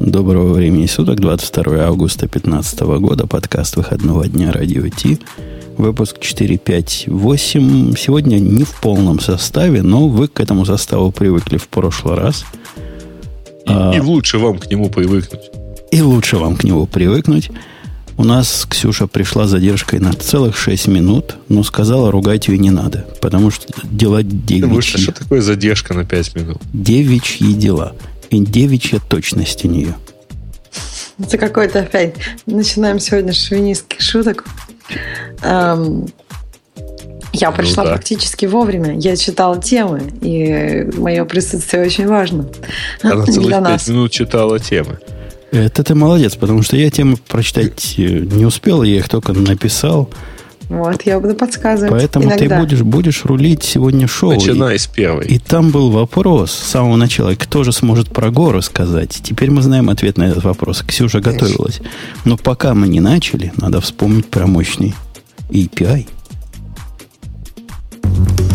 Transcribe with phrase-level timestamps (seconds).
[0.00, 5.18] Доброго времени суток, 22 августа 2015 года, подкаст выходного дня Радио Ти,
[5.76, 7.94] выпуск 458.
[7.96, 12.46] Сегодня не в полном составе, но вы к этому составу привыкли в прошлый раз.
[13.66, 15.50] И, а, и лучше вам к нему привыкнуть.
[15.90, 17.50] И лучше вам к нему привыкнуть.
[18.16, 23.06] У нас Ксюша пришла задержкой на целых 6 минут, но сказала, ругать ее не надо,
[23.20, 24.62] потому что дела девичьи.
[24.62, 26.56] Потому что что такое задержка на 5 минут?
[26.72, 27.92] Девичьи дела.
[28.30, 29.94] И девичья точность у нее.
[31.18, 32.14] Это какой-то опять.
[32.46, 34.44] Начинаем сегодня с шовинистских шуток.
[35.42, 36.06] Эм,
[37.32, 37.96] я ну пришла ну, да.
[37.96, 38.98] практически вовремя.
[38.98, 42.48] Я читала темы, и мое присутствие очень важно.
[43.02, 44.98] Она целых пять минут читала темы.
[45.50, 50.08] Это ты молодец, потому что я темы прочитать э, не успел, я их только написал.
[50.70, 51.90] Вот, я буду подсказывать.
[51.90, 52.56] Поэтому иногда.
[52.56, 54.30] ты будешь, будешь рулить сегодня шоу.
[54.30, 55.26] Начинай и, с первой.
[55.26, 59.20] И там был вопрос с самого начала, кто же сможет про горы сказать.
[59.20, 60.84] Теперь мы знаем ответ на этот вопрос.
[60.86, 61.80] Ксюша готовилась.
[62.24, 64.94] Но пока мы не начали, надо вспомнить про мощный
[65.48, 66.06] API.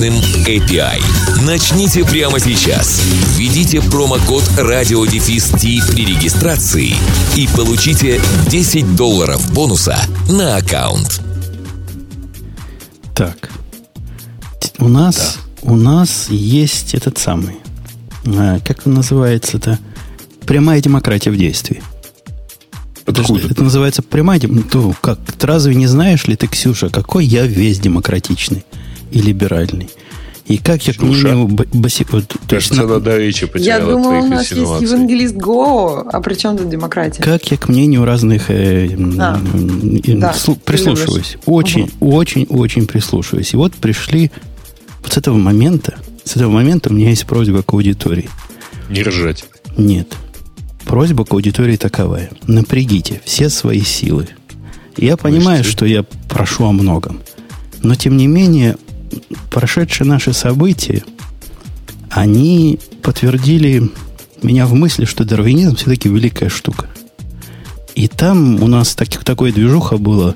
[0.00, 0.14] мощным
[0.46, 1.02] API.
[1.44, 3.02] Начните прямо сейчас.
[3.36, 6.94] Введите промокод радиодефис при регистрации
[7.36, 9.98] и получите 10 долларов бонуса
[10.30, 11.20] на аккаунт.
[13.14, 13.50] Так.
[14.78, 15.70] У нас, да.
[15.70, 17.56] у нас есть этот самый.
[18.24, 19.78] А, как он называется-то?
[20.46, 21.82] Прямая демократия в действии.
[23.04, 23.52] Подожди, Откуда?
[23.52, 24.78] это называется прямая демократия.
[24.78, 28.64] Ну, как, ты разве не знаешь ли ты, Ксюша, какой я весь демократичный?
[29.10, 29.88] И либеральный.
[30.46, 32.04] И как я к мнению баси...
[32.10, 32.98] Вот, то есть, на...
[32.98, 37.22] до речи Я думал, у нас есть евангелист Го, а при чем тут демократия?
[37.22, 38.88] Как я к мнению разных э,
[39.20, 39.40] а,
[40.04, 40.34] э, да,
[40.64, 41.36] прислушиваюсь.
[41.46, 42.16] Очень, угу.
[42.16, 43.52] очень, очень прислушиваюсь.
[43.52, 44.32] И вот пришли
[45.04, 45.94] вот с этого момента,
[46.24, 48.28] с этого момента у меня есть просьба к аудитории.
[48.88, 49.44] Не ржать.
[49.76, 50.08] Нет.
[50.84, 52.30] Просьба к аудитории таковая.
[52.48, 54.26] Напрягите все свои силы.
[54.96, 57.20] Я понимаю, что я прошу о многом.
[57.82, 58.76] Но, тем не менее,
[59.50, 61.02] прошедшие наши события,
[62.10, 63.90] они подтвердили
[64.42, 66.88] меня в мысли, что дарвинизм все-таки великая штука.
[67.94, 70.34] И там у нас так, такое движуха было,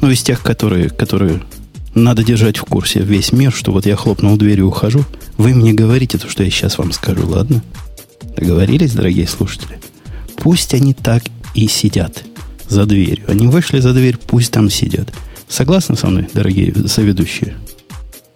[0.00, 1.42] ну, из тех, которые, которые
[1.94, 5.04] надо держать в курсе весь мир, что вот я хлопнул дверью и ухожу.
[5.36, 7.62] Вы мне говорите то, что я сейчас вам скажу, ладно?
[8.36, 9.78] Договорились, дорогие слушатели?
[10.36, 11.22] Пусть они так
[11.54, 12.24] и сидят
[12.68, 13.24] за дверью.
[13.28, 15.12] Они вышли за дверь, пусть там сидят.
[15.48, 17.56] Согласны со мной, дорогие соведущие?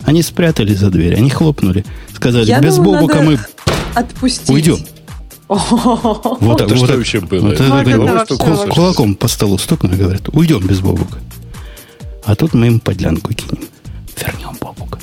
[0.06, 1.84] Они спрятались за дверь, они хлопнули.
[2.14, 3.38] Сказали, Я без думаю, Бобука мы
[3.94, 4.48] отпустить.
[4.50, 4.78] уйдем.
[5.48, 7.50] Вот так, вот, вообще было?
[7.50, 11.18] Вот это, кул, кулаком по столу стукнули, говорят, уйдем без Бобука.
[12.24, 13.62] А тут мы им подлянку кинем.
[14.20, 14.98] Вернем Бобука.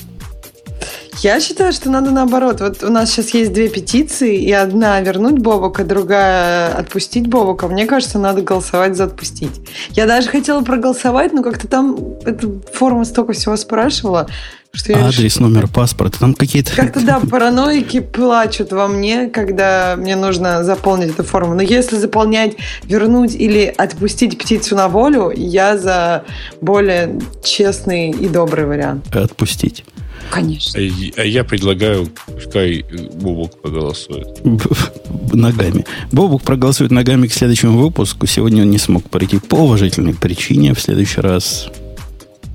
[1.20, 2.60] Я считаю, что надо наоборот.
[2.60, 7.70] Вот у нас сейчас есть две петиции, и одна вернуть Бобука, другая отпустить Бобука.
[7.70, 9.62] Мне кажется, надо голосовать за отпустить.
[9.92, 14.28] Я даже хотела проголосовать, но как-то там эта форма столько всего спрашивала,
[14.76, 15.48] что Адрес, решила...
[15.48, 16.76] номер паспорта, там какие-то...
[16.76, 21.54] Как-то, да, параноики плачут во мне, когда мне нужно заполнить эту форму.
[21.54, 26.26] Но если заполнять, вернуть или отпустить птицу на волю, я за
[26.60, 29.16] более честный и добрый вариант.
[29.16, 29.86] Отпустить.
[30.32, 30.80] Конечно.
[30.80, 34.44] А, я предлагаю, пускай Бобук проголосует.
[35.34, 35.86] Ногами.
[36.12, 38.26] Бобук проголосует ногами к следующему выпуску.
[38.26, 40.74] Сегодня он не смог пройти по уважительной причине.
[40.74, 41.70] В следующий раз,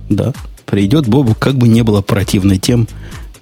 [0.08, 0.32] да,
[0.68, 2.86] придет Бобук, как бы не было противно тем,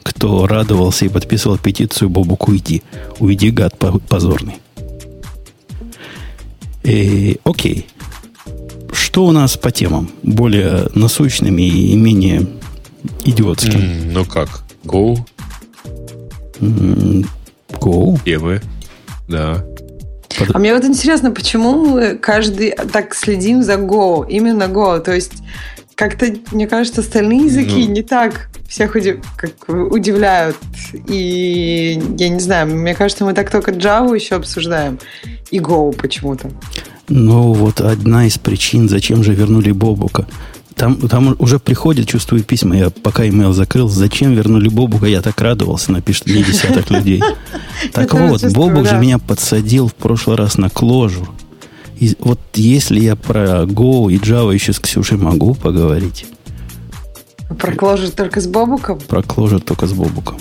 [0.02, 2.82] кто радовался и подписывал петицию «Бобук, уйди».
[3.18, 3.74] Уйди, гад
[4.08, 4.58] позорный.
[6.84, 7.86] И, э, окей.
[8.92, 10.08] Что у нас по темам?
[10.22, 12.46] Более насущными и менее
[13.24, 13.74] идиотскими.
[13.74, 14.62] Mm, ну как?
[14.84, 15.18] Go?
[16.60, 17.26] Mm,
[17.72, 18.20] go?
[18.24, 18.62] Темы.
[19.28, 19.64] Да.
[20.38, 20.54] Под...
[20.54, 25.32] А мне вот интересно, почему мы каждый так следим за Go, именно Go, то есть
[25.96, 29.24] как-то, мне кажется, остальные языки ну, не так всех удив...
[29.36, 30.56] как удивляют.
[31.08, 34.98] И я не знаю, мне кажется, мы так только Java еще обсуждаем.
[35.50, 36.50] И Go почему-то.
[37.08, 40.26] Ну, вот одна из причин, зачем же вернули Бобука.
[40.74, 42.76] Там, там уже приходят, чувствую письма.
[42.76, 47.22] Я пока имейл закрыл, зачем вернули Бобука, я так радовался, напишет мне десяток людей.
[47.92, 51.26] Так вот, Бобук же меня подсадил в прошлый раз на кложу.
[51.98, 56.26] И вот если я про Go и Java еще с Ксюшей могу поговорить.
[57.58, 58.98] Про Clojure только с Бобуком?
[59.00, 60.38] Про Clojure только с Бобуком.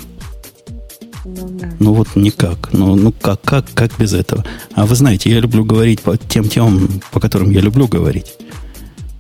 [1.24, 1.70] Ну, да.
[1.80, 2.72] ну вот никак.
[2.74, 4.44] Ну, ну как, как, как без этого?
[4.74, 8.36] А вы знаете, я люблю говорить по тем темам, по которым я люблю говорить.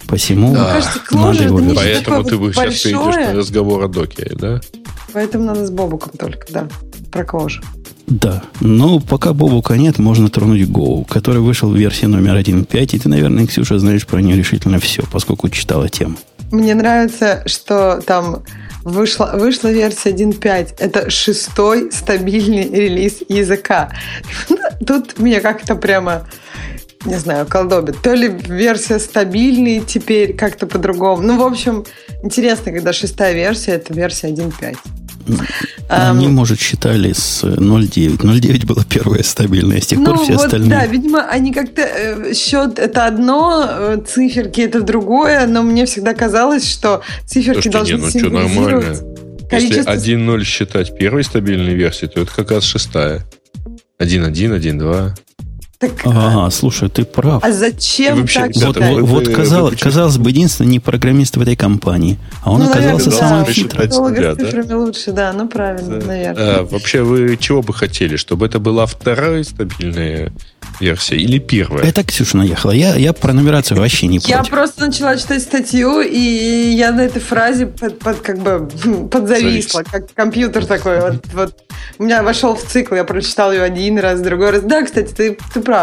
[0.07, 0.73] Посему да.
[0.73, 1.77] кажется, надо его вернуть.
[1.77, 4.61] Поэтому ты вот сейчас перейдешь на разговор о докере, да?
[5.13, 6.67] Поэтому надо с Бобуком только, да.
[7.11, 7.63] Про Clojure.
[8.07, 12.99] Да, но пока Бобука нет, можно тронуть Go, который вышел в версии номер 1.5, и
[12.99, 16.17] ты, наверное, Ксюша, знаешь про нее решительно все, поскольку читала тему.
[16.51, 18.43] Мне нравится, что там
[18.83, 20.75] вышла, вышла версия 1.5.
[20.77, 23.91] Это шестой стабильный релиз языка.
[24.85, 26.27] Тут меня как-то прямо
[27.05, 28.01] не знаю, колдобит.
[28.01, 31.21] То ли версия стабильный теперь как-то по-другому.
[31.21, 31.85] Ну, в общем,
[32.23, 34.75] интересно, когда шестая версия, это версия 1.5.
[35.87, 38.17] Они, um, может, считали с 0.9.
[38.17, 40.69] 0.9 была первая стабильная, с тех ну, пор все вот, остальные.
[40.69, 41.81] Да, видимо, они как-то...
[41.81, 47.69] Э, счет это одно, э, циферки это другое, но мне всегда казалось, что циферки Слушайте,
[47.69, 48.95] должны не, ну что, нормально.
[49.49, 49.91] Количество...
[49.91, 53.25] Если 1.0 считать первой стабильной версией, то это как раз шестая.
[53.99, 55.11] 1.1, 1.2.
[56.03, 57.43] Ага, слушай, ты прав.
[57.43, 61.55] А зачем вообще, так вот, вот, вот казалось, казалось бы, единственный не программист в этой
[61.55, 63.89] компании, а он ну, оказался наверное, самым да, хитрым.
[64.67, 64.77] Да?
[64.77, 66.05] лучше, да, ну правильно, да.
[66.05, 66.59] наверное.
[66.59, 68.15] А, вообще, вы чего бы хотели?
[68.15, 70.31] Чтобы это была вторая стабильная
[70.79, 71.85] версия или первая?
[71.85, 72.71] Это Ксюша наехала.
[72.71, 77.21] Я, я про нумерацию вообще не Я просто начала читать статью, и я на этой
[77.21, 78.69] фразе под, под, как бы
[79.11, 80.99] подзависла, как компьютер такой.
[81.01, 81.55] Вот, вот.
[81.97, 84.61] У меня вошел в цикл, я прочитал ее один раз, другой раз.
[84.63, 85.74] Да, кстати, ты, ты прав.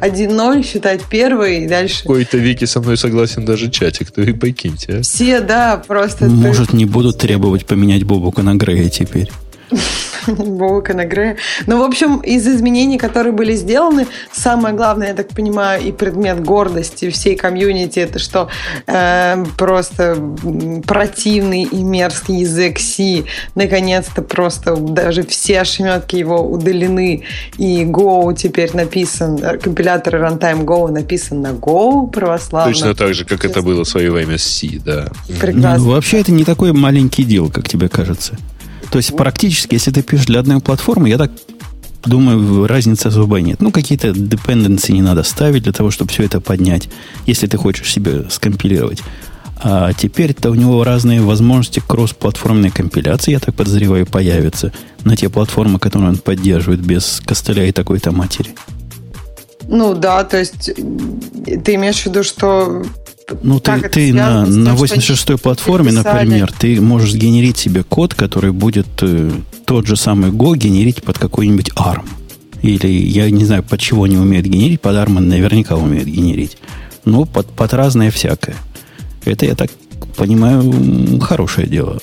[0.00, 2.02] 1-0 считать первый и дальше.
[2.02, 4.98] Какой-то Вики со мной согласен даже чатик, то и покиньте.
[4.98, 5.02] А?
[5.02, 6.26] Все, да, просто...
[6.26, 6.76] Может, ты...
[6.76, 9.30] не будут требовать поменять Бобука на Грея теперь.
[10.26, 11.36] Бобука на Грея.
[11.66, 16.42] Ну, в общем, из изменений, которые были сделаны, самое главное, я так понимаю, и предмет
[16.42, 18.48] гордости всей комьюнити, это что
[18.86, 20.16] э, просто
[20.86, 23.24] противный и мерзкий язык C
[23.54, 27.24] наконец-то просто даже все ошметки его удалены,
[27.58, 32.72] и Go теперь написан, компилятор Runtime Go написан на Go православно.
[32.72, 35.08] Точно так же, как это было в свое время с C, да.
[35.40, 35.78] Прекрасно.
[35.78, 38.36] Ну, вообще это не такой маленький дел, как тебе кажется.
[38.90, 41.30] То есть практически, если ты пишешь для одной платформы, я так
[42.04, 43.60] думаю, разницы особой нет.
[43.60, 46.88] Ну, какие-то dependency не надо ставить для того, чтобы все это поднять,
[47.26, 49.02] если ты хочешь себе скомпилировать.
[49.62, 54.72] А теперь-то у него разные возможности кросс-платформенной компиляции, я так подозреваю, появятся
[55.04, 58.54] на те платформы, которые он поддерживает без костыля и такой-то матери.
[59.68, 60.70] Ну да, то есть
[61.64, 62.82] ты имеешь в виду, что
[63.42, 68.88] ну, ты, ты на, на 86-й платформе, например, ты можешь генерить себе код, который будет
[69.02, 69.30] э,
[69.64, 72.08] тот же самый Go генерить под какой-нибудь ARM.
[72.62, 76.56] Или я не знаю, под чего они умеют генерить, под ARM наверняка умеют генерить.
[77.04, 78.56] Но под, под разное всякое.
[79.24, 79.70] Это, я так
[80.16, 81.98] понимаю, хорошее дело.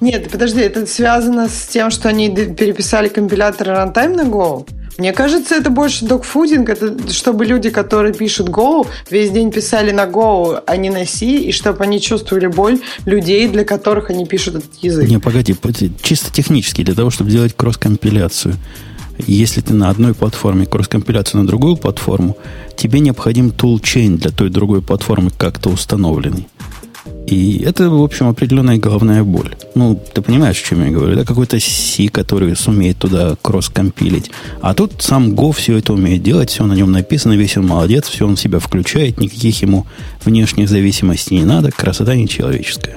[0.00, 4.66] Нет, подожди, это связано с тем, что они переписали компилятор runtime на Go?
[4.98, 10.06] Мне кажется, это больше докфудинг, это чтобы люди, которые пишут Go, весь день писали на
[10.06, 14.56] Go, а не на C, и чтобы они чувствовали боль людей, для которых они пишут
[14.56, 15.08] этот язык.
[15.08, 15.54] Не, погоди,
[16.02, 18.56] чисто технически, для того, чтобы сделать кросс-компиляцию,
[19.26, 22.36] если ты на одной платформе кросс-компиляцию на другую платформу,
[22.76, 26.48] тебе необходим toolchain для той другой платформы как-то установленный.
[27.28, 29.54] И это, в общем, определенная головная боль.
[29.74, 31.12] Ну, ты понимаешь, о чем я говорю?
[31.12, 34.30] Это какой-то C, который сумеет туда кросс-компилить.
[34.62, 38.08] А тут сам Go все это умеет делать, все на нем написано, весь он молодец,
[38.08, 39.86] все он себя включает, никаких ему
[40.24, 42.96] внешних зависимостей не надо, красота нечеловеческая.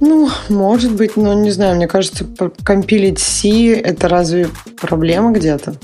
[0.00, 2.24] Ну, может быть, но не знаю, мне кажется,
[2.64, 4.48] компилить C это разве
[4.80, 5.74] проблема где-то?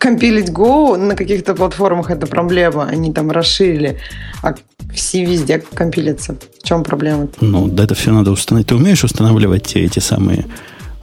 [0.00, 2.84] Компилить Go на каких-то платформах это проблема.
[2.84, 3.98] Они там расширили.
[4.42, 4.54] А
[4.94, 6.36] все везде компилятся.
[6.62, 7.28] В чем проблема?
[7.40, 8.68] Ну, да, это все надо установить.
[8.68, 10.46] Ты умеешь устанавливать эти самые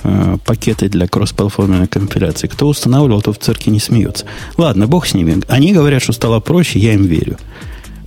[0.04, 2.48] э, пакеты для кроссплатформенной компиляции?
[2.48, 4.26] Кто устанавливал, то в церкви не смеется.
[4.58, 5.44] Ладно, бог с ними.
[5.48, 7.38] Они говорят, что стало проще, я им верю.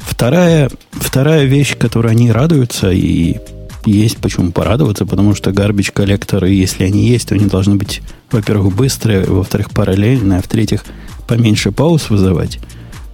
[0.00, 3.38] Вторая, вторая вещь, которой они радуются, и
[3.86, 8.74] есть почему порадоваться, потому что гарбич коллекторы, если они есть, то они должны быть, во-первых,
[8.74, 10.84] быстрые, во-вторых, параллельные, а в-третьих,
[11.26, 12.58] поменьше пауз вызывать.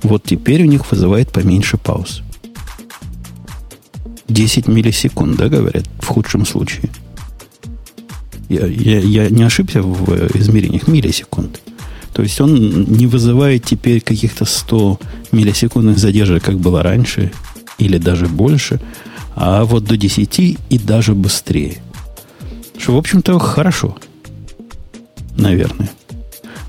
[0.02, 2.22] Вот теперь у них вызывает поменьше пауз.
[4.28, 6.90] 10 миллисекунд, да, говорят, в худшем случае.
[8.48, 11.60] Я, я, я не ошибся в измерениях миллисекунд.
[12.12, 14.98] То есть он не вызывает теперь каких-то 100
[15.32, 17.32] миллисекундных задержек, как было раньше,
[17.78, 18.80] или даже больше–
[19.36, 21.78] а вот до 10 и даже быстрее.
[22.78, 23.96] Что, в общем-то, хорошо.
[25.36, 25.90] Наверное.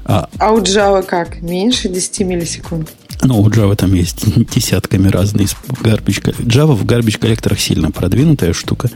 [0.04, 1.42] А, а у Java как?
[1.42, 2.92] Меньше 10 миллисекунд?
[3.24, 5.48] Ну, у Java там есть десятками разные
[5.82, 8.90] garbage Java в garbage коллекторах сильно продвинутая штука.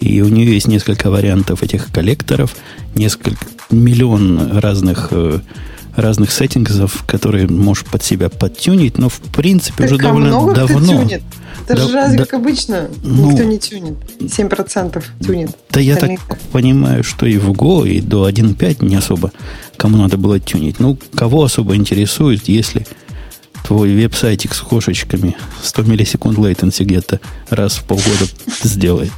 [0.00, 2.56] И у нее есть несколько вариантов этих коллекторов,
[2.94, 5.40] несколько миллион разных э,
[5.96, 11.02] разных сеттингов, которые можешь под себя подтюнить, но в принципе так уже а довольно давно.
[11.02, 11.22] Тюнит?
[11.66, 13.94] Это да, же разве да, как обычно ну, никто не тюнит.
[14.20, 15.50] 7% тюнит.
[15.70, 16.10] Да я так
[16.50, 19.32] понимаю, что и в Go, и до 1.5 не особо
[19.76, 20.80] кому надо было тюнить.
[20.80, 22.86] Ну, кого особо интересует, если
[23.64, 28.26] твой веб-сайтик с кошечками 100 миллисекунд latency где-то раз в полгода
[28.62, 29.12] сделает.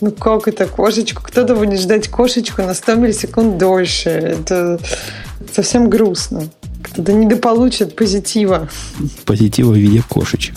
[0.00, 1.22] Ну как это кошечку?
[1.22, 4.10] Кто-то будет ждать кошечку на 100 миллисекунд дольше.
[4.10, 4.80] Это
[5.52, 6.48] совсем грустно.
[6.82, 8.68] Кто-то недополучит позитива.
[9.24, 10.54] Позитива в виде кошечек.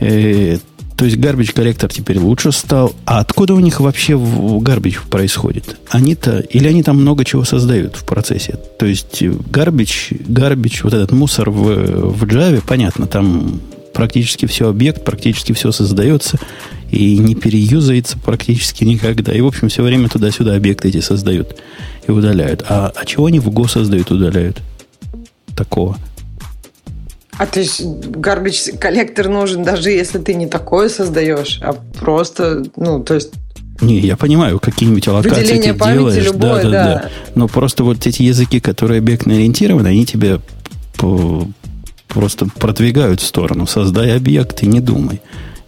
[0.00, 0.58] Э,
[0.96, 2.94] то есть гарбич коллектор теперь лучше стал.
[3.04, 5.76] А откуда у них вообще гарбич происходит?
[5.90, 8.58] Они-то, или они там много чего создают в процессе?
[8.78, 13.60] То есть гарбич, гарбич, вот этот мусор в, в Java, понятно, там
[13.94, 16.38] практически все объект, практически все создается
[16.90, 19.32] и не переюзается практически никогда.
[19.32, 21.56] И, в общем, все время туда-сюда объекты эти создают
[22.06, 22.64] и удаляют.
[22.68, 24.60] А, а чего они в Go создают удаляют?
[25.56, 25.96] Такого.
[27.36, 33.02] А то есть garbage коллектор нужен, даже если ты не такое создаешь, а просто, ну,
[33.02, 33.32] то есть
[33.80, 36.24] не, я понимаю, какие-нибудь аллокации Выделение ты памяти делаешь.
[36.24, 37.10] Любое, да, да, да, да.
[37.34, 40.40] Но просто вот эти языки, которые объектно ориентированы, они тебе
[42.14, 43.66] просто продвигают в сторону.
[43.66, 45.20] Создай объект и не думай.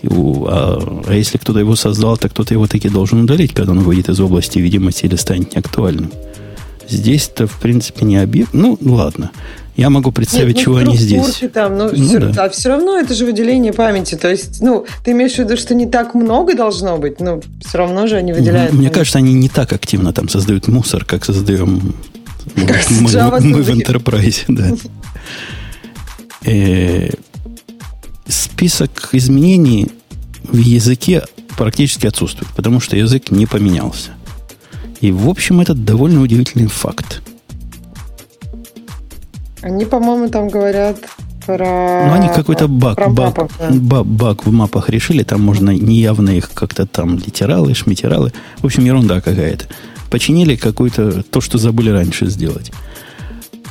[0.04, 4.08] А, а если кто-то его создал, то кто-то его таки должен удалить, когда он выйдет
[4.08, 6.10] из области видимости или станет неактуальным.
[6.88, 8.50] Здесь-то, в принципе, не объект.
[8.52, 9.32] Ну, ладно.
[9.76, 11.42] Я могу представить, Нет, ну, чего они здесь.
[11.52, 12.44] Там, но ну, все, да.
[12.44, 14.14] А все равно это же выделение памяти.
[14.14, 17.78] То есть, ну, ты имеешь в виду, что не так много должно быть, но все
[17.78, 18.72] равно же они выделяют.
[18.72, 18.94] Мне память.
[18.94, 21.94] кажется, они не так активно там создают мусор, как создаем
[22.54, 24.44] как мы, мы, мы в Enterprise.
[24.48, 24.70] Да.
[26.46, 27.10] Э,
[28.28, 29.90] список изменений
[30.44, 31.24] в языке
[31.56, 34.10] практически отсутствует, потому что язык не поменялся.
[35.00, 37.22] И, в общем, это довольно удивительный факт.
[39.62, 40.96] Они, по-моему, там говорят
[41.44, 42.06] про...
[42.06, 43.70] Ну, они какой-то баг, баг, мапах, да.
[43.70, 45.24] баг, баг в мапах решили.
[45.24, 48.32] Там можно неявно их как-то там литералы, шмитералы.
[48.58, 49.66] В общем, ерунда какая-то.
[50.10, 52.70] Починили какую-то то, что забыли раньше сделать.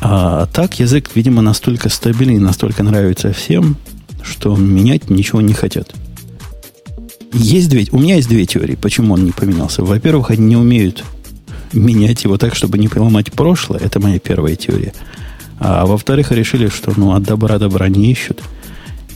[0.02, 3.78] А так язык, видимо, настолько стабильный, настолько нравится всем,
[4.24, 5.94] что менять ничего не хотят.
[7.34, 9.84] Есть две, у меня есть две теории, почему он не поменялся.
[9.84, 11.04] Во-первых, они не умеют
[11.74, 13.80] менять его так, чтобы не поломать прошлое.
[13.80, 14.94] Это моя первая теория.
[15.60, 18.42] А во-вторых, решили, что ну, от добра добра не ищут–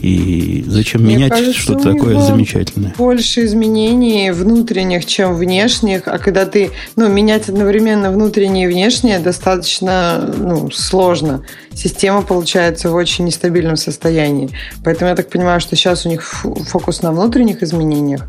[0.00, 2.94] и зачем Мне менять что-то такое замечательное?
[2.96, 6.08] Больше изменений внутренних, чем внешних.
[6.08, 11.44] А когда ты, ну, менять одновременно внутреннее и внешнее достаточно ну, сложно.
[11.74, 14.50] Система получается в очень нестабильном состоянии.
[14.84, 18.26] Поэтому я так понимаю, что сейчас у них фокус на внутренних изменениях.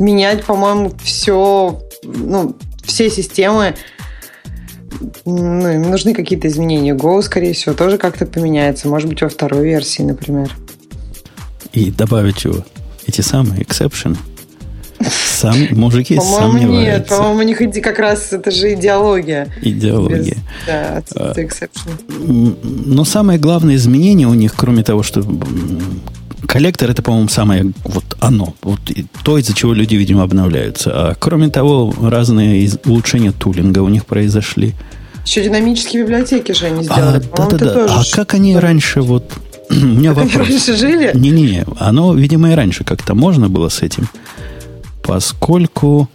[0.00, 3.74] Менять, по-моему, все, ну, все системы
[5.24, 6.94] ну, им нужны какие-то изменения.
[6.94, 8.88] Go, скорее всего, тоже как-то поменяется.
[8.88, 10.50] Может быть, во второй версии, например.
[11.74, 12.64] И добавить чего?
[13.06, 14.16] Эти самые эксепшены.
[15.10, 16.92] Сам, мужики по-моему, сомневаются.
[16.92, 19.52] Нет, по-моему, у них как раз это же идеология.
[19.60, 20.18] Идеология.
[20.22, 22.54] Без, да, отсутствие эксепшена.
[22.62, 25.22] Но самое главное изменение у них, кроме того, что
[26.46, 28.80] коллектор это, по-моему, самое вот оно, вот
[29.24, 30.90] то, из-за чего люди, видимо, обновляются.
[30.94, 34.74] А кроме того, разные улучшения тулинга у них произошли.
[35.26, 37.22] Еще динамические библиотеки же они сделали.
[37.32, 37.86] А, да, да, да.
[37.88, 39.32] А как они раньше вот
[39.70, 40.48] у меня как вопрос.
[40.48, 41.10] раньше жили?
[41.14, 44.08] Не-не, оно, видимо, и раньше как-то можно было с этим,
[45.02, 46.08] поскольку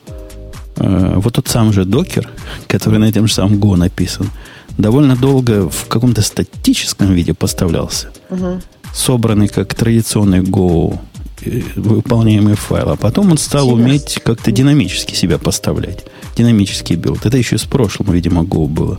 [0.77, 2.29] э, вот тот сам же докер,
[2.67, 4.29] который на этом же самом Go написан,
[4.77, 8.11] довольно долго в каком-то статическом виде поставлялся.
[8.29, 8.61] Угу.
[8.93, 10.97] Собранный как традиционный Go
[11.43, 13.85] э, выполняемый файл, а потом он стал Интересно.
[13.85, 16.05] уметь как-то динамически себя поставлять.
[16.37, 17.25] Динамический build.
[17.25, 18.97] Это еще с прошлым, видимо, Go было.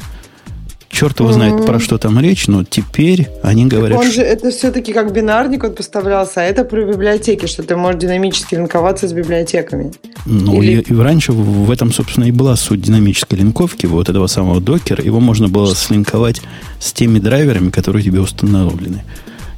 [0.90, 3.98] Черт его знает, про что там речь, но теперь они говорят...
[3.98, 8.00] Он же, это все-таки как бинарник он поставлялся, а это про библиотеки, что ты можешь
[8.00, 9.92] динамически линковаться с библиотеками.
[10.26, 10.80] Ну, Или...
[10.80, 15.02] и, и раньше в этом, собственно, и была суть динамической линковки, вот этого самого докера.
[15.02, 16.42] Его можно было слинковать
[16.80, 19.04] с теми драйверами, которые тебе установлены.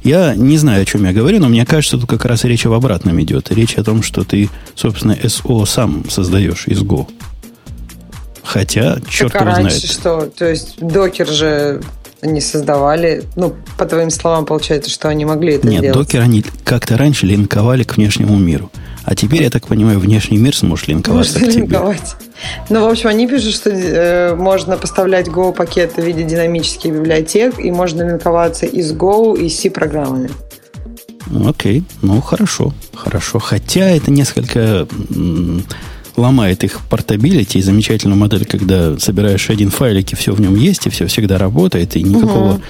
[0.03, 2.73] Я не знаю, о чем я говорю, но мне кажется, тут как раз речь об
[2.73, 3.51] обратном идет.
[3.51, 7.07] Речь о том, что ты, собственно, SO сам создаешь из Go.
[8.43, 9.91] Хотя, черт так, а его раньше знает.
[9.91, 10.25] что?
[10.27, 11.81] То есть докер же
[12.21, 15.97] они создавали, ну, по твоим словам, получается, что они могли это Нет, сделать.
[15.99, 18.71] докер они как-то раньше линковали к внешнему миру.
[19.03, 21.61] А теперь, я так понимаю, внешний мир сможешь линковаться Можно к тебе.
[21.63, 22.15] линковать.
[22.69, 27.71] Ну, в общем, они пишут, что э, можно поставлять Go-пакеты в виде динамических библиотек, и
[27.71, 30.29] можно линковаться и с Go, и с C-программами.
[31.45, 33.39] Окей, ну хорошо, хорошо.
[33.39, 34.87] Хотя это несколько
[36.15, 40.87] ломает их портабилити и замечательную модель, когда собираешь один файлик, и все в нем есть,
[40.87, 42.61] и все всегда работает, и никакого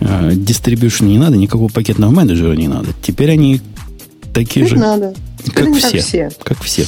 [0.00, 2.88] э, дистрибьюшена не надо, никакого пакетного менеджера не надо.
[3.02, 3.60] Теперь они
[4.34, 5.14] такие Теперь же, надо.
[5.44, 6.30] Теперь как все, Как все.
[6.44, 6.86] как все.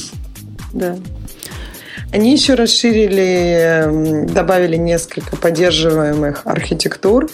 [0.73, 0.97] Да.
[2.11, 7.27] Они еще расширили, добавили несколько поддерживаемых архитектур,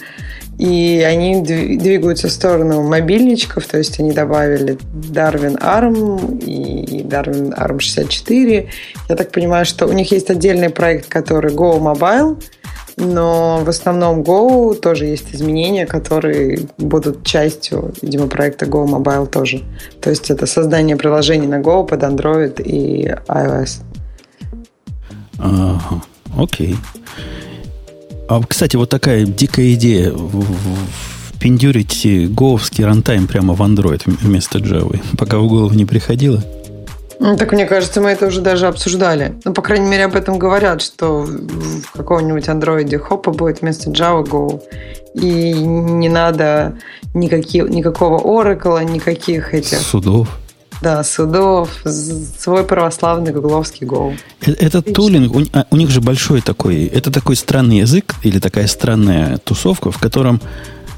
[0.60, 7.54] и они дви- двигаются в сторону мобильничков, то есть они добавили Darwin ARM и Darwin
[7.56, 8.68] ARM 64.
[9.08, 12.42] Я так понимаю, что у них есть отдельный проект, который Go Mobile,
[12.98, 19.62] но в основном Go тоже есть изменения, которые будут частью, видимо, проекта Go Mobile тоже.
[20.02, 23.80] То есть это создание приложений на Go под Android и iOS.
[25.38, 25.80] Ага,
[26.36, 26.76] окей.
[28.30, 30.14] А, кстати, вот такая дикая идея
[31.34, 35.00] впендюрить гоовский рантайм прямо в Android вместо Java.
[35.18, 36.40] Пока в голову не приходило.
[37.18, 39.34] Ну, так мне кажется, мы это уже даже обсуждали.
[39.44, 44.24] Ну, по крайней мере, об этом говорят, что в каком-нибудь андроиде хопа будет вместо Java
[44.24, 44.62] Go.
[45.14, 46.78] И не надо
[47.14, 50.28] никаких, никакого Oracle, никаких этих Судов.
[50.82, 51.70] Да, судов,
[52.38, 54.16] свой православный гугловский Go.
[54.46, 58.38] Э- Этот тулинг, у, а, у них же большой такой, это такой странный язык или
[58.38, 60.40] такая странная тусовка, в котором,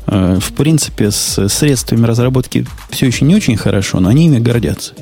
[0.06, 4.94] в принципе, с средствами разработки все еще не очень хорошо, но они ими гордятся.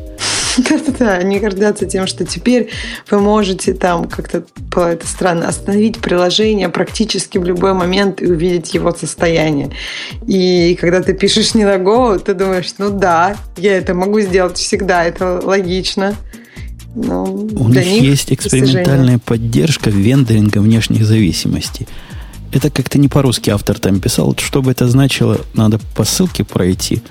[0.69, 2.71] Да-да-да, они гордятся тем, что теперь
[3.11, 8.75] вы можете там как-то, было это странно, остановить приложение практически в любой момент и увидеть
[8.75, 9.71] его состояние.
[10.27, 14.59] И когда ты пишешь не на Go, ты думаешь, ну да, я это могу сделать
[14.59, 16.15] всегда, это логично.
[16.95, 21.87] Но У для них есть экспериментальная поддержка вендоринга внешних зависимостей.
[22.53, 24.35] Это как-то не по-русски автор там писал.
[24.39, 27.03] Что бы это значило, надо по ссылке пройти.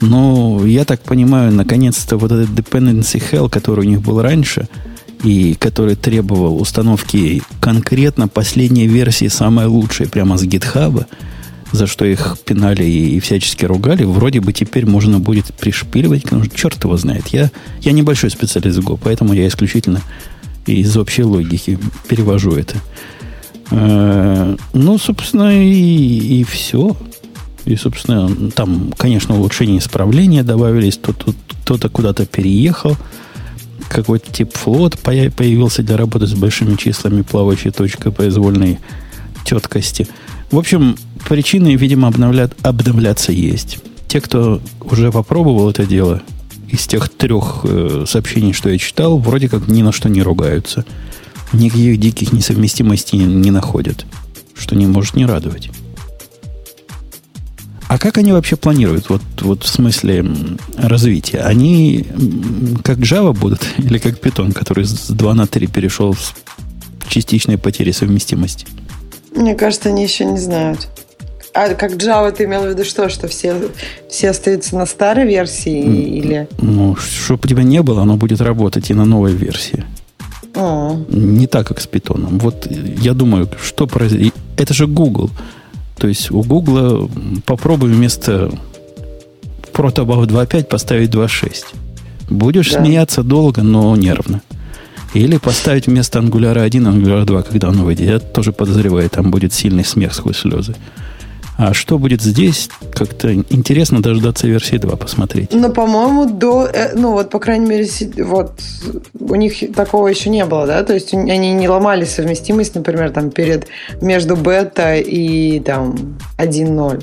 [0.00, 4.68] Но я так понимаю, наконец-то вот этот dependency hell, который у них был раньше,
[5.24, 11.06] и который требовал установки конкретно последней версии, самой лучшей, прямо с GitHub,
[11.72, 16.44] за что их пинали и, и всячески ругали, вроде бы теперь можно будет пришпиливать, потому
[16.44, 17.28] что черт его знает.
[17.28, 20.00] Я, я небольшой специалист в Go, поэтому я исключительно
[20.66, 22.76] из общей логики перевожу это.
[23.70, 26.96] Э, Ну, собственно, и, и все.
[27.64, 30.96] И, собственно, там, конечно, улучшения исправления добавились.
[30.96, 32.96] Тут, тут кто-то куда-то переехал.
[33.88, 38.78] Какой-то тип флот поя- появился для работы с большими числами, плавающей точкой произвольной
[39.44, 40.06] теткости.
[40.50, 40.96] В общем,
[41.28, 43.78] причины, видимо, обновлят, обновляться есть.
[44.08, 46.22] Те, кто уже попробовал это дело,
[46.70, 50.84] из тех трех э, сообщений, что я читал, вроде как ни на что не ругаются.
[51.52, 54.04] Никаких диких несовместимостей не, находят.
[54.54, 55.70] Что не может не радовать.
[57.88, 60.26] А как они вообще планируют, вот, вот в смысле
[60.76, 61.38] развития?
[61.38, 62.06] Они
[62.84, 66.34] как Java будут или как Python, который с 2 на 3 перешел с
[67.08, 68.66] частичной потери совместимости?
[69.34, 70.88] Мне кажется, они еще не знают.
[71.54, 73.08] А как Java ты имел в виду что?
[73.08, 73.54] Что все,
[74.10, 76.46] все остаются на старой версии или...
[76.60, 79.84] Ну, чтобы у тебя не было, оно будет работать и на новой версии.
[80.58, 82.38] О, Не так, как с питоном.
[82.38, 82.68] Вот
[83.02, 84.34] я думаю, что произойдет.
[84.56, 85.30] Это же Google.
[85.96, 87.10] То есть у Google
[87.46, 88.50] попробуй вместо
[89.72, 91.64] Protobuf 2.5 поставить 2.6.
[92.30, 92.80] Будешь Да.
[92.80, 94.40] смеяться долго, но нервно.
[95.14, 98.06] Или поставить вместо Angular 1 Angular 2, когда он выйдет.
[98.08, 100.74] Я тоже подозреваю, там будет сильный смех сквозь слезы.
[101.58, 105.52] А что будет здесь, как-то интересно дождаться версии 2 посмотреть.
[105.52, 106.66] Но, по-моему, до...
[106.72, 107.88] э, Ну, вот, по крайней мере,
[108.24, 108.60] вот
[109.18, 110.84] у них такого еще не было, да?
[110.84, 113.66] То есть они не ломали совместимость, например, там, перед...
[114.00, 117.02] Между бета и, там, 1.0.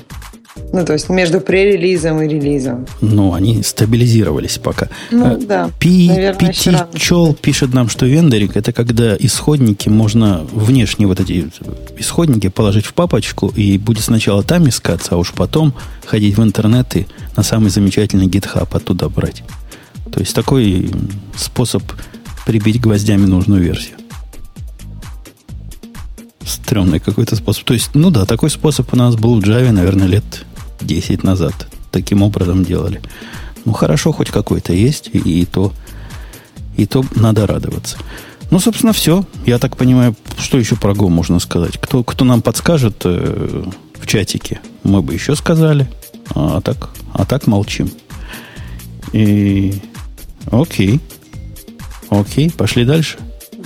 [0.76, 2.86] Ну, то есть между пререлизом и релизом.
[3.00, 4.90] Ну, они стабилизировались пока.
[5.10, 5.70] Ну, Э, да.
[5.78, 6.86] Пи, Наверное.
[6.92, 11.48] Пчел пишет нам, что вендоринг это когда исходники можно внешние вот эти
[11.96, 15.72] исходники положить в папочку и будет сначала там искаться, а уж потом
[16.04, 17.06] ходить в интернет и
[17.38, 19.42] на самый замечательный GitHub оттуда брать.
[20.12, 20.90] То есть такой
[21.38, 21.82] способ
[22.46, 23.96] прибить гвоздями нужную версию.
[26.44, 27.64] Стрёмный какой-то способ.
[27.64, 30.44] То есть, ну да, такой способ у нас был в Java, наверное, лет
[30.80, 31.54] 10 назад.
[31.90, 33.00] Таким образом делали.
[33.64, 35.72] Ну, хорошо, хоть какой-то есть, и, и то,
[36.76, 37.98] и то надо радоваться.
[38.50, 39.24] Ну, собственно, все.
[39.44, 41.78] Я так понимаю, что еще про Go можно сказать.
[41.78, 43.64] Кто, кто нам подскажет э,
[43.98, 45.88] в чатике, мы бы еще сказали.
[46.34, 47.90] А так, а так молчим.
[49.12, 49.80] И
[50.50, 51.00] Окей.
[52.08, 53.18] Окей, пошли дальше.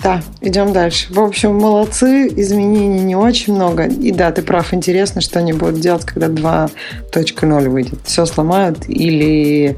[0.03, 1.13] Да, идем дальше.
[1.13, 3.85] В общем, молодцы, изменений не очень много.
[3.87, 7.99] И да, ты прав, интересно, что они будут делать, когда 2.0 выйдет.
[8.05, 9.77] Все сломают или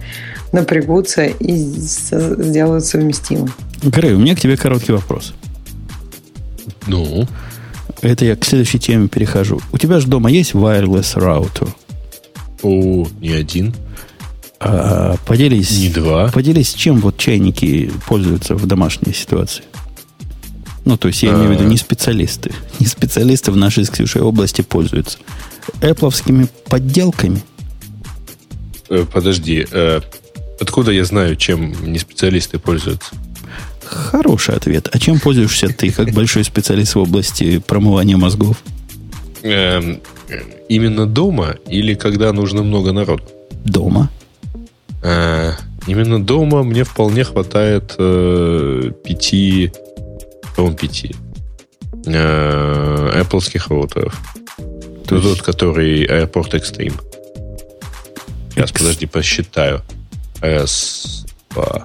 [0.52, 3.52] напрягутся и сделают совместимым.
[3.82, 5.34] Грей, у меня к тебе короткий вопрос.
[6.86, 7.26] Ну?
[8.00, 9.60] Это я к следующей теме перехожу.
[9.72, 11.68] У тебя же дома есть wireless router?
[12.62, 13.74] О, не один.
[14.60, 16.28] А, поделись, не два.
[16.28, 19.64] Поделись, чем вот чайники пользуются в домашней ситуации.
[20.84, 22.52] Ну, то есть я имею в виду не специалисты.
[22.80, 25.18] Не специалисты в нашей с Ксюшей области пользуются.
[25.80, 27.42] Эппловскими подделками.
[28.88, 30.00] Э, подожди, э,
[30.60, 33.14] откуда я знаю, чем не специалисты пользуются?
[33.84, 34.88] Хороший ответ.
[34.92, 38.56] А чем пользуешься ты, как большой специалист в области промывания мозгов?
[39.42, 40.00] Эм,
[40.68, 43.24] именно дома или когда нужно много народу?
[43.64, 44.10] Дома.
[45.04, 45.52] Э,
[45.86, 49.72] именно дома мне вполне хватает пяти
[50.56, 51.14] по-моему, пяти.
[52.04, 54.20] Apple роутеров.
[55.06, 57.00] То тот, который Airport Extreme.
[58.50, 58.80] Сейчас, X...
[58.80, 59.82] подожди, посчитаю.
[60.40, 61.84] Раз, два,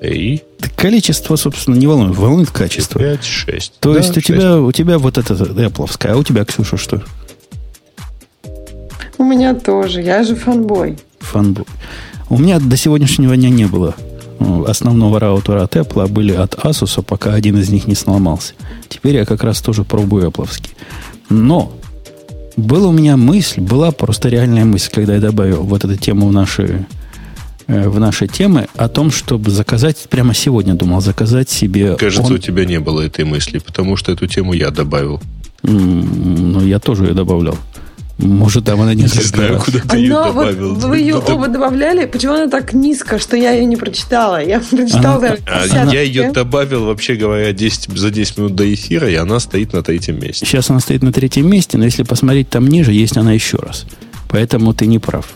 [0.00, 0.42] три.
[0.76, 2.16] Количество, собственно, не волнует.
[2.16, 2.98] Волнует качество.
[2.98, 3.80] 5, 6.
[3.80, 4.26] То да, есть у 6.
[4.26, 7.02] тебя, у тебя вот это Apple, а у тебя, Ксюша, что?
[9.18, 10.02] У меня тоже.
[10.02, 10.98] Я же фанбой.
[11.20, 11.64] Фанбой.
[12.28, 13.94] У меня до сегодняшнего дня не было
[14.66, 18.54] основного раутера от Apple а были от Asus, пока один из них не сломался.
[18.88, 20.48] Теперь я как раз тоже пробую Apple.
[21.28, 21.72] Но
[22.56, 26.32] была у меня мысль, была просто реальная мысль, когда я добавил вот эту тему в
[26.32, 26.86] наши,
[27.66, 31.96] э, в наши темы, о том, чтобы заказать, прямо сегодня думал, заказать себе...
[31.96, 32.34] Кажется, он...
[32.34, 35.20] у тебя не было этой мысли, потому что эту тему я добавил.
[35.62, 37.58] Ну, я тоже ее добавлял.
[38.18, 39.64] Может, там она несколько Не знаю, раз.
[39.64, 40.74] куда ты ее добавил.
[40.74, 42.06] Вот вы ее оба добавляли?
[42.06, 44.42] Почему она так низко, что я ее не прочитала?
[44.42, 49.10] Я прочитала она, а, Я ее добавил, вообще говоря, 10, за 10 минут до эфира,
[49.10, 50.46] и она стоит на третьем месте.
[50.46, 53.84] Сейчас она стоит на третьем месте, но если посмотреть там ниже, есть она еще раз.
[54.30, 55.34] Поэтому ты не прав.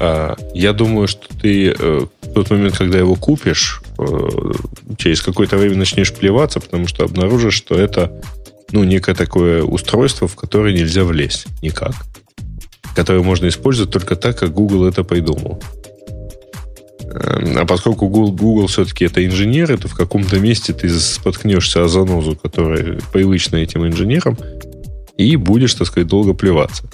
[0.00, 4.28] А, я думаю, что ты э, в тот момент, когда его купишь, э,
[4.96, 8.10] через какое-то время начнешь плеваться, потому что обнаружишь, что это
[8.72, 11.92] ну, некое такое устройство, в которое нельзя влезть никак.
[12.94, 15.62] Которое можно использовать только так, как Google это придумал.
[17.12, 21.88] Эм, а поскольку Google, Google все-таки это инженеры, то в каком-то месте ты споткнешься о
[21.88, 24.38] занозу, которая привычна этим инженерам,
[25.16, 26.84] и будешь, так сказать, долго плеваться.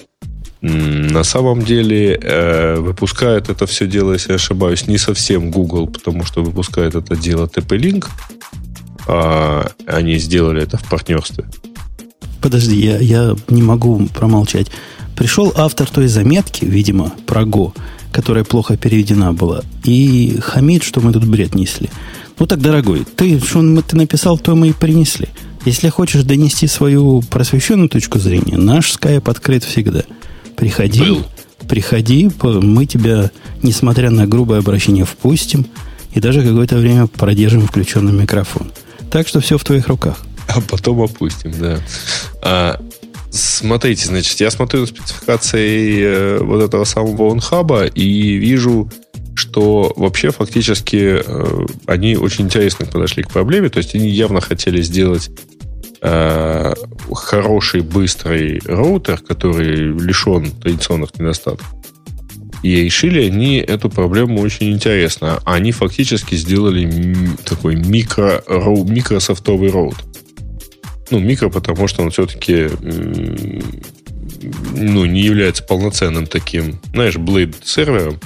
[0.61, 6.25] На самом деле э, выпускает это все дело, если я ошибаюсь, не совсем Google, потому
[6.25, 8.07] что выпускает это дело TP-Link.
[9.07, 11.45] А они сделали это в партнерстве.
[12.41, 14.67] Подожди, я, я не могу промолчать.
[15.15, 17.73] Пришел автор той заметки, видимо, про Go,
[18.11, 21.89] которая плохо переведена была, и хамит, что мы тут бред несли.
[22.39, 25.27] Ну так, дорогой, ты, что ты написал, то мы и принесли.
[25.65, 30.03] Если хочешь донести свою просвещенную точку зрения, наш скайп открыт всегда.
[30.55, 31.25] Приходи, Был.
[31.67, 33.31] приходи, мы тебя,
[33.63, 35.65] несмотря на грубое обращение, впустим
[36.13, 38.71] и даже какое-то время продержим включенный микрофон.
[39.11, 40.17] Так что все в твоих руках.
[40.47, 41.79] а потом опустим, да.
[42.41, 42.79] А,
[43.37, 48.89] смотрите, значит, я смотрю на спецификации э, вот этого самого онхаба и вижу,
[49.35, 53.69] что вообще фактически э, они очень интересно подошли к проблеме.
[53.69, 55.29] То есть они явно хотели сделать
[56.01, 56.73] э,
[57.13, 61.67] хороший, быстрый роутер, который лишен традиционных недостатков.
[62.63, 65.39] И решили они эту проблему очень интересно.
[65.45, 69.97] Они фактически сделали такой микро, микрософтовый роут.
[71.09, 72.69] Ну, микро, потому что он все-таки
[74.73, 78.19] ну, не является полноценным таким, знаешь, Blade сервером,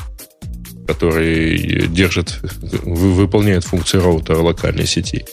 [0.87, 2.39] который держит,
[2.83, 5.25] выполняет функции роутера локальной сети.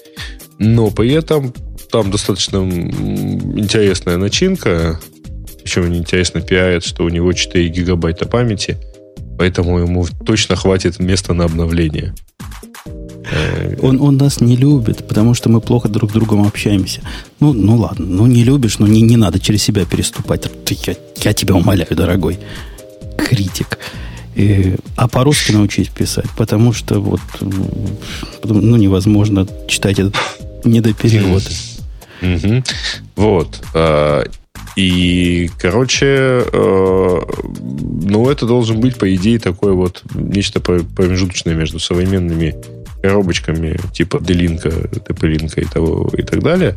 [0.58, 1.54] Но при этом
[1.90, 5.00] там достаточно интересная начинка,
[5.62, 8.76] причем интересно пиарят, что у него 4 гигабайта памяти,
[9.38, 12.14] поэтому ему точно хватит места на обновление.
[13.31, 17.03] Э, он, он нас не любит, потому что мы плохо друг с другом общаемся.
[17.41, 20.49] Ну, ну ладно, ну не любишь, но не, не надо через себя переступать.
[20.87, 22.38] Я, я тебя умоляю, дорогой
[23.17, 23.79] критик.
[24.35, 27.21] И, а по-русски научись писать, потому что вот
[28.45, 30.14] ну, невозможно читать этот
[30.64, 31.43] недоперевод.
[32.23, 32.62] Угу.
[33.17, 33.61] Вот.
[33.75, 34.25] А,
[34.77, 42.55] и, короче, э, ну, это должен быть, по идее, такое вот нечто промежуточное между современными
[43.02, 46.76] коробочками типа Делинка, ТП-линка и, того, и так далее,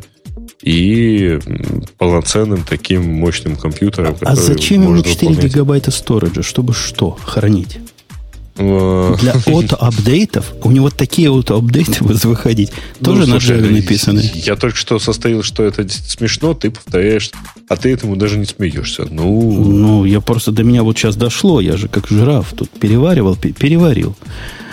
[0.62, 1.38] и
[1.98, 4.16] полноценным таким мощным компьютером.
[4.20, 5.44] А зачем ему 4 выполнять...
[5.44, 6.42] гигабайта сториджа?
[6.42, 7.16] Чтобы что?
[7.24, 7.78] Хранить?
[8.56, 14.30] Э, Для auto-апдейтов, у него такие auto-апдейты будут выходить, ну, тоже слушай, на Java написаны.
[14.34, 17.30] Я только что состоял, что это смешно, ты повторяешь,
[17.68, 19.06] а ты этому даже не смеешься.
[19.10, 23.36] Ну, ну я просто до меня вот сейчас дошло, я же как жираф тут переваривал,
[23.36, 24.14] переварил.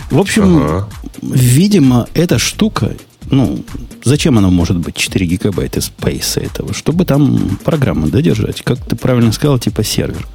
[0.09, 0.89] В общем, ага.
[1.21, 2.95] видимо, эта штука,
[3.29, 3.63] ну,
[4.03, 6.73] зачем она может быть 4 гигабайта спейса этого?
[6.73, 8.61] Чтобы там программу додержать.
[8.61, 10.27] Как ты правильно сказал, типа сервер.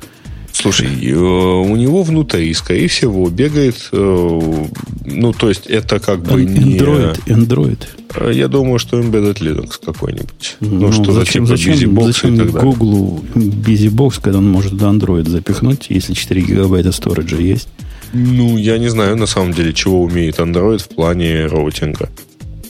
[0.52, 4.66] Слушай, э, у него внутри, скорее всего, бегает, э,
[5.04, 7.34] ну, то есть это как бы Android, не...
[7.34, 7.78] Android.
[8.14, 10.56] Э, я думаю, что Embedded Linux какой-нибудь.
[10.60, 12.72] Ну, ну что зачем, за типа зачем, зачем и так далее.
[12.72, 17.68] Google BusyBox, когда он может Android запихнуть, если 4 гигабайта сториджа есть?
[18.14, 22.08] Ну, я не знаю, на самом деле, чего умеет Android в плане роутинга.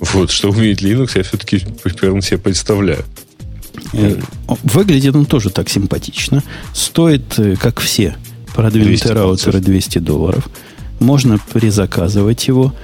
[0.01, 3.05] Вот, что умеет Linux, я все-таки примерно себе представляю.
[3.93, 4.17] Э,
[4.63, 6.43] выглядит он тоже так симпатично.
[6.73, 8.17] Стоит, э, как все,
[8.55, 10.49] продвинутые раутеры 200 долларов.
[10.99, 12.75] Можно призаказывать его.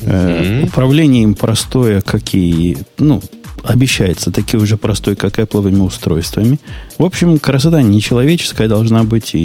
[0.00, 0.64] Mm-hmm.
[0.66, 3.22] Управление им простое, как и, ну,
[3.64, 6.58] обещается, такие уже простой, как Apple устройствами.
[6.98, 9.42] В общем, красота нечеловеческая должна быть, и,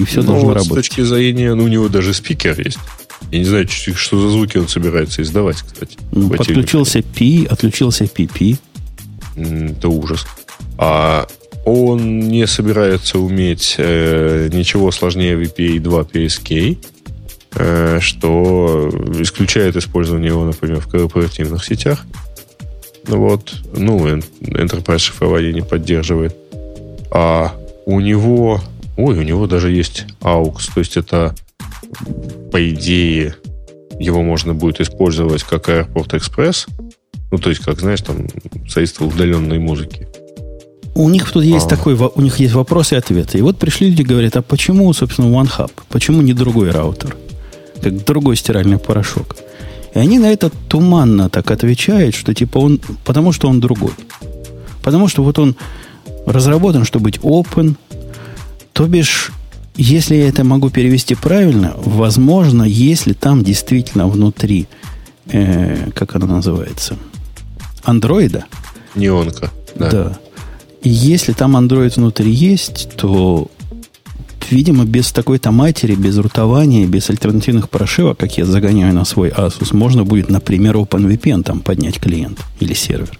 [0.00, 0.84] и все ну, должно вот работать.
[0.84, 2.78] С точки зрения, ну, у него даже спикер есть.
[3.30, 5.98] Я не знаю, что за звуки он собирается издавать, кстати.
[6.12, 8.58] Ну, подключился P, отключился PP.
[9.36, 10.26] Это ужас.
[10.78, 11.26] А
[11.64, 16.78] он не собирается уметь э, ничего сложнее VPA 2 PSK,
[17.54, 22.06] э, что исключает использование его, например, в корпоративных сетях.
[23.08, 26.36] Ну вот, ну, Enterprise шифрование не поддерживает.
[27.10, 27.54] А
[27.86, 28.60] у него,
[28.98, 31.34] ой, у него даже есть AUX, то есть это,
[32.52, 33.34] по идее,
[33.98, 36.68] его можно будет использовать как Airport Express,
[37.30, 38.26] ну, то есть, как, знаешь, там,
[38.68, 40.06] средство удаленной музыки.
[40.94, 41.68] У них тут есть а.
[41.68, 43.38] такой, у них есть вопросы и ответы.
[43.38, 45.70] И вот пришли люди, говорят, а почему, собственно, OneHub?
[45.88, 47.16] Почему не другой раутер?
[47.82, 49.36] Как другой стиральный порошок?
[49.94, 53.92] И они на это туманно так отвечают, что типа он, потому что он другой.
[54.82, 55.56] Потому что вот он
[56.26, 57.74] разработан, чтобы быть open,
[58.72, 59.32] то бишь,
[59.76, 64.68] если я это могу перевести правильно, возможно, если там действительно внутри,
[65.26, 66.96] э, как она называется,
[67.82, 68.44] андроида.
[68.94, 69.50] Неонка.
[69.74, 69.90] Да.
[69.90, 70.18] да.
[70.82, 73.50] И если там андроид внутри есть, то
[74.50, 79.74] видимо, без такой-то матери, без рутования, без альтернативных прошивок, как я загоняю на свой Asus,
[79.74, 83.18] можно будет, например, OpenVPN там поднять клиент или сервер.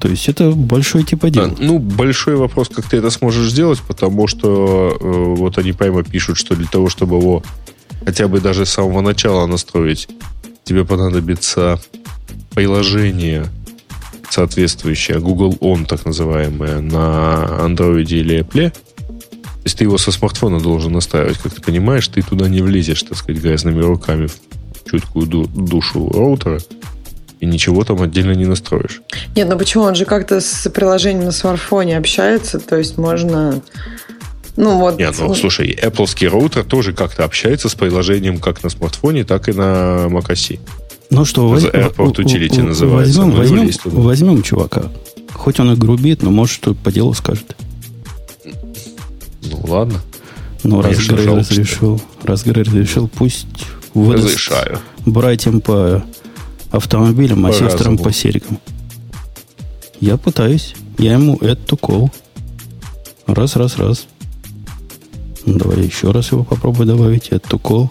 [0.00, 1.48] То есть это большой типа дела.
[1.48, 6.02] Да, ну, большой вопрос, как ты это сможешь сделать, потому что э, вот они прямо
[6.02, 7.42] пишут, что для того, чтобы его
[8.04, 10.08] хотя бы даже с самого начала настроить,
[10.64, 11.80] тебе понадобится
[12.54, 13.46] приложение
[14.28, 18.72] соответствующее, Google On, так называемое, на Android или Apple,
[19.62, 23.04] то есть ты его со смартфона должен настраивать, как ты понимаешь, ты туда не влезешь,
[23.04, 26.58] так сказать, грязными руками в чуткую душу роутера
[27.38, 29.02] и ничего там отдельно не настроишь.
[29.36, 29.84] Нет, ну почему?
[29.84, 33.62] Он же как-то с приложением на смартфоне общается, то есть можно...
[34.56, 34.98] Ну вот.
[34.98, 39.52] Нет, ну слушай, Apple роутер тоже как-то общается с приложением как на смартфоне, так и
[39.52, 40.58] на macOS.
[41.10, 41.62] Ну что, воз...
[41.66, 43.20] Airport Utility называется.
[43.22, 44.90] Возьмем, возьмем, возьмем чувака.
[45.32, 47.56] Хоть он и грубит, но может что по делу скажет.
[49.42, 50.00] Ну ладно.
[50.64, 53.46] Ну, раз Грей разрешил, раз Грей разрешил, пусть
[53.94, 54.78] выдаст Разрешаю.
[55.04, 56.04] братьям по
[56.70, 58.58] автомобилям, а сестрам по серикам.
[60.00, 60.74] Я пытаюсь.
[60.98, 62.10] Я ему эту кол.
[63.26, 64.06] Раз, раз, раз.
[65.46, 67.28] Давай еще раз его попробую добавить.
[67.28, 67.90] Эту кол.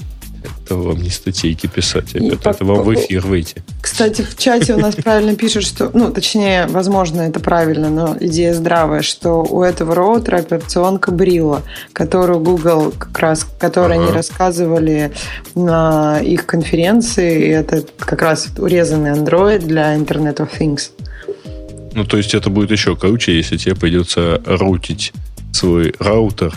[0.72, 2.36] Это вам не статейки писать, ребята.
[2.36, 3.62] Это, это вам в эфир выйти.
[3.82, 5.92] Кстати, в чате у нас правильно пишут, что...
[5.94, 12.40] Ну, точнее, возможно, это правильно, но идея здравая, что у этого роутера операционка Брила, которую
[12.40, 13.46] Google как раз...
[13.60, 14.04] Которую ага.
[14.04, 15.12] они рассказывали
[15.56, 17.48] на их конференции.
[17.48, 20.92] И это как раз урезанный Android для Internet of Things.
[21.94, 25.12] Ну, то есть это будет еще круче, если тебе придется рутить
[25.52, 26.54] свой раутер.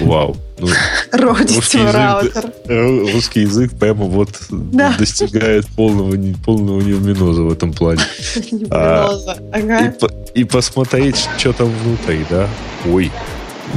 [0.00, 0.36] Вау.
[0.58, 0.68] Ну,
[1.12, 2.52] русский язык, раутер.
[2.66, 4.94] Русский язык прямо вот да.
[4.98, 8.02] достигает полного, полного неуминоза в этом плане.
[8.70, 9.10] А,
[9.52, 9.94] ага.
[10.34, 12.48] и, и посмотреть, что там внутри, да?
[12.86, 13.10] Ой.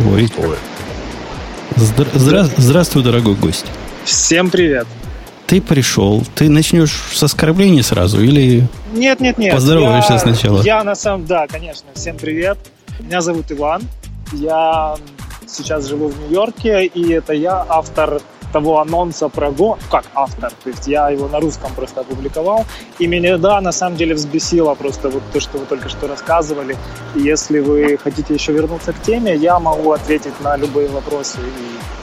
[0.10, 0.30] Ой.
[0.38, 0.58] Ой.
[1.76, 3.66] Здра- здра- здравствуй, дорогой гость.
[4.06, 4.88] Всем привет.
[5.48, 9.54] Ты пришел, ты начнешь с оскорблений сразу или нет, нет, нет.
[9.54, 10.62] Поздороваешься я, сначала.
[10.62, 11.88] Я на самом, да, конечно.
[11.94, 12.58] Всем привет.
[13.00, 13.82] Меня зовут Иван.
[14.34, 14.96] Я
[15.48, 20.70] сейчас живу в Нью-Йорке, и это я автор того анонса про Go, как автор, то
[20.70, 22.66] есть я его на русском просто опубликовал,
[23.00, 26.78] и меня, да, на самом деле взбесило просто вот то, что вы только что рассказывали,
[27.16, 31.40] и если вы хотите еще вернуться к теме, я могу ответить на любые вопросы.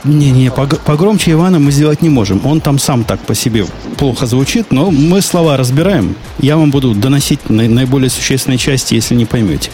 [0.03, 3.65] Не-не, погромче Ивана мы сделать не можем, он там сам так по себе
[3.97, 9.25] плохо звучит, но мы слова разбираем, я вам буду доносить наиболее существенные части, если не
[9.25, 9.71] поймете.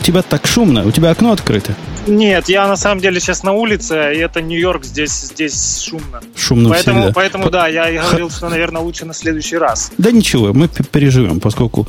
[0.00, 1.74] У тебя так шумно, у тебя окно открыто.
[2.06, 6.22] Нет, я на самом деле сейчас на улице, и это Нью-Йорк, здесь, здесь шумно.
[6.34, 7.12] Шумно поэтому, всегда.
[7.12, 9.92] Поэтому, да, я и говорил, что, наверное, лучше на следующий раз.
[9.98, 11.86] Да ничего, мы переживем, поскольку...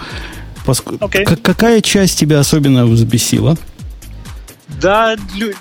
[0.65, 1.23] поскольку okay.
[1.41, 3.57] какая часть тебя особенно взбесила?
[4.81, 5.53] Да, лю...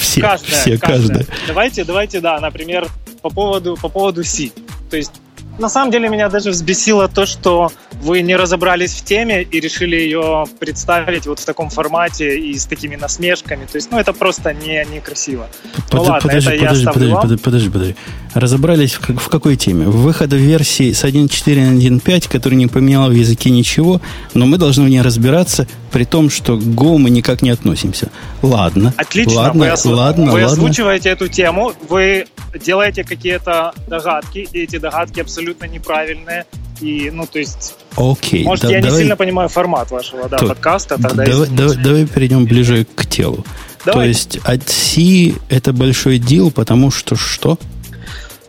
[0.00, 1.18] все, каждая, все, каждая.
[1.18, 1.26] каждая.
[1.46, 2.88] Давайте, давайте, да, например,
[3.20, 4.50] по поводу, по поводу C.
[4.90, 5.12] То есть
[5.58, 9.96] на самом деле меня даже взбесило то, что вы не разобрались в теме и решили
[9.96, 13.66] ее представить вот в таком формате и с такими насмешками.
[13.66, 15.48] То есть, ну, это просто не, некрасиво.
[15.90, 17.96] Под, ну, ладно, подожди, это подожди, я подожди, подожди, подожди, подожди.
[18.34, 19.86] Разобрались в, в какой теме?
[19.86, 24.00] В выхода версии с 1.4 на 1.5, который не поменял в языке ничего,
[24.34, 28.10] но мы должны в ней разбираться, при том, что к Go мы никак не относимся.
[28.42, 28.94] Ладно.
[28.96, 29.34] Отлично.
[29.34, 29.90] Ладно, вы, осу...
[29.90, 30.46] ладно, вы ладно.
[30.46, 36.46] озвучиваете эту тему, вы делаете какие-то догадки, и эти догадки абсолютно неправильные.
[36.80, 37.74] И, ну, то есть...
[37.96, 38.44] Окей.
[38.44, 38.92] Может, да, я давай...
[38.92, 40.96] не сильно понимаю формат вашего да, То, подкаста.
[41.00, 43.44] Тогда давай, давай, давай перейдем ближе к телу.
[43.84, 44.04] Давай.
[44.04, 47.58] То есть от C это большой дел, потому что что?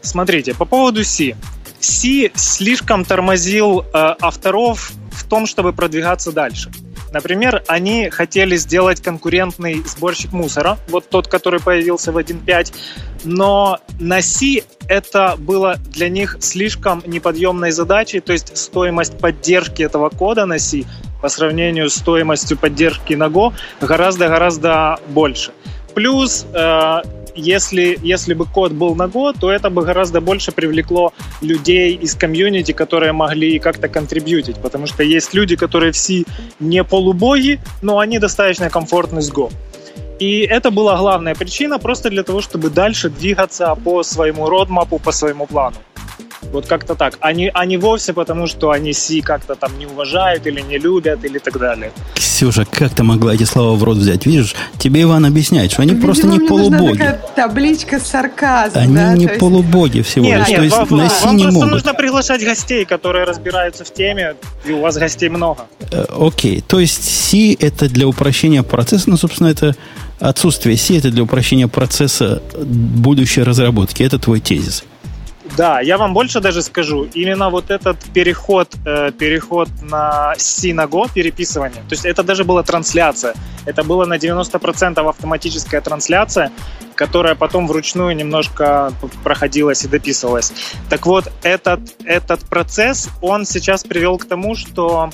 [0.02, 1.36] Смотрите, по поводу C.
[1.80, 6.72] C слишком тормозил э, авторов в том, чтобы продвигаться дальше.
[7.12, 12.74] Например, они хотели сделать конкурентный сборщик мусора, вот тот, который появился в 1.5,
[13.24, 20.10] но на C это было для них слишком неподъемной задачей, то есть стоимость поддержки этого
[20.10, 20.84] кода на C
[21.22, 25.52] по сравнению с стоимостью поддержки на Go гораздо-гораздо больше.
[25.94, 27.02] Плюс э,
[27.40, 32.16] если, если бы код был на год, то это бы гораздо больше привлекло людей из
[32.16, 36.26] комьюнити, которые могли как-то контрибьютить, потому что есть люди, которые все
[36.60, 39.52] не полубоги, но они достаточно комфортны с Go.
[40.20, 45.14] И это была главная причина просто для того, чтобы дальше двигаться по своему родмапу, по
[45.14, 45.78] своему плану.
[46.52, 47.18] Вот как-то так.
[47.22, 51.38] Они, они вовсе потому, что они Си как-то там не уважают или не любят или
[51.40, 51.92] так далее.
[52.16, 54.26] Ксюша, как ты могла эти слова в рот взять?
[54.26, 56.98] Видишь, тебе Иван объясняет, что они Видимо, просто не полубоги.
[56.98, 58.84] Такая табличка с сарказмом.
[58.84, 59.14] Они да?
[59.14, 59.40] не есть...
[59.40, 60.48] полубоги всего нет, лишь.
[60.50, 61.72] Нет, То есть вам, на Си вам не просто могут.
[61.72, 64.36] нужно приглашать гостей, которые разбираются в теме,
[64.66, 65.68] и у вас гостей много.
[65.92, 69.76] Э, окей, то есть Си это для упрощения процесса, ну, собственно, это
[70.20, 74.04] отсутствие Си это для упрощения процесса будущей разработки.
[74.04, 74.84] Это твой тезис.
[75.60, 77.10] Да, я вам больше даже скажу.
[77.14, 83.34] Именно вот этот переход, э, переход на Синаго, переписывание, то есть это даже была трансляция.
[83.66, 86.54] Это было на 90% автоматическая трансляция,
[86.96, 90.54] которая потом вручную немножко проходилась и дописывалась.
[90.90, 95.10] Так вот, этот, этот процесс, он сейчас привел к тому, что,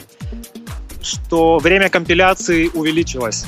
[1.02, 3.48] что время компиляции увеличилось.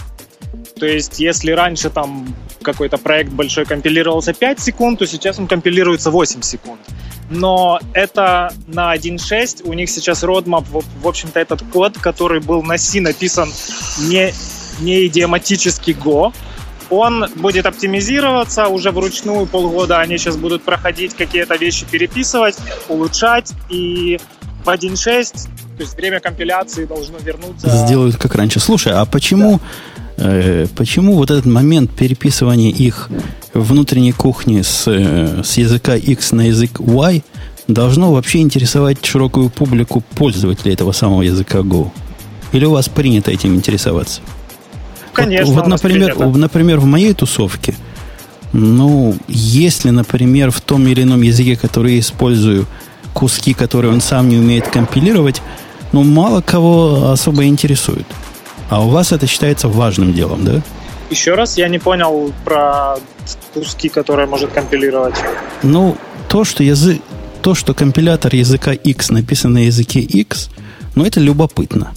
[0.79, 2.35] То есть, если раньше там
[2.67, 6.81] какой-то проект большой компилировался 5 секунд, то сейчас он компилируется 8 секунд.
[7.29, 10.65] Но это на 1.6, у них сейчас roadmap,
[11.01, 13.49] в общем-то, этот код, который был на C написан
[14.09, 14.33] не,
[14.81, 16.33] не идиоматический Go,
[16.89, 19.99] он будет оптимизироваться уже вручную полгода.
[19.99, 22.57] Они сейчас будут проходить какие-то вещи, переписывать,
[22.87, 23.51] улучшать.
[23.69, 24.19] И
[24.63, 25.47] в 1.6,
[25.77, 27.69] то есть время компиляции должно вернуться...
[27.69, 28.59] Сделают как раньше.
[28.59, 29.96] Слушай, а почему, да.
[30.17, 33.09] Э, почему вот этот момент переписывания их
[33.53, 37.23] внутренней кухни с, э, с языка X на язык Y
[37.67, 41.91] должно вообще интересовать широкую публику пользователей этого самого языка Go?
[42.51, 44.21] Или у вас принято этим интересоваться?
[45.13, 45.53] Конечно.
[45.53, 47.75] Вот, вот например, например, в моей тусовке,
[48.53, 52.65] ну, если, например, в том или ином языке, который я использую,
[53.13, 55.41] куски, которые он сам не умеет компилировать,
[55.91, 58.05] ну, мало кого особо интересует.
[58.69, 60.61] А у вас это считается важным делом, да?
[61.09, 62.97] Еще раз, я не понял про
[63.53, 65.15] куски, которые может компилировать.
[65.63, 65.95] Ну,
[66.27, 67.01] то, что язык,
[67.41, 70.49] то, что компилятор языка X написан на языке X,
[70.95, 71.93] ну, это любопытно.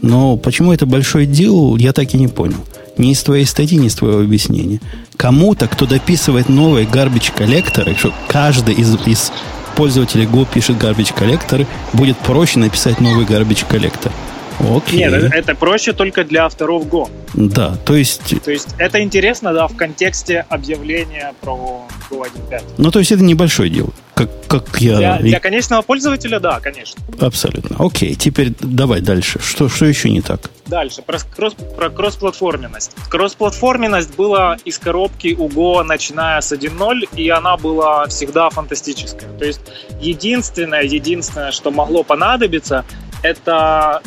[0.00, 2.58] Но почему это большой дел, я так и не понял.
[2.98, 4.80] Ни из твоей статьи, ни из твоего объяснения.
[5.16, 9.32] Кому-то, кто дописывает новые garbage коллекторы, что каждый из, из
[9.76, 14.12] пользователей Go пишет garbage коллекторы, будет проще написать новый garbage коллектор.
[14.60, 14.98] Окей.
[14.98, 17.08] Нет, это проще только для авторов Go.
[17.34, 18.42] Да, то есть...
[18.44, 22.62] То есть это интересно, да, в контексте объявления про Go 1.5.
[22.78, 23.90] Ну, то есть это небольшое дело.
[24.14, 24.96] Как, как я...
[24.96, 27.00] Для, для конечного пользователя, да, конечно.
[27.20, 27.76] Абсолютно.
[27.84, 29.40] Окей, теперь давай дальше.
[29.40, 30.50] Что, что еще не так?
[30.66, 32.92] Дальше, про, кросс, про кроссплатформенность.
[33.08, 39.30] Кроссплатформенность была из коробки у Go, начиная с 1.0, и она была всегда фантастическая.
[39.38, 39.60] То есть
[40.00, 42.84] единственное, единственное, что могло понадобиться,
[43.22, 44.02] это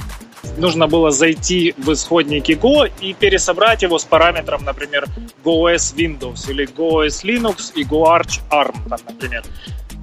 [0.57, 5.05] нужно было зайти в исходники Go и пересобрать его с параметром, например,
[5.43, 9.43] GoOS Windows или GoOS Linux и GoArch ARM, там, например.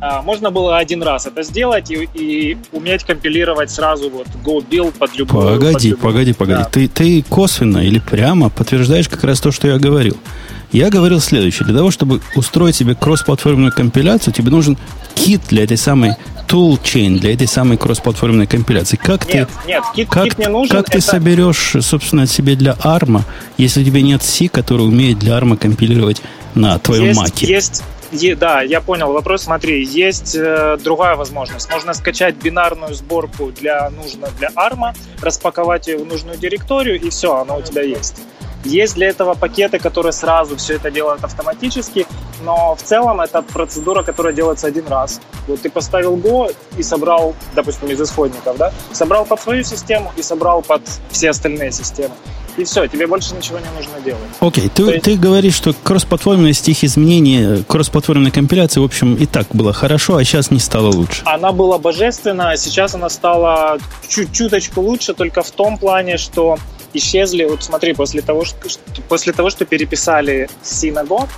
[0.04, 4.98] А, можно было один раз это сделать и, и уметь компилировать сразу вот Go build
[4.98, 5.46] под любую...
[5.46, 5.98] Погоди, под любую.
[5.98, 6.62] погоди, погоди.
[6.62, 6.68] Да.
[6.68, 10.16] Ты, ты косвенно или прямо подтверждаешь как раз то, что я говорил.
[10.72, 11.66] Я говорил следующее.
[11.66, 14.76] Для того, чтобы устроить себе кроссплатформенную компиляцию, тебе нужен
[15.14, 16.16] кит для этой самой
[16.48, 18.96] toolchain, для этой самой кроссплатформенной компиляции.
[18.96, 20.76] Как нет, ты, нет, кит, как, кит не нужен.
[20.76, 20.98] Как это...
[20.98, 23.22] ты соберешь, собственно, себе для ARM,
[23.56, 26.22] если у тебя нет C, который умеет для ARM компилировать
[26.54, 27.46] на твоем есть, маке?
[27.46, 27.82] Есть
[28.36, 29.44] да, я понял вопрос.
[29.44, 31.70] Смотри, есть э, другая возможность.
[31.70, 37.36] Можно скачать бинарную сборку для нужно для ARM, распаковать ее в нужную директорию, и все,
[37.36, 38.16] она у тебя есть.
[38.64, 42.06] Есть для этого пакеты, которые сразу все это делают автоматически,
[42.44, 45.20] но в целом это процедура, которая делается один раз.
[45.48, 50.22] Вот ты поставил Go и собрал, допустим, из исходников, да, собрал под свою систему и
[50.22, 52.14] собрал под все остальные системы
[52.56, 54.20] и все, тебе больше ничего не нужно делать.
[54.40, 54.70] Окей, okay.
[54.74, 55.04] ты, есть...
[55.04, 60.24] ты говоришь, что кроссплатформенность их изменений, кроссплатформенная компиляция, в общем, и так было хорошо, а
[60.24, 61.22] сейчас не стало лучше.
[61.24, 66.58] Она была божественна, а сейчас она стала чуть-чуточку лучше, только в том плане, что
[66.94, 68.68] исчезли, вот смотри, после того, что,
[69.08, 71.28] после того, что переписали Synagogue,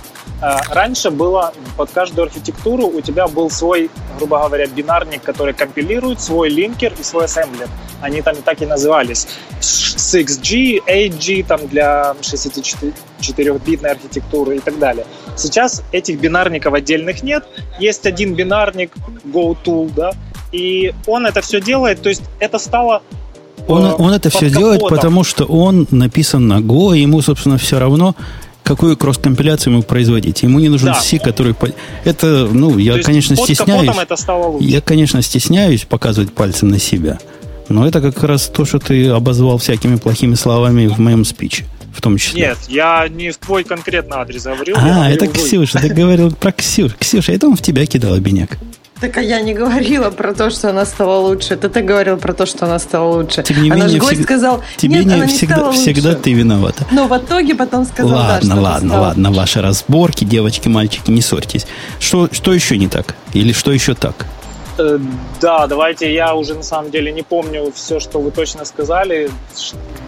[0.41, 6.21] а, раньше было под каждую архитектуру у тебя был свой, грубо говоря, бинарник, который компилирует,
[6.21, 7.69] свой линкер и свой ассемблер.
[8.01, 9.27] Они там так и назывались.
[9.61, 15.05] 6G, 8G там для 64-битной архитектуры и так далее.
[15.37, 17.45] Сейчас этих бинарников отдельных нет.
[17.79, 18.91] Есть один бинарник
[19.25, 20.11] GoTool, да,
[20.51, 22.01] и он это все делает.
[22.01, 23.03] То есть это стало
[23.67, 24.59] он, он это все капотом.
[24.59, 28.15] делает, потому что он написан на Go, и ему, собственно, все равно,
[28.63, 30.43] какую кросс-компиляцию ему производить.
[30.43, 30.95] Ему не нужен да.
[30.95, 31.55] C, который...
[32.03, 33.95] Это, ну, я, конечно, стесняюсь...
[33.95, 34.67] это стало лучше.
[34.67, 37.19] Я, конечно, стесняюсь показывать пальцем на себя.
[37.69, 42.01] Но это как раз то, что ты обозвал всякими плохими словами в моем спиче в
[42.01, 42.41] том числе.
[42.41, 44.75] Нет, я не в твой конкретно адрес говорил.
[44.77, 46.93] А, это Ксюша, ты говорил про Ксюшу.
[46.99, 48.57] Ксюша, это он в тебя кидал обиняк.
[49.01, 51.55] Так а я не говорила про то, что она стала лучше.
[51.55, 53.43] Это ты говорил про то, что она стала лучше.
[53.43, 54.23] Тем не а менее, наш гость всег...
[54.25, 56.21] сказал, тебе нет, не она не всегда, стала всегда лучше.
[56.21, 56.87] ты виновата.
[56.91, 59.01] Но в итоге потом сказал, ладно, да, ладно, стала.
[59.07, 61.67] ладно, ваши разборки, девочки, мальчики, не ссорьтесь.
[61.99, 63.15] Что, что еще не так?
[63.33, 64.25] Или что еще так?
[64.77, 64.97] Э,
[65.41, 69.29] да, давайте, я уже на самом деле не помню все, что вы точно сказали.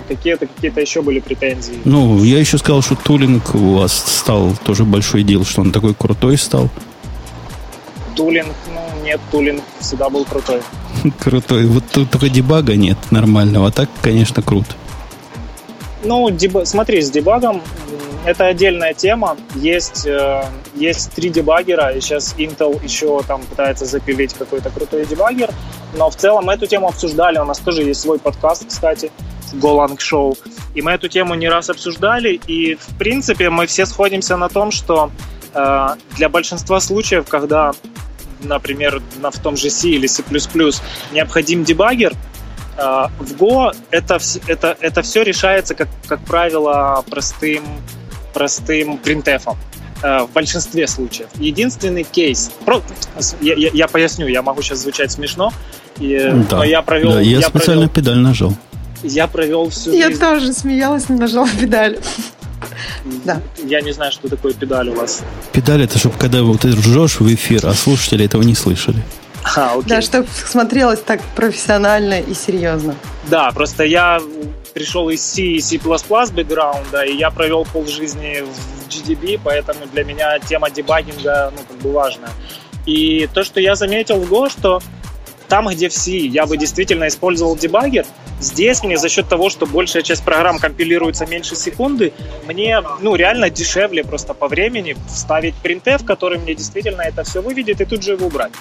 [0.07, 1.79] Какие-то какие-то еще были претензии.
[1.83, 5.93] Ну, я еще сказал, что тулинг у вас стал тоже большой дел, что он такой
[5.93, 6.69] крутой стал.
[8.18, 10.61] Тулинг, ну, нет, тулинг всегда был крутой.
[11.20, 11.65] Крутой.
[11.68, 14.72] Вот тут только дебага нет нормального, а так, конечно, круто.
[16.03, 16.65] Ну, деб...
[16.65, 17.61] смотри, с дебагом
[18.26, 19.38] это отдельная тема.
[19.55, 20.43] Есть, э,
[20.76, 25.49] есть три дебаггера, и сейчас Intel еще там пытается запилить какой-то крутой дебаггер.
[25.95, 27.38] Но в целом эту тему обсуждали.
[27.38, 29.11] У нас тоже есть свой подкаст, кстати,
[29.53, 30.38] Golang Show.
[30.76, 32.39] И мы эту тему не раз обсуждали.
[32.47, 35.11] И, в принципе, мы все сходимся на том, что
[35.53, 35.88] э,
[36.18, 37.72] для большинства случаев, когда
[38.41, 40.23] например, на, в том же C или C++
[41.11, 42.13] необходим дебаггер,
[42.77, 42.81] э,
[43.19, 47.63] в Go это, это, это все решается, как, как правило, простым,
[48.33, 49.57] простым принтефом
[50.03, 51.29] э, в большинстве случаев.
[51.35, 52.81] Единственный кейс, про,
[53.41, 55.51] я, я, я поясню, я могу сейчас звучать смешно,
[55.99, 57.13] И, да, я провел...
[57.13, 58.53] Да, я, я специально провел, педаль нажал.
[59.03, 60.19] Я провел всю Я жизнь...
[60.19, 61.99] тоже смеялась, не нажала педаль.
[63.25, 63.41] Да.
[63.63, 65.23] Я не знаю, что такое педаль у вас.
[65.51, 69.03] Педаль это, чтобы когда вот ты ржешь в эфир, а слушатели этого не слышали.
[69.55, 69.84] А, окей.
[69.88, 72.95] Да, чтобы смотрелось так профессионально и серьезно.
[73.30, 74.21] Да, просто я
[74.73, 80.38] пришел из C и C++ бэкграунда, и я провел полжизни в GDB, поэтому для меня
[80.39, 82.28] тема дебагинга ну, как бы важна.
[82.86, 84.82] И то, что я заметил в Go, что
[85.48, 88.06] там, где в C я бы действительно использовал дебаггер,
[88.39, 92.14] здесь мне за счет того, что большая часть программ компилируется меньше секунды,
[92.48, 97.82] мне ну, реально дешевле просто по времени вставить printf, который мне действительно это все выведет
[97.82, 98.52] и тут же его убрать.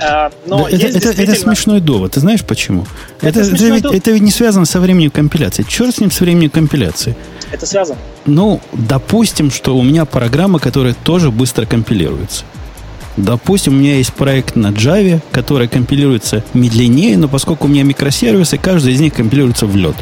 [0.00, 1.32] Э, но это, это, действительно...
[1.32, 2.12] это смешной довод.
[2.12, 2.86] Ты знаешь почему?
[3.20, 3.96] Это, это, это, ведь, довод.
[3.96, 5.64] это ведь не связано со временем компиляции.
[5.68, 7.16] Черт с ним с временем компиляции.
[7.50, 7.98] Это связано.
[8.26, 12.44] Ну, допустим, что у меня программа, которая тоже быстро компилируется.
[13.16, 18.58] Допустим, у меня есть проект на Java, который компилируется медленнее, но поскольку у меня микросервисы,
[18.58, 19.94] каждый из них компилируется в лед.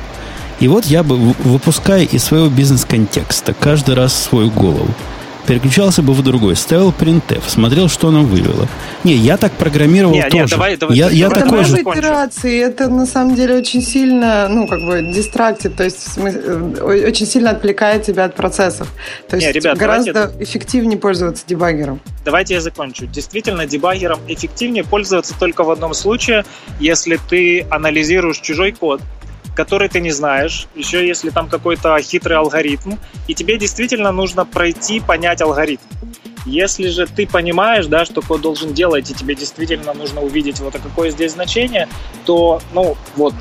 [0.61, 4.89] И вот я бы, выпуская из своего бизнес-контекста каждый раз свою голову,
[5.47, 8.69] переключался бы в другой, ставил printf, смотрел, что она вывела.
[9.05, 10.45] Не, я так программировал не, тоже.
[10.45, 11.77] Не, давай, давай, я, я давай, такой же.
[11.77, 17.27] итерации, это на самом деле очень сильно, ну, как бы, дистрактит, то есть э, очень
[17.27, 18.89] сильно отвлекает тебя от процессов.
[19.29, 20.45] То есть не, ребят, гораздо давайте...
[20.45, 22.01] эффективнее пользоваться дебаггером.
[22.25, 23.07] Давайте я закончу.
[23.07, 26.45] Действительно, дебаггером эффективнее пользоваться только в одном случае,
[26.79, 29.01] если ты анализируешь чужой код,
[29.55, 32.95] который ты не знаешь, еще если там какой-то хитрый алгоритм,
[33.29, 35.83] и тебе действительно нужно пройти, понять алгоритм.
[36.45, 40.75] Если же ты понимаешь, да, что код должен делать, и тебе действительно нужно увидеть вот
[40.75, 41.89] а какое здесь значение,
[42.27, 43.35] то, ну, вот,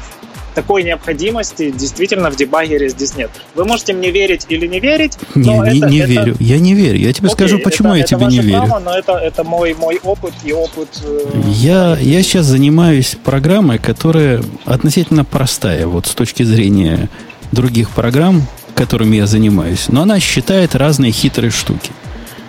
[0.53, 3.31] такой необходимости действительно в дебагере здесь нет.
[3.55, 6.07] Вы можете мне верить или не верить, но не, это, не это...
[6.07, 6.35] верю.
[6.39, 6.97] Я не верю.
[6.97, 8.65] Я тебе Окей, скажу, почему это, я тебе не верю.
[8.65, 10.89] Право, но это, это мой, мой опыт и опыт...
[11.03, 17.09] Э, я, я сейчас занимаюсь программой, которая относительно простая вот с точки зрения
[17.51, 19.87] других программ, которыми я занимаюсь.
[19.89, 21.91] Но она считает разные хитрые штуки.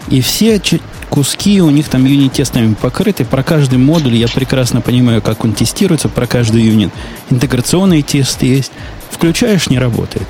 [0.08, 0.60] И все
[1.08, 3.24] куски у них там юнит-тестами покрыты.
[3.24, 6.90] Про каждый модуль я прекрасно понимаю, как он тестируется, про каждый юнит.
[7.30, 8.72] Интеграционные тесты есть.
[9.10, 10.26] Включаешь, не работает.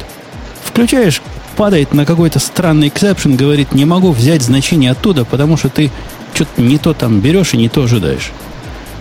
[0.64, 1.23] Включаешь,
[1.57, 5.91] падает на какой-то странный эксепшн, говорит, не могу взять значение оттуда, потому что ты
[6.35, 8.33] что-то не то там берешь и не то ожидаешь.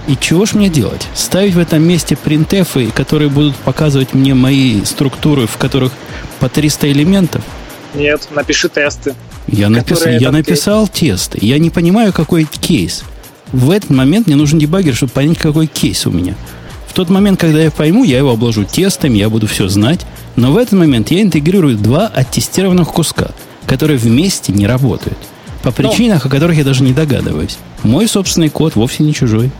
[0.07, 1.07] И чего ж мне делать?
[1.13, 5.93] Ставить в этом месте принтефы, которые будут показывать мне мои структуры, в которых
[6.39, 7.43] по 300 элементов?
[7.93, 9.15] Нет, напиши тесты.
[9.47, 10.05] Я, напис...
[10.05, 11.27] я написал кейс.
[11.27, 11.39] тесты.
[11.41, 13.03] Я не понимаю, какой кейс.
[13.51, 16.35] В этот момент мне нужен дебаггер, чтобы понять, какой кейс у меня.
[16.87, 20.05] В тот момент, когда я пойму, я его обложу тестами, я буду все знать.
[20.35, 23.31] Но в этот момент я интегрирую два оттестированных куска,
[23.65, 25.17] которые вместе не работают.
[25.63, 26.29] По причинах, Но...
[26.29, 27.57] о которых я даже не догадываюсь.
[27.83, 29.51] Мой собственный код вовсе не чужой.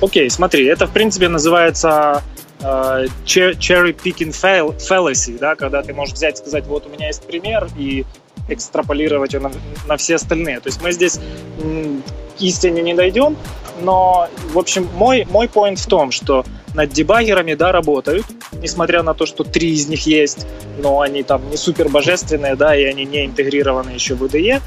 [0.00, 2.22] Окей, смотри, это в принципе называется
[2.60, 7.22] uh, cherry picking fallacy, да, когда ты можешь взять и сказать, вот у меня есть
[7.22, 8.04] пример, и
[8.48, 9.54] экстраполировать его на,
[9.86, 10.60] на все остальные.
[10.60, 13.36] То есть мы здесь к истине не дойдем,
[13.80, 16.44] но, в общем, мой, мой point в том, что
[16.74, 20.46] над дебаггерами, да, работают, несмотря на то, что три из них есть,
[20.78, 24.60] но они там не супер божественные, да, и они не интегрированы еще в IDE.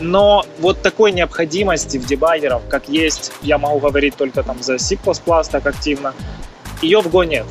[0.00, 4.96] Но вот такой необходимости в дебаггерах, как есть, я могу говорить только там за C++
[5.50, 6.14] так активно,
[6.82, 7.46] ее в Go нет.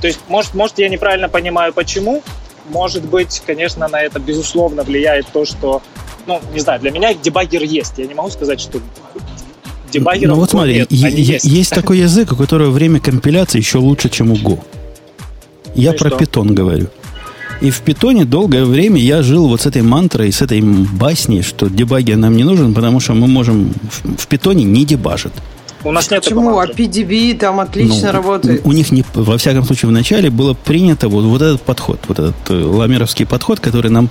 [0.00, 2.22] То есть, может, может, я неправильно понимаю, почему,
[2.70, 5.82] может быть, конечно, на это безусловно влияет то, что,
[6.26, 7.94] ну, не знаю, для меня дебаггер есть.
[7.98, 8.80] Я не могу сказать, что
[9.92, 11.44] дебаггеров Ну вот смотри, нет, есть.
[11.44, 14.58] есть такой язык, у которого время компиляции еще лучше, чем у Go.
[15.74, 16.88] Я ну про питон говорю.
[17.60, 21.68] И в питоне долгое время я жил вот с этой мантрой, с этой басней, что
[21.68, 23.74] дебаггер нам не нужен, потому что мы можем
[24.16, 25.32] в питоне не дебажит.
[25.82, 26.58] У нас нет Почему?
[26.58, 28.60] А PDB там отлично ну, работает.
[28.64, 32.00] У, у них, не, во всяком случае, в начале было принято вот, вот этот подход,
[32.08, 34.10] вот этот э, ламеровский подход, который нам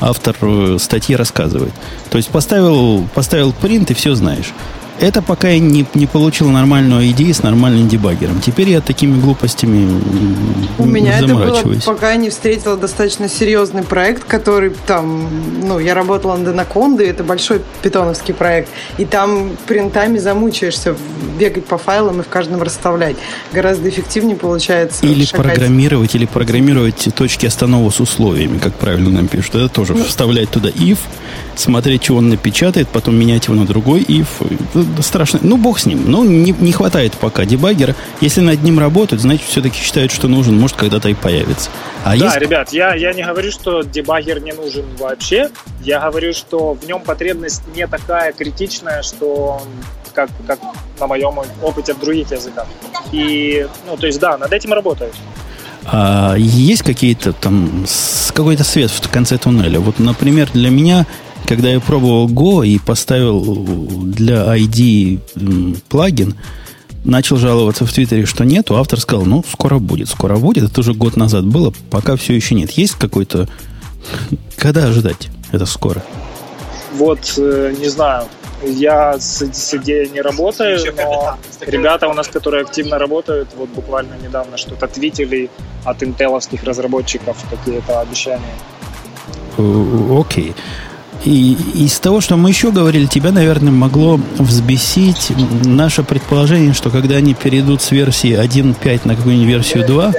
[0.00, 1.72] автор э, статьи рассказывает.
[2.10, 4.52] То есть поставил, поставил принт и все знаешь.
[5.00, 8.40] Это пока я не, не получил нормальную идею с нормальным дебаггером.
[8.40, 10.00] Теперь я такими глупостями
[10.78, 15.26] У меня это было, пока я не встретила достаточно серьезный проект, который там,
[15.62, 20.94] ну, я работала на Денаконде, это большой питоновский проект, и там принтами замучаешься
[21.38, 23.16] бегать по файлам и в каждом расставлять.
[23.52, 25.06] Гораздо эффективнее получается.
[25.06, 25.46] Или шагать.
[25.46, 29.54] программировать, или программировать точки останова с условиями, как правильно нам пишут.
[29.54, 30.98] Это тоже ну, вставлять туда if,
[31.56, 34.26] смотреть, что он напечатает, потом менять его на другой if
[35.00, 35.40] страшно.
[35.42, 36.10] Ну, бог с ним.
[36.10, 37.94] Ну, не, не хватает пока дебаггера.
[38.20, 40.58] Если над ним работают, значит, все-таки считают, что нужен.
[40.58, 41.70] Может, когда-то и появится.
[42.04, 42.36] А да, есть...
[42.38, 45.50] ребят, я, я не говорю, что дебаггер не нужен вообще.
[45.82, 49.62] Я говорю, что в нем потребность не такая критичная, что
[50.14, 50.58] как, как
[50.98, 52.66] на моем опыте в других языках.
[53.12, 55.14] И, ну, то есть, да, над этим работают.
[55.86, 57.86] А есть какие-то там
[58.34, 59.80] какой-то свет в конце туннеля?
[59.80, 61.06] Вот, например, для меня,
[61.50, 63.42] когда я пробовал Go и поставил
[64.04, 65.18] для ID
[65.88, 66.36] плагин,
[67.04, 70.70] начал жаловаться в Твиттере, что нету, автор сказал, ну, скоро будет, скоро будет.
[70.70, 72.70] Это уже год назад было, пока все еще нет.
[72.70, 73.48] Есть какой-то...
[74.56, 76.04] Когда ожидать это скоро?
[76.94, 78.28] Вот, э, не знаю,
[78.64, 84.14] я с, с идеей не работаю, но ребята у нас, которые активно работают, вот буквально
[84.24, 85.50] недавно что-то твитили
[85.84, 88.54] от интеловских разработчиков какие-то обещания.
[89.58, 90.50] Окей.
[90.50, 90.54] Okay.
[91.24, 95.32] И из того, что мы еще говорили, тебя, наверное, могло взбесить
[95.64, 100.12] наше предположение, что когда они перейдут с версии 1.5 на какую-нибудь версию 2,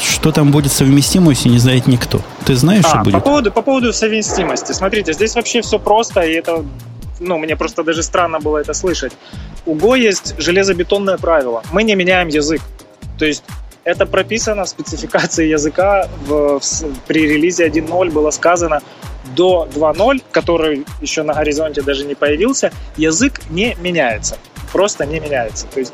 [0.00, 2.20] что там будет совместимость, не знает никто.
[2.44, 3.12] Ты знаешь, а, что будет?
[3.12, 4.72] По поводу, по поводу совместимости.
[4.72, 6.64] Смотрите, здесь вообще все просто, и это,
[7.20, 9.12] ну, мне просто даже странно было это слышать.
[9.66, 11.62] У Go есть железобетонное правило.
[11.70, 12.60] Мы не меняем язык.
[13.18, 13.44] То есть
[13.84, 18.80] это прописано в спецификации языка в, в, при релизе 1.0 было сказано,
[19.36, 24.36] до 2.0, который еще на горизонте даже не появился, язык не меняется.
[24.72, 25.66] Просто не меняется.
[25.72, 25.92] То есть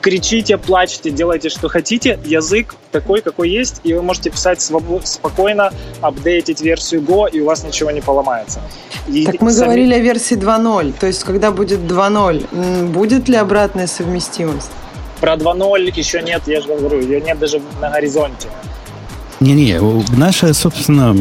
[0.00, 2.18] кричите, плачьте, делайте, что хотите.
[2.24, 7.46] Язык такой, какой есть, и вы можете писать свобод- спокойно, апдейтить версию Go, и у
[7.46, 8.60] вас ничего не поломается.
[9.08, 9.66] И так мы сами...
[9.66, 14.70] говорили о версии 2.0, то есть когда будет 2.0, будет ли обратная совместимость?
[15.22, 18.48] Про 2.0 еще нет, я же говорю, ее нет даже на горизонте.
[19.38, 19.78] Не-не,
[20.16, 21.14] наше, собственно,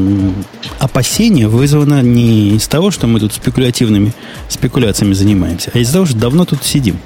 [0.79, 4.11] опасение вызвано не из того, что мы тут спекулятивными
[4.49, 6.97] спекуляциями занимаемся, а из-за того, что давно тут сидим.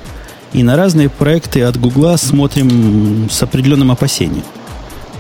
[0.54, 4.46] И на разные проекты от Гугла смотрим с определенным опасением.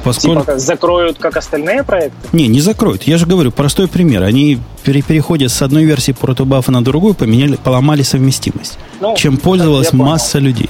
[0.05, 0.45] Поскольку...
[0.45, 2.15] Типа закроют, как остальные проекты?
[2.31, 3.03] Не, не закроют.
[3.03, 4.23] Я же говорю, простой пример.
[4.23, 8.77] Они при переходе с одной версии протобафа на другую поменяли, поломали совместимость.
[9.01, 10.69] Ну, чем пользовалась масса людей.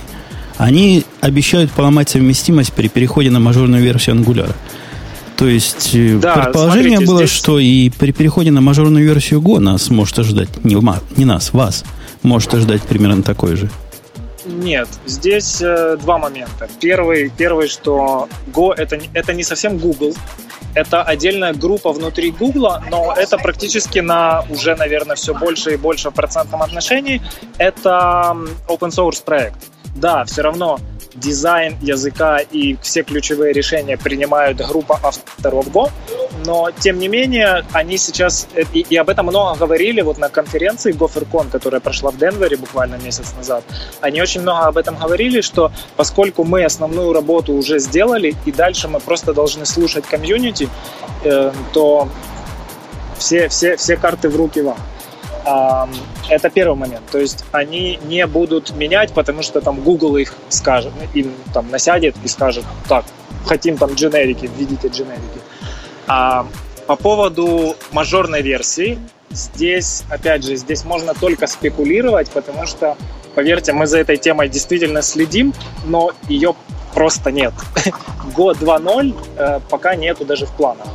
[0.58, 4.54] Они обещают поломать совместимость при переходе на мажорную версию Angular.
[5.36, 7.32] То есть э, да, предположение смотрите, было, здесь...
[7.32, 10.78] что и при переходе на мажорную версию Go нас может ожидать, не,
[11.18, 11.84] не нас, вас,
[12.24, 13.70] может ожидать примерно такой же.
[14.46, 16.70] Нет, здесь э, два момента.
[16.80, 20.14] Первый, первый, что Go это, это не совсем Google,
[20.76, 26.12] это отдельная группа внутри Google, но это практически на уже, наверное, все больше и больше
[26.12, 27.22] в процентном отношении.
[27.58, 28.36] Это
[28.68, 29.58] open source проект.
[29.96, 30.80] Да, все равно
[31.16, 35.90] дизайн языка и все ключевые решения принимают группа авторов Go,
[36.46, 40.94] но тем не менее они сейчас, и, и об этом много говорили вот на конференции
[40.94, 43.64] GopherCon, которая прошла в Денвере буквально месяц назад,
[44.02, 48.88] они очень много об этом говорили, что поскольку мы основную работу уже сделали, и дальше
[48.88, 50.70] мы просто должны слушать комьюнити,
[51.24, 52.10] э, то
[53.18, 54.78] все, все, все карты в руки вам.
[55.46, 57.04] Это первый момент.
[57.12, 62.16] То есть они не будут менять, потому что там Google их скажет, им там насядет
[62.24, 63.06] и скажет, так,
[63.46, 65.40] хотим там дженерики, введите дженерики.
[66.08, 66.48] А
[66.88, 72.98] по поводу мажорной версии, здесь, опять же, здесь можно только спекулировать, потому что,
[73.36, 75.54] поверьте, мы за этой темой действительно следим,
[75.86, 76.56] но ее
[76.94, 77.54] просто нет.
[78.36, 80.88] Год 2.0 э, пока нету даже в планах.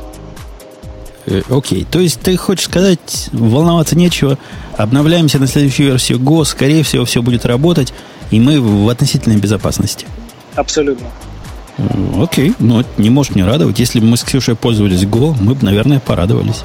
[1.25, 4.37] Э, окей, то есть ты хочешь сказать, волноваться нечего,
[4.77, 7.93] обновляемся на следующую версию Go, скорее всего, все будет работать,
[8.31, 10.05] и мы в относительной безопасности.
[10.55, 11.07] Абсолютно.
[12.19, 13.79] Окей, но не может не радовать.
[13.79, 16.63] Если бы мы с Ксюшей пользовались Go, мы бы, наверное, порадовались.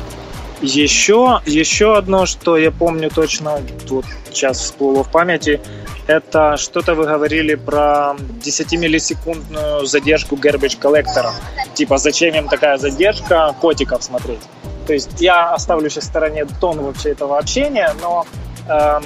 [0.63, 5.61] Еще, еще одно, что я помню точно, вот сейчас всплыло в памяти,
[6.07, 11.33] это что-то вы говорили про 10-миллисекундную задержку garbage коллектора.
[11.75, 14.41] Типа, зачем им такая задержка котиков смотреть?
[14.87, 18.25] То есть я оставлю сейчас в стороне тон вообще этого общения, но
[18.69, 19.03] эм,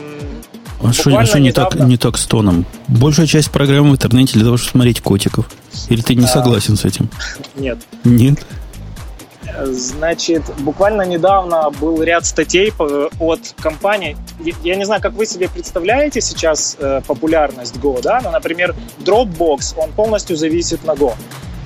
[0.83, 2.65] а что, а что не, так, не так с тоном?
[2.89, 5.47] Большая часть программы в интернете для того, чтобы смотреть котиков.
[5.89, 7.11] Или ты не а, согласен с этим?
[7.55, 7.79] Нет.
[8.05, 8.39] Нет?
[9.65, 12.73] Значит, буквально недавно был ряд статей
[13.19, 14.17] от компаний.
[14.63, 18.21] Я не знаю, как вы себе представляете сейчас э, популярность Go, да?
[18.23, 21.15] Но, например, Dropbox, он полностью зависит на Go.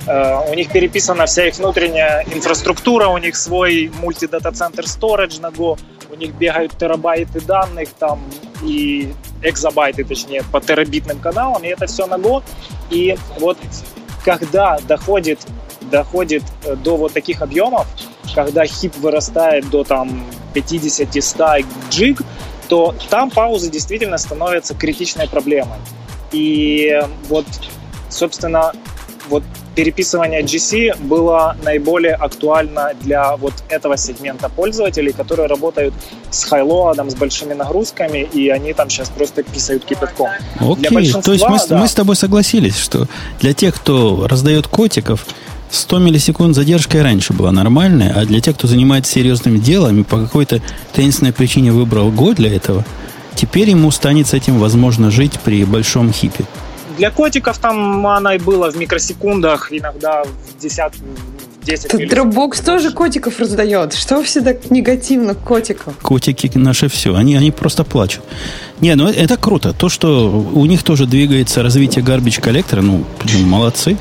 [0.07, 5.79] Э, у них переписана вся их внутренняя инфраструктура, у них свой мультидата-центр storage на Go,
[6.11, 8.21] у них бегают терабайты данных там
[8.63, 12.43] и экзобайты, точнее, по терабитным каналам, и это все на Go.
[12.89, 13.57] И вот
[14.23, 15.39] когда доходит
[15.89, 17.87] доходит э, до вот таких объемов,
[18.33, 22.21] когда хип вырастает до там 50-100 джиг,
[22.67, 25.77] то там паузы действительно становятся критичной проблемой.
[26.31, 27.45] И вот,
[28.09, 28.73] собственно,
[29.29, 29.43] вот
[29.75, 35.93] переписывание GC было наиболее актуально для вот этого сегмента пользователей, которые работают
[36.31, 40.29] с хайлоадом, с большими нагрузками, и они там сейчас просто писают кипятком.
[40.59, 41.77] Окей, то есть мы, да.
[41.77, 43.07] мы с тобой согласились, что
[43.39, 45.25] для тех, кто раздает котиков,
[45.75, 50.19] 100 миллисекунд задержка и раньше была нормальная, а для тех, кто занимается серьезными делами, по
[50.19, 50.61] какой-то
[50.93, 52.85] таинственной причине выбрал год для этого,
[53.35, 56.45] теперь ему станет с этим возможно жить при большом хипе.
[56.97, 60.93] Для котиков там она и была в микросекундах, иногда в десят,
[61.65, 63.93] 10 Dropbox тоже котиков раздает.
[63.93, 65.95] Что все так негативно к котикам?
[66.01, 67.15] Котики наше все.
[67.15, 68.23] Они, они просто плачут.
[68.81, 69.73] Не, ну это круто.
[69.73, 73.03] То, что у них тоже двигается развитие гарбич коллектора, ну,
[73.45, 73.97] молодцы.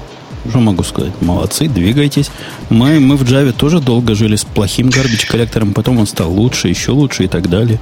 [0.49, 1.13] Что могу сказать?
[1.21, 2.31] Молодцы, двигайтесь.
[2.69, 6.69] Мы, мы в Java тоже долго жили с плохим гарбич коллектором, потом он стал лучше,
[6.69, 7.79] еще лучше и так далее.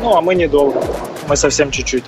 [0.00, 0.82] Ну, а мы недолго.
[1.28, 2.04] Мы совсем чуть-чуть.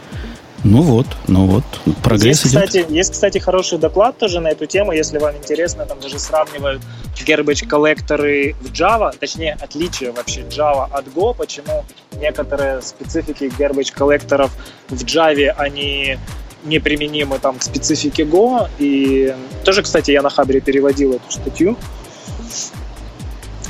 [0.64, 1.64] Ну вот, ну вот,
[2.02, 2.68] прогресс есть, идет.
[2.68, 6.80] Кстати, есть, кстати, хороший доклад тоже на эту тему, если вам интересно, там даже сравнивают
[7.14, 11.84] garbage коллекторы в Java, точнее, отличие вообще Java от Go, почему
[12.18, 14.52] некоторые специфики garbage коллекторов
[14.88, 16.16] в Java, они
[16.64, 18.68] неприменимы там к специфике Go.
[18.78, 19.34] И
[19.64, 21.76] тоже, кстати, я на Хабре переводил эту статью.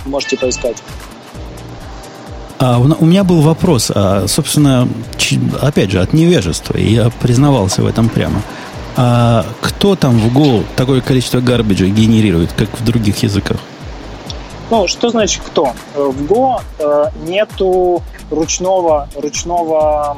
[0.04, 0.82] Можете поискать.
[2.58, 4.88] А у меня был вопрос, а, собственно,
[5.60, 8.42] опять же, от невежества, и я признавался в этом прямо.
[8.96, 13.58] А кто там в Go такое количество гарбиджа генерирует, как в других языках?
[14.70, 15.72] Ну, что значит кто?
[15.94, 20.16] В Go э, нету ручного, ручного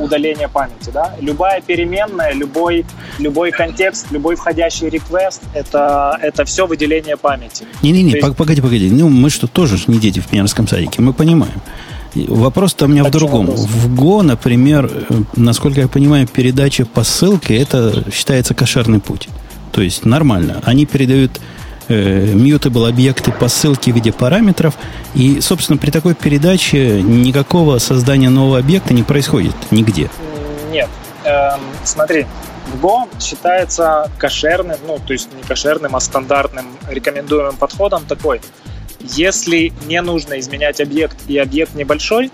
[0.00, 0.90] удаления памяти.
[0.92, 1.14] Да?
[1.20, 2.84] Любая переменная, любой,
[3.18, 7.64] любой контекст, любой входящий request это, это все выделение памяти.
[7.82, 8.36] Не-не-не, есть...
[8.36, 8.90] погоди, погоди.
[8.90, 11.60] Ну, мы что, тоже не дети в пионерском садике, мы понимаем.
[12.14, 13.46] Вопрос-то у меня так в другом.
[13.46, 19.28] В Go, например, э, насколько я понимаю, передача по ссылке это считается кошерный путь.
[19.72, 20.60] То есть нормально.
[20.64, 21.40] Они передают
[21.90, 24.74] э, mutable объекты по ссылке в виде параметров.
[25.14, 30.08] И, собственно, при такой передаче никакого создания нового объекта не происходит нигде.
[30.70, 30.88] Нет.
[31.24, 32.26] Эм, смотри,
[32.72, 38.40] в Go считается кошерным, ну, то есть не кошерным, а стандартным рекомендуемым подходом такой.
[39.00, 42.30] Если не нужно изменять объект и объект небольшой,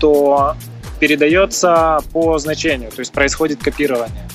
[0.00, 0.56] то
[0.98, 4.28] передается по значению, то есть происходит копирование.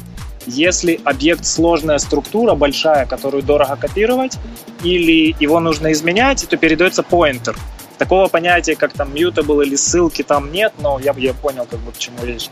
[0.45, 4.37] Если объект сложная структура, большая, которую дорого копировать,
[4.83, 7.55] или его нужно изменять, то передается pointer.
[7.97, 11.91] Такого понятия, как там mutable или ссылки там нет, но я, я понял, как бы
[11.91, 12.49] к чему речь.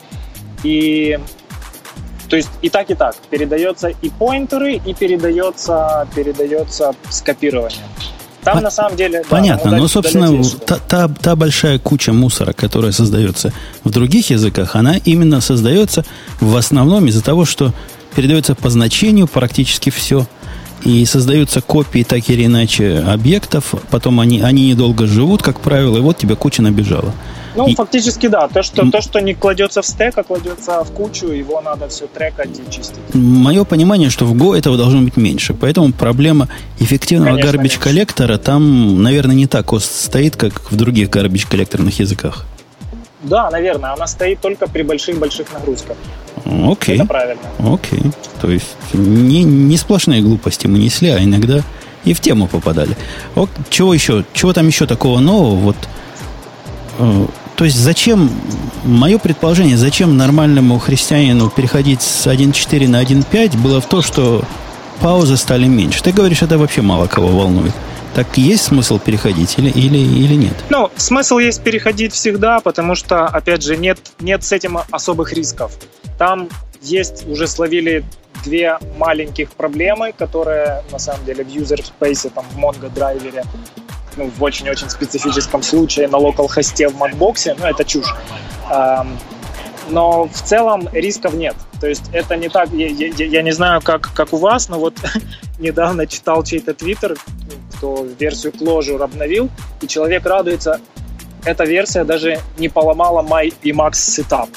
[0.63, 1.19] И
[2.29, 3.15] то есть и так, и так.
[3.29, 7.85] Передается и поинтеры, и передается, передается скопирование.
[8.43, 9.23] Там, на самом деле...
[9.29, 14.75] Понятно, да, но, собственно, та, та, та большая куча мусора, которая создается в других языках,
[14.75, 16.03] она именно создается
[16.39, 17.73] в основном из-за того, что
[18.15, 20.27] передается по значению практически все,
[20.83, 26.01] и создаются копии так или иначе объектов, потом они, они недолго живут, как правило, и
[26.01, 27.13] вот тебе куча набежала.
[27.55, 27.75] Ну, и...
[27.75, 28.47] фактически да.
[28.47, 32.07] То что, то, что не кладется в стек, а кладется в кучу, его надо все
[32.07, 32.99] трекать и чистить.
[33.13, 35.53] Мое понимание, что в Go этого должно быть меньше.
[35.53, 36.49] Поэтому проблема
[36.79, 42.45] эффективного garbage коллектора там, наверное, не так стоит, как в других garbage коллекторных языках.
[43.23, 45.95] Да, наверное, она стоит только при больших-больших нагрузках.
[46.45, 46.95] Окей.
[46.95, 47.41] Это правильно.
[47.59, 48.01] Окей.
[48.41, 51.61] То есть не, не сплошные глупости мы несли, а иногда
[52.03, 52.97] и в тему попадали.
[53.35, 54.25] О, чего еще?
[54.33, 55.55] Чего там еще такого нового?
[55.55, 55.77] Вот
[56.99, 57.25] э,
[57.55, 58.31] то есть зачем,
[58.83, 64.43] мое предположение, зачем нормальному христианину переходить с 1.4 на 1.5 было в то, что
[65.01, 66.01] паузы стали меньше.
[66.01, 67.73] Ты говоришь, это вообще мало кого волнует.
[68.15, 70.53] Так есть смысл переходить или, или, или нет?
[70.69, 75.73] Ну, смысл есть переходить всегда, потому что, опять же, нет, нет с этим особых рисков.
[76.19, 76.47] Там
[76.81, 78.03] есть, уже словили
[78.43, 83.43] две маленьких проблемы, которые на самом деле в user space, там в Mongo драйвере
[84.18, 88.14] ну, в очень-очень специфическом случае на локал-хосте в Macbox, ну, это чушь.
[89.89, 91.55] Но в целом рисков нет.
[91.82, 94.80] То есть это не так, я, я, я не знаю, как, как у вас, но
[94.80, 94.95] вот
[95.59, 97.18] недавно читал чей-то твиттер,
[97.76, 99.49] кто версию Clojure обновил,
[99.82, 100.80] и человек радуется,
[101.43, 104.49] эта версия даже не поломала My Emacs Setup.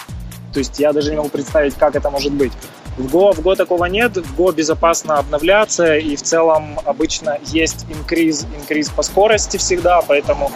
[0.53, 2.53] То есть я даже не могу представить, как это может быть.
[2.97, 7.85] В Go, в Go такого нет, в Go безопасно обновляться, и в целом обычно есть
[7.91, 10.51] инкриз, инкриз по скорости всегда, поэтому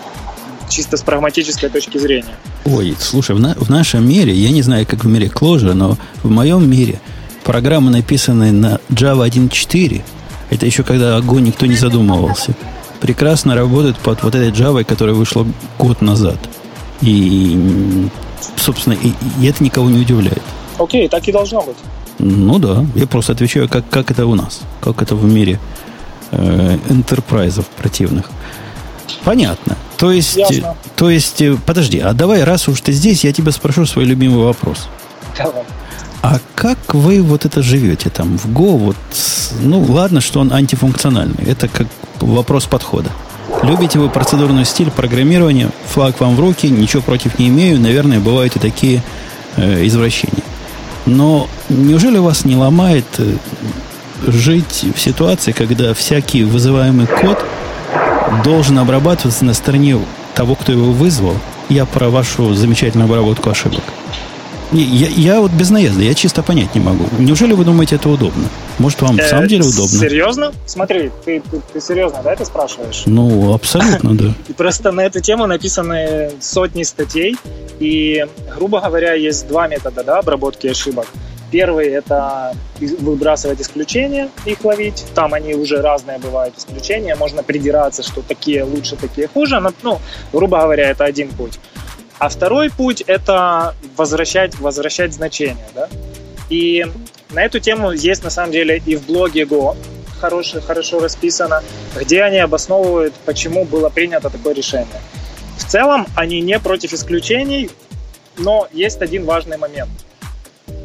[0.70, 2.34] чисто с прагматической точки зрения.
[2.64, 5.98] Ой, слушай, в, на, в нашем мире, я не знаю, как в мире Clojure, но
[6.22, 7.00] в моем мире
[7.44, 10.02] программы, написанные на Java 1.4,
[10.50, 12.54] это еще когда о Go никто не задумывался,
[13.00, 15.46] прекрасно работают под вот этой Java, которая вышла
[15.78, 16.38] год назад.
[17.02, 18.08] И,
[18.56, 20.42] собственно, и, и это никого не удивляет.
[20.78, 21.76] Окей, так и должно быть.
[22.22, 25.58] Ну да, я просто отвечаю, как, как это у нас, как это в мире
[26.32, 28.30] э, энтерпрайзов противных.
[29.24, 29.76] Понятно.
[29.96, 30.76] То есть, Ясно.
[30.96, 34.44] то есть, э, подожди, а давай, раз уж ты здесь, я тебя спрошу свой любимый
[34.44, 34.88] вопрос.
[35.36, 35.64] Давай.
[36.22, 38.76] А как вы вот это живете там в Go?
[38.76, 38.96] Вот,
[39.62, 41.44] ну, ладно, что он антифункциональный.
[41.46, 41.86] Это как
[42.20, 43.10] вопрос подхода.
[43.62, 45.70] Любите вы процедурный стиль программирования?
[45.86, 47.80] Флаг вам в руки, ничего против не имею.
[47.80, 49.02] Наверное, бывают и такие
[49.56, 50.42] э, извращения.
[51.06, 53.34] Но неужели вас не ломает э,
[54.26, 57.44] жить в ситуации, когда всякий вызываемый код
[58.44, 59.98] должен обрабатываться на стороне
[60.34, 61.36] того, кто его вызвал?
[61.68, 63.82] Я про вашу замечательную обработку ошибок.
[64.72, 67.04] Я, я вот без наезда, я чисто понять не могу.
[67.18, 68.48] Неужели вы думаете, это удобно?
[68.78, 69.98] Может, вам в самом деле удобно?
[69.98, 70.52] Серьезно?
[70.64, 73.02] Смотри, ты, ты, ты серьезно, да, это спрашиваешь?
[73.06, 74.32] Ну, абсолютно, да.
[74.56, 77.36] Просто на эту тему написаны сотни статей,
[77.80, 81.06] и, грубо говоря, есть два метода да, обработки ошибок.
[81.50, 85.04] Первый– это выбрасывать исключения, их ловить.
[85.16, 87.16] Там они уже разные бывают исключения.
[87.16, 89.58] Можно придираться, что такие лучше, такие хуже.
[89.58, 89.98] Но, ну,
[90.32, 91.58] грубо говоря, это один путь.
[92.20, 95.66] А второй путь– это возвращать, возвращать значения.
[95.74, 95.88] Да?
[96.50, 96.84] И
[97.30, 99.74] на эту тему есть на самом деле и в блоге Go
[100.20, 101.62] хорошо, хорошо расписано,
[101.98, 105.00] где они обосновывают, почему было принято такое решение.
[105.56, 107.70] В целом они не против исключений,
[108.36, 109.90] но есть один важный момент.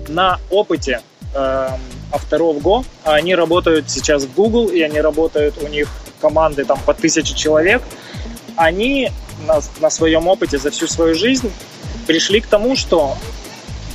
[0.07, 1.01] На опыте
[1.33, 1.69] э,
[2.13, 5.89] авторов Go, они работают сейчас в Google, и они работают, у них
[6.21, 7.81] команды там по тысяче человек,
[8.55, 9.11] они
[9.47, 11.51] на, на своем опыте за всю свою жизнь
[12.07, 13.17] пришли к тому, что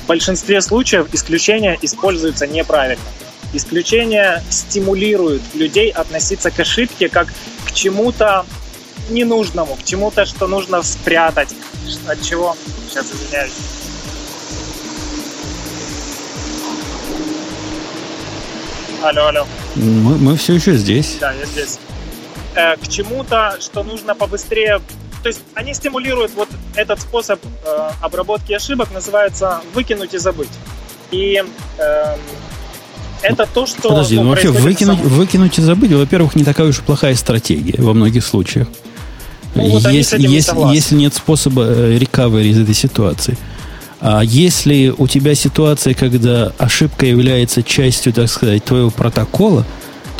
[0.03, 3.03] в большинстве случаев исключения используются неправильно.
[3.53, 7.27] Исключения стимулируют людей относиться к ошибке как
[7.65, 8.45] к чему-то
[9.09, 11.49] ненужному, к чему-то, что нужно спрятать,
[12.07, 12.55] от чего...
[12.89, 13.53] Сейчас извиняюсь.
[19.01, 19.47] Алло, алло.
[19.75, 21.17] Мы, мы все еще здесь.
[21.19, 21.79] Да, я здесь.
[22.53, 24.81] Э, к чему-то, что нужно побыстрее
[25.21, 30.49] то есть они стимулируют вот этот способ э, обработки ошибок, называется выкинуть и забыть.
[31.11, 31.43] И
[31.77, 32.15] э,
[33.21, 33.89] это то, что...
[33.89, 35.07] Подожди, ну, ну вообще выкинуть, сам...
[35.07, 38.67] выкинуть и забыть, во-первых, не такая уж плохая стратегия во многих случаях.
[39.53, 43.37] Ну, вот если, если, не если нет способа рекавери из этой ситуации.
[43.99, 49.65] А если у тебя ситуация, когда ошибка является частью, так сказать, твоего протокола,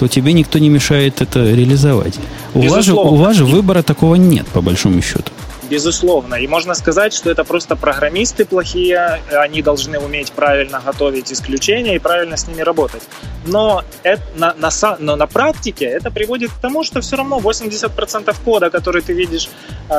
[0.01, 2.15] то тебе никто не мешает это реализовать.
[2.55, 5.31] У вас, же, у вас же выбора такого нет, по большому счету.
[5.69, 6.33] Безусловно.
[6.35, 11.99] И можно сказать, что это просто программисты плохие, они должны уметь правильно готовить исключения и
[11.99, 13.03] правильно с ними работать.
[13.45, 18.35] Но, это, на, на, но на практике это приводит к тому, что все равно 80%
[18.43, 19.49] кода, который ты видишь
[19.87, 19.93] э,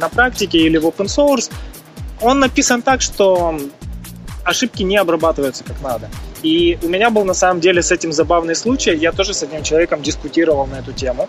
[0.00, 1.50] на практике или в open source,
[2.22, 3.54] он написан так, что
[4.44, 6.08] ошибки не обрабатываются как надо.
[6.42, 8.94] И у меня был на самом деле с этим забавный случай.
[8.96, 11.28] Я тоже с одним человеком дискутировал на эту тему.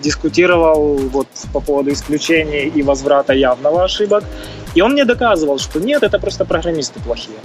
[0.00, 4.24] Дискутировал вот по поводу исключения и возврата явного ошибок.
[4.74, 7.38] И он мне доказывал, что нет, это просто программисты плохие.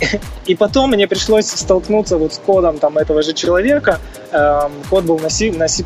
[0.46, 3.98] И потом мне пришлось столкнуться вот с кодом там этого же человека.
[4.32, 5.84] Эм, код был на C, на C++.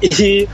[0.00, 0.48] И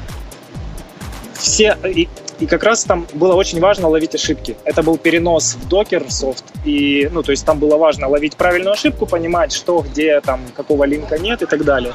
[1.34, 2.08] все, и
[2.42, 4.56] и как раз там было очень важно ловить ошибки.
[4.64, 6.42] Это был перенос в докер софт.
[6.64, 10.82] И, ну, то есть там было важно ловить правильную ошибку, понимать, что, где, там, какого
[10.82, 11.94] линка нет и так далее.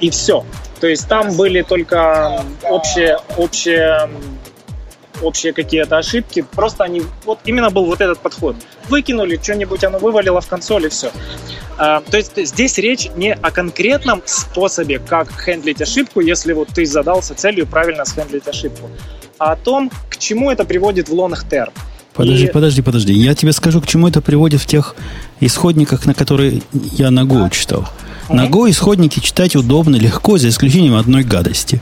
[0.00, 0.44] И все.
[0.80, 4.10] То есть там были только общие, общие
[5.22, 6.42] общие какие-то ошибки.
[6.42, 7.02] Просто они...
[7.24, 8.56] Вот именно был вот этот подход.
[8.88, 11.12] Выкинули, что-нибудь оно вывалило в консоль и все.
[11.78, 16.84] А, то есть здесь речь не о конкретном способе, как хендлить ошибку, если вот ты
[16.84, 18.90] задался целью правильно схендлить ошибку,
[19.38, 21.70] а о том, к чему это приводит в long term.
[22.14, 22.50] Подожди, и...
[22.50, 23.12] подожди, подожди.
[23.12, 24.94] Я тебе скажу, к чему это приводит в тех
[25.40, 27.88] исходниках, на которые я на Go читал.
[28.28, 31.80] mm На Go исходники читать удобно, легко, за исключением одной гадости.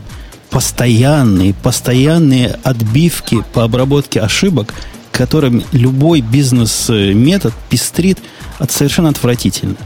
[0.50, 4.74] Постоянные, постоянные отбивки по обработке ошибок,
[5.12, 8.18] которым любой бизнес-метод пестрит
[8.58, 9.76] от совершенно отвратительно.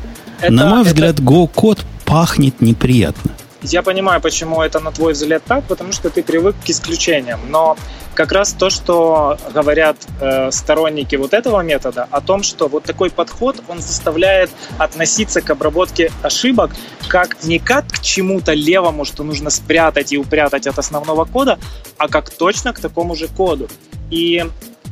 [0.40, 0.90] Это, на мой это...
[0.90, 3.32] взгляд, Go-код пахнет неприятно.
[3.68, 7.40] Я понимаю, почему это на твой взгляд так, потому что ты привык к исключениям.
[7.48, 7.76] Но
[8.14, 13.10] как раз то, что говорят э, сторонники вот этого метода, о том, что вот такой
[13.10, 16.70] подход, он заставляет относиться к обработке ошибок
[17.08, 21.58] как не как к чему-то левому, что нужно спрятать и упрятать от основного кода,
[21.98, 23.68] а как точно к такому же коду.
[24.10, 24.44] И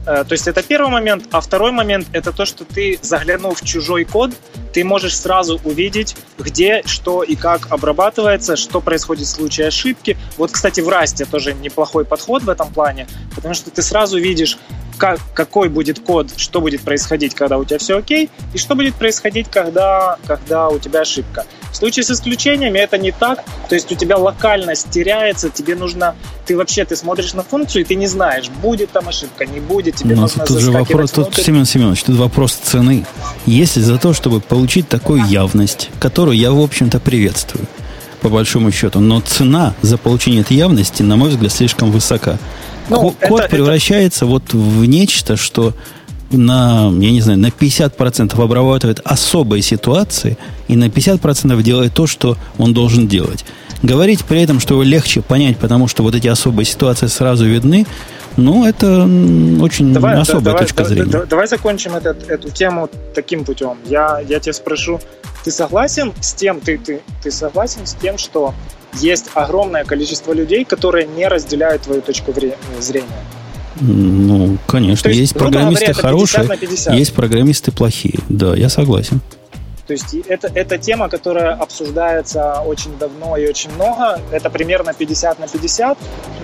[0.05, 1.27] то есть это первый момент.
[1.31, 4.33] А второй момент это то, что ты, заглянув в чужой код,
[4.73, 10.17] ты можешь сразу увидеть, где, что и как обрабатывается, что происходит в случае ошибки.
[10.37, 14.59] Вот, кстати, в Расте тоже неплохой подход в этом плане, потому что ты сразу видишь,
[14.99, 18.95] как, какой будет код, что будет происходить, когда у тебя все окей, и что будет
[18.95, 21.47] происходить, когда, когда у тебя ошибка.
[21.71, 26.15] В случае с исключениями это не так, то есть у тебя локальность теряется, тебе нужно,
[26.47, 29.97] ты вообще, ты смотришь на функцию, и ты не знаешь, будет там ошибка, не будет,
[29.97, 31.35] тебе Но нужно тут же вопрос, внутрь.
[31.35, 33.07] тут, Семен Семенович, тут вопрос цены.
[33.47, 37.67] Если за то, чтобы получить такую явность, которую я, в общем-то, приветствую,
[38.21, 42.39] по большому счету, но цена за получение этой явности, на мой взгляд, слишком высока.
[42.89, 45.73] Ну, Ко- Код это- превращается вот в нечто, что
[46.31, 50.37] на, я не знаю, на 50% обрабатывает особые ситуации
[50.69, 53.45] и на 50% делает то, что он должен делать.
[53.83, 57.87] Говорить при этом, что его легче понять, потому что вот эти особые ситуации сразу видны,
[58.37, 59.03] ну, это
[59.61, 61.11] очень Давай, особая да- давай, точка да- зрения.
[61.11, 63.77] да- давай закончим этот, эту тему таким путем.
[63.87, 65.01] Я, я тебя спрошу,
[65.45, 68.55] ты согласен с тем, ты, ты, ты согласен с тем, что
[69.01, 73.09] есть огромное количество людей, которые не разделяют твою точку вре- зрения?
[73.81, 76.95] Ну, конечно, То есть, есть, программисты говоря, 50 хорошие, на 50.
[76.95, 78.21] есть программисты плохие.
[78.29, 79.21] Да, я согласен.
[79.87, 84.19] То есть это, это тема, которая обсуждается очень давно и очень много.
[84.31, 85.99] Это примерно 50 на 50.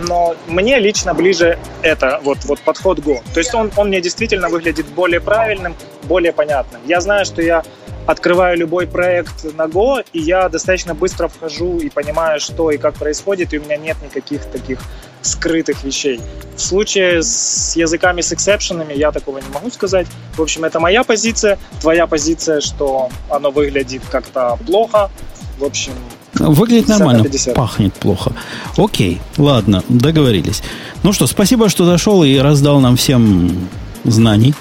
[0.09, 3.21] Но мне лично ближе это, вот, вот подход Go.
[3.33, 6.83] То есть он, он мне действительно выглядит более правильным, более понятным.
[6.87, 7.63] Я знаю, что я
[8.11, 12.95] открываю любой проект на Go, и я достаточно быстро вхожу и понимаю, что и как
[12.95, 14.81] происходит, и у меня нет никаких таких
[15.23, 16.21] скрытых вещей.
[16.57, 20.07] В случае с языками с эксепшенами я такого не могу сказать.
[20.37, 25.11] В общем, это моя позиция, твоя позиция, что оно выглядит как-то плохо.
[25.59, 25.93] В общем,
[26.35, 27.55] Выглядит 50 на нормально, 50.
[27.55, 28.33] пахнет плохо.
[28.77, 30.63] Окей, ладно, договорились.
[31.03, 33.69] Ну что, спасибо, что зашел и раздал нам всем
[34.05, 34.55] знаний.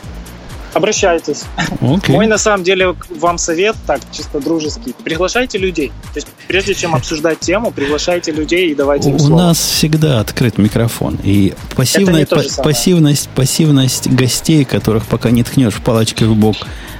[0.73, 1.43] Обращайтесь.
[1.81, 2.15] Окей.
[2.15, 5.89] Мой на самом деле вам совет, так чисто дружеский, приглашайте людей.
[6.13, 9.39] То есть прежде чем обсуждать тему, приглашайте людей и давайте им У слово.
[9.41, 11.17] нас всегда открыт микрофон.
[11.23, 16.55] И пассивная, па- пассивность, пассивность гостей, которых пока не ткнешь палочкой в бок,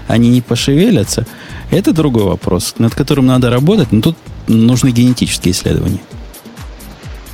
[0.08, 1.26] они не пошевелятся,
[1.72, 4.16] это другой вопрос, над которым надо работать, но тут
[4.48, 6.00] нужны генетические исследования.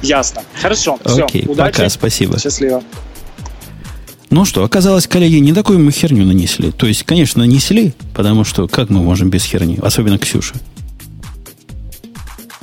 [0.01, 0.41] Ясно.
[0.61, 0.99] Хорошо.
[1.05, 1.23] Все.
[1.25, 1.71] Окей, Удачи.
[1.77, 2.39] пока, спасибо.
[2.39, 2.83] Счастливо.
[4.36, 6.69] Ну что, оказалось, коллеги, не такую мы херню нанесли.
[6.71, 9.79] То есть, конечно, нанесли, потому что как мы можем без херни?
[9.81, 10.55] Особенно Ксюша.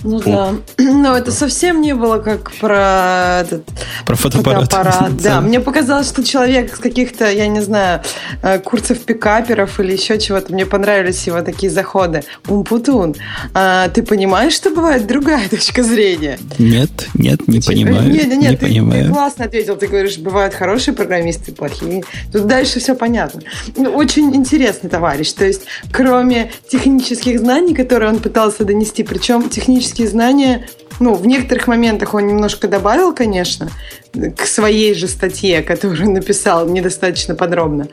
[0.05, 0.55] Ну да.
[0.78, 3.64] Но это совсем не было как про этот
[4.07, 4.64] Про фотоаппарат.
[4.64, 5.16] фотоаппарат.
[5.22, 8.03] Да, мне показалось, что человек с каких-то, я не знаю,
[8.42, 12.24] э, курсов пикаперов или еще чего-то, мне понравились его такие заходы.
[12.48, 13.14] Умпутун,
[13.55, 16.38] а ты понимаешь, что бывает другая точка зрения?
[16.59, 18.11] Нет, нет, не понимаю.
[18.11, 19.12] Нет, нет, не нет, ты, ты понимаю.
[19.12, 19.76] классно ответил.
[19.76, 22.03] Ты говоришь, бывают хорошие программисты, плохие.
[22.32, 23.42] Тут дальше все понятно.
[23.76, 25.32] Ну, Очень интересный товарищ.
[25.32, 29.48] То есть, кроме технических знаний, которые он пытался донести, причем
[29.93, 30.66] технические знания,
[31.01, 33.68] ну, в некоторых моментах он немножко добавил, конечно,
[34.12, 37.88] к своей же статье, которую написал недостаточно подробно.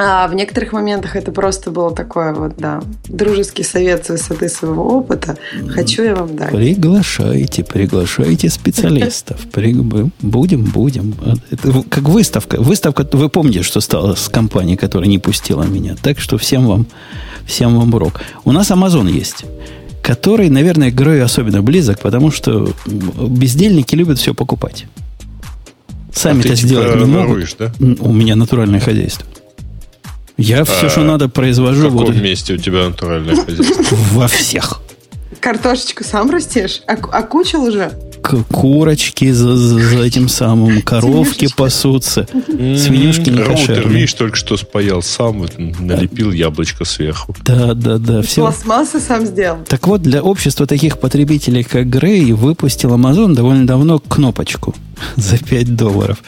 [0.00, 4.96] А в некоторых моментах это просто было такое вот, да, дружеский совет с высоты своего
[4.96, 5.36] опыта.
[5.70, 6.50] Хочу я вам дать.
[6.50, 9.40] Приглашайте, приглашайте специалистов.
[10.20, 11.14] Будем, будем.
[11.50, 12.60] Это как выставка.
[12.60, 15.96] Выставка, вы помните, что стало с компанией, которая не пустила меня.
[16.00, 16.86] Так что всем вам,
[17.44, 18.20] всем вам урок.
[18.44, 19.44] У нас Amazon есть,
[20.08, 24.86] который, наверное, к Грою особенно близок, потому что бездельники любят все покупать.
[26.14, 27.56] Сами А это типа сделать не могут.
[27.58, 27.70] да?
[27.78, 29.26] У меня натуральное хозяйство.
[30.38, 33.96] Я все, А, что надо, В произвожу вот каком месте у тебя натуральное хозяйство?
[34.14, 34.80] во всех.
[35.40, 36.80] Картошечку сам растешь?
[36.86, 37.92] А, а кучил уже?
[38.50, 45.02] Курочки за, за- за этим самым, коровки пасутся, свинюшки не Роутер, видишь, только что спаял
[45.02, 45.46] сам,
[45.78, 47.34] налепил яблочко сверху.
[47.44, 48.42] Да, да, да, все.
[48.42, 49.58] Пластмассы сам сделал?
[49.66, 54.74] Так вот, для общества таких потребителей, как Грей, выпустил Amazon довольно давно кнопочку
[55.16, 56.18] за 5 долларов.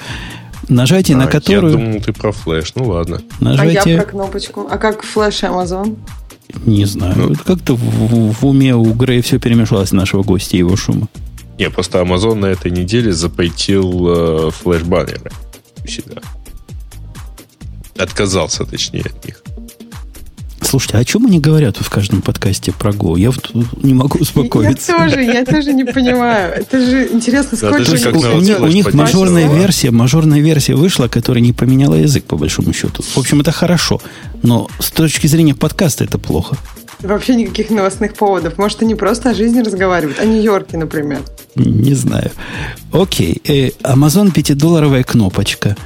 [0.68, 1.72] Нажатие на А, которую...
[1.78, 2.72] Я думал, ты про флеш.
[2.76, 3.20] Ну ладно.
[3.40, 3.96] А я Нажатие...
[3.98, 4.68] про кнопочку.
[4.70, 5.96] А как флеш Amazon?
[6.64, 7.14] Не знаю.
[7.16, 7.34] Ну.
[7.44, 11.08] Как-то в, в- в уме у Грея все перемешалось нашего гостя и его шума.
[11.60, 15.30] Не, просто Amazon на этой неделе запретил э, флеш-баннеры.
[15.84, 16.22] Всегда.
[17.98, 19.42] Отказался, точнее, от них.
[20.62, 23.20] Слушайте, а о чем они говорят в каждом подкасте про Go?
[23.20, 23.50] Я вот
[23.82, 24.92] не могу Я успокоиться.
[24.92, 26.54] тоже, я тоже не понимаю.
[26.54, 31.08] Это же интересно, сколько же как у, у них, у мажорная версия, мажорная версия вышла,
[31.08, 33.02] которая не поменяла язык, по большому счету.
[33.02, 34.00] В общем, это хорошо.
[34.42, 36.56] Но с точки зрения подкаста это плохо.
[37.02, 38.58] Вообще никаких новостных поводов.
[38.58, 40.18] Может, они просто о жизни разговаривают.
[40.18, 41.20] О Нью-Йорке, например.
[41.54, 42.30] Не знаю.
[42.92, 43.40] Окей.
[43.44, 45.76] Э, Amazon 5-долларовая кнопочка,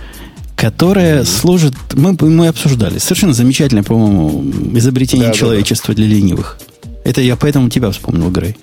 [0.56, 1.74] которая служит...
[1.92, 2.98] Мы, мы обсуждали.
[2.98, 4.44] Совершенно замечательное, по-моему,
[4.76, 6.58] изобретение Да, да, человечества для ленивых.
[7.04, 8.56] Это я поэтому тебя вспомнил, Грей.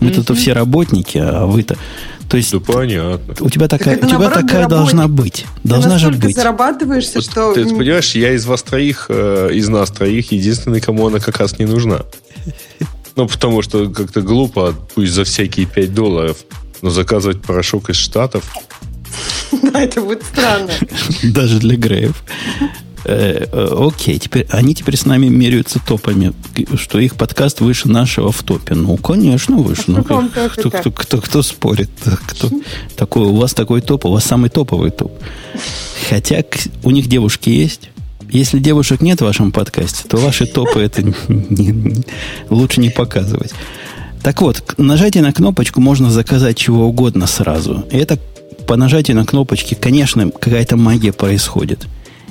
[0.00, 1.76] Мы-то все работники, а вы-то...
[2.28, 3.34] То есть Да понятно.
[3.40, 5.46] у тебя такая, это у тебя наоборот, такая ты должна быть.
[5.64, 6.36] Должна ты же быть.
[6.36, 7.52] зарабатываешься, Вот что...
[7.52, 11.58] ты, понимаешь, я из вас троих, э, из нас троих, единственный, кому она как раз
[11.58, 12.02] не нужна.
[13.16, 16.38] Ну, потому что как-то глупо, пусть за всякие 5 долларов,
[16.80, 18.44] но заказывать порошок из Штатов.
[19.72, 20.70] Да, это будет странно.
[21.24, 22.22] Даже для Греев.
[23.04, 26.32] Э, э, Окей, теперь они теперь с нами меряются топами,
[26.76, 28.74] что их подкаст выше нашего в топе.
[28.74, 29.84] Ну, конечно, выше.
[29.88, 30.20] А Ну, кто,
[30.62, 30.78] топе-то?
[30.78, 31.90] кто, кто, кто спорит?
[32.26, 32.50] Кто,
[32.96, 35.12] такой, у вас такой топ, у вас самый топовый топ.
[36.08, 36.42] Хотя
[36.82, 37.90] у них девушки есть.
[38.30, 41.02] Если девушек нет в вашем подкасте, то ваши топы это
[42.48, 43.52] лучше не показывать.
[44.22, 47.84] Так вот, нажатие на кнопочку можно заказать чего угодно сразу.
[47.90, 48.18] И это
[48.66, 51.86] по нажатию на кнопочки, конечно, какая-то магия происходит.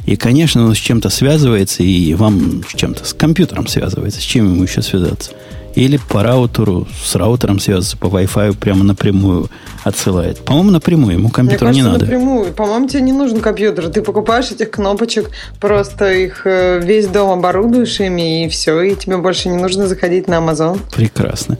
[0.09, 4.19] И, конечно, оно с чем-то связывается, и вам с чем-то, с компьютером связывается.
[4.19, 5.33] С чем ему еще связаться?
[5.75, 9.51] Или по раутеру, с раутером связывается, по Wi-Fi прямо напрямую
[9.83, 10.39] отсылает.
[10.39, 12.05] По-моему, напрямую, ему Мне компьютер кажется, не надо.
[12.05, 12.53] напрямую.
[12.53, 13.89] По-моему, тебе не нужен компьютер.
[13.89, 15.29] Ты покупаешь этих кнопочек,
[15.59, 20.27] просто их э, весь дом оборудуешь ими, и все, и тебе больше не нужно заходить
[20.27, 20.79] на Amazon.
[20.95, 21.59] Прекрасно.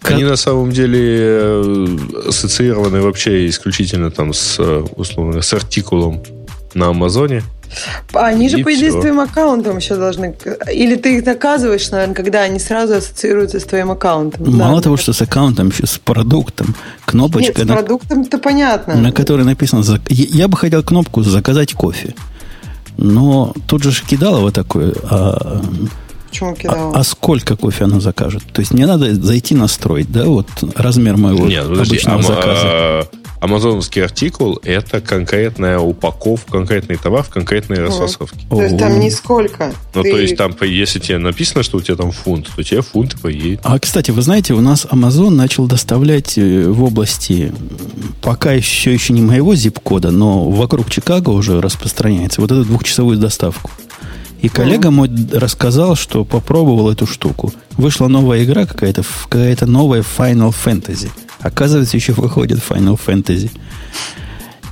[0.00, 1.86] Как- Они на самом деле э,
[2.28, 6.22] ассоциированы вообще исключительно там с, э, условно, с артикулом
[6.74, 7.42] на Амазоне.
[8.12, 8.98] А Они же, И по идее, всё.
[8.98, 10.34] с твоим аккаунтом еще должны...
[10.70, 14.54] Или ты их заказываешь, наверное, когда они сразу ассоциируются с твоим аккаунтом.
[14.58, 14.82] Мало Да.
[14.82, 16.66] того, что с аккаунтом, еще с продуктом.
[16.68, 18.96] Нет, Кнопочка, с на, продуктом-то понятно.
[18.96, 19.82] на которой написано...
[20.10, 22.14] Я я бы хотел кнопку «Заказать кофе».
[22.98, 24.92] Но тут же ж кидалово такое.
[25.04, 25.62] А,
[26.28, 26.92] Почему а- кидал?
[26.94, 28.42] а сколько кофе она закажет?
[28.52, 30.46] То есть мне надо зайти настроить, да, вот
[30.76, 32.60] размер моего Нет, подожди, обычного ама- заказа.
[32.64, 33.04] а,
[33.42, 38.38] Амазоновский артикул– это конкретная упаковка, конкретный товар в конкретной расфасовке.
[38.48, 39.72] То есть там нисколько.
[39.96, 42.82] Ну, Ты- то есть, там, если тебе написано, что у тебя там фунт, то тебе
[42.82, 43.58] фунт и поедет.
[43.64, 47.52] А, кстати, вы знаете, у нас Amazon начал доставлять э, в области,
[48.20, 53.72] пока еще, еще не моего zip-кода, но вокруг Чикаго уже распространяется, вот эту двухчасовую доставку.
[54.40, 57.52] И коллега мой рассказал, что попробовал эту штуку.
[57.76, 61.10] Вышла новая игра какая-то, какая-то новая Final Fantasy.
[61.42, 63.50] Оказывается, еще выходит Final Fantasy.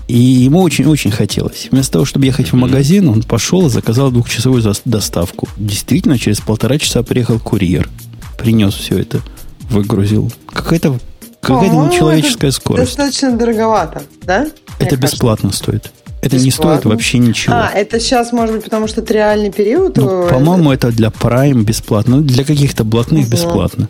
[0.09, 1.69] И ему очень-очень хотелось.
[1.71, 5.49] Вместо того, чтобы ехать в магазин, он пошел и заказал двухчасовую доставку.
[5.57, 7.89] Действительно, через полтора часа приехал курьер.
[8.37, 9.21] Принес все это,
[9.69, 10.33] выгрузил.
[10.47, 10.99] Какая-то
[11.41, 12.97] какая-то По-моему, нечеловеческая это скорость.
[12.97, 14.41] Достаточно дороговато, да?
[14.41, 14.97] Мне Это кажется.
[14.97, 15.93] бесплатно стоит.
[16.23, 16.91] Это не стоит Бесплатно?
[16.91, 17.55] вообще ничего.
[17.55, 19.97] А, это сейчас, может быть, потому что это реальный период?
[19.97, 22.17] Ну, э, по-моему, это для Prime бесплатно.
[22.17, 23.31] Ну, Для каких-то блатных Мгм.
[23.31, 23.89] бесплатно.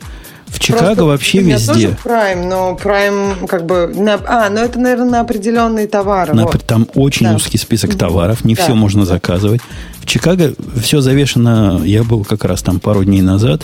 [0.51, 1.73] В Просто Чикаго вообще у меня везде.
[1.73, 3.93] тоже Prime, но Prime как бы...
[3.95, 6.35] на- а, ну это, наверное, на определенные товары.
[6.35, 6.63] На- вот.
[6.67, 7.35] Там очень Да.
[7.37, 8.63] узкий список товаров, не Да.
[8.65, 9.61] все можно заказывать.
[10.01, 13.63] В Чикаго все завешено, я был как раз там пару дней назад,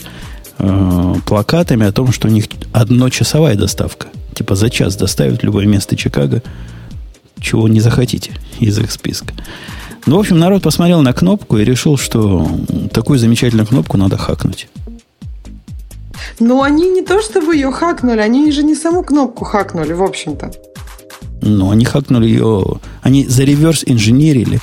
[0.59, 4.07] э, плакатами о том, что у них одночасовая доставка.
[4.34, 6.43] Типа за час доставят любое место Чикаго,
[7.41, 9.34] чего не захотите из их списка.
[10.07, 12.49] Ну, в общем, народ посмотрел на кнопку и решил, что
[12.93, 14.68] такую замечательную кнопку надо хакнуть.
[16.41, 20.53] Но они не то чтобы ее хакнули, они же не саму кнопку хакнули, в общем-то.
[21.43, 22.64] Но они хакнули ее,
[23.03, 24.61] они зареверс инженерили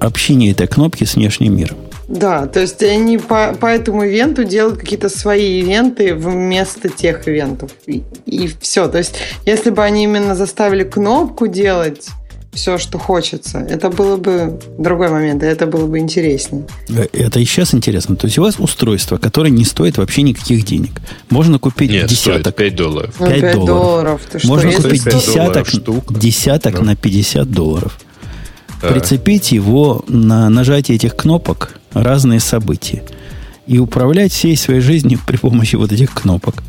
[0.00, 1.76] общение этой кнопки с внешним миром.
[2.08, 7.72] Да, то есть они по, по этому ивенту делают какие-то свои ивенты вместо тех ивентов.
[7.86, 8.86] И, все.
[8.88, 12.08] То есть, если бы они именно заставили кнопку делать
[12.56, 16.66] все, что хочется, это было бы другой момент, и это было бы интереснее.
[17.12, 18.16] Это и сейчас интересно.
[18.16, 21.00] То есть у вас устройство, которое не стоит вообще никаких денег.
[21.30, 22.56] Можно купить Нет, стоит десяток.
[22.56, 23.14] 5 долларов.
[23.20, 23.66] Ну, 5 5 долларов.
[23.68, 24.20] долларов.
[24.32, 26.14] Ты что, Можно купить стоит 5 десяток, штука.
[26.14, 26.82] десяток Да.
[26.82, 27.98] на 50 долларов.
[28.82, 28.88] Да.
[28.88, 33.02] Прицепить его на нажатие этих кнопок разные события.
[33.66, 36.62] И управлять всей своей жизнью при помощи вот этих кнопок.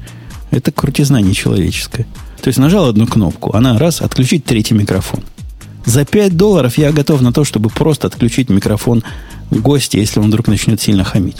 [0.51, 2.05] Это крутизна нечеловеческая.
[2.41, 5.21] То есть нажал одну кнопку, она раз, отключить третий микрофон.
[5.87, 9.03] За 5 долларов я готов на то, чтобы просто отключить микрофон
[9.49, 11.37] гостя, если он вдруг начнет сильно хамить.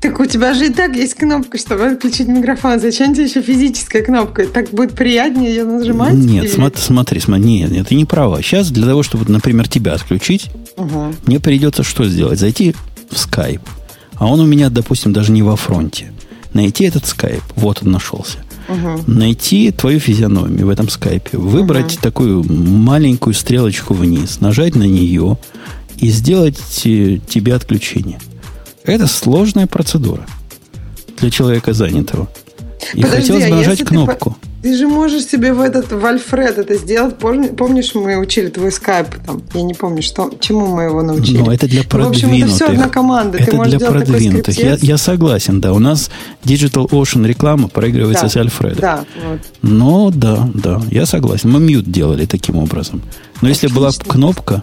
[0.00, 2.80] Так у тебя же и так есть кнопка, чтобы отключить микрофон.
[2.80, 4.46] Зачем тебе еще физическая кнопка?
[4.46, 6.14] Так будет приятнее ее нажимать?
[6.14, 8.42] Нет, Или- смо- смотри, смотри, нет, нет, ты не права.
[8.42, 11.12] Сейчас для того, чтобы, например, тебя отключить, Ага.
[11.26, 12.38] мне придется что сделать?
[12.40, 12.74] Зайти
[13.10, 13.60] в Skype.
[14.16, 16.12] А он у меня, допустим, даже не во фронте.
[16.54, 17.42] Найти этот Skype.
[17.54, 18.38] Вот он нашелся.
[18.68, 19.02] Ага.
[19.06, 21.38] Найти твою физиономию в этом скайпе.
[21.38, 24.40] Выбрать такую маленькую стрелочку вниз.
[24.40, 25.38] Нажать на нее.
[25.96, 28.20] И сделать э, тебе отключение.
[28.84, 30.26] Это сложная процедура.
[31.18, 32.28] Для человека занятого.
[32.94, 34.36] И Подожди, хотелось а бы нажать если ты кнопку.
[34.62, 37.16] Ты же можешь себе в этот в Альфред это сделать.
[37.18, 39.40] Помни- Помнишь, мы учили твой скайп там?
[39.54, 41.38] Я не помню, что, чему мы его научили.
[41.38, 42.46] Но это для Ну, в общем, продвинутых.
[42.46, 43.38] это все одна команда.
[43.38, 44.58] Ты Это можешь для продвинутых.
[44.58, 45.72] Я, я согласен, да.
[45.72, 46.10] У нас
[46.44, 48.30] Digital Ocean реклама проигрывается Да.
[48.30, 48.80] с Альфреда.
[48.80, 49.40] Да, вот.
[49.62, 51.50] Но да, да, я согласен.
[51.50, 53.00] Мы мьют делали таким образом.
[53.40, 54.12] Но если была Отлично.
[54.12, 54.62] кнопка,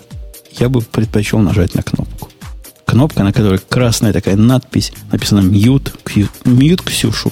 [0.60, 2.30] я бы предпочел нажать на кнопку.
[2.86, 5.94] Кнопка, на которой красная такая надпись, написано мьют,
[6.46, 7.32] мьют Ксюшу.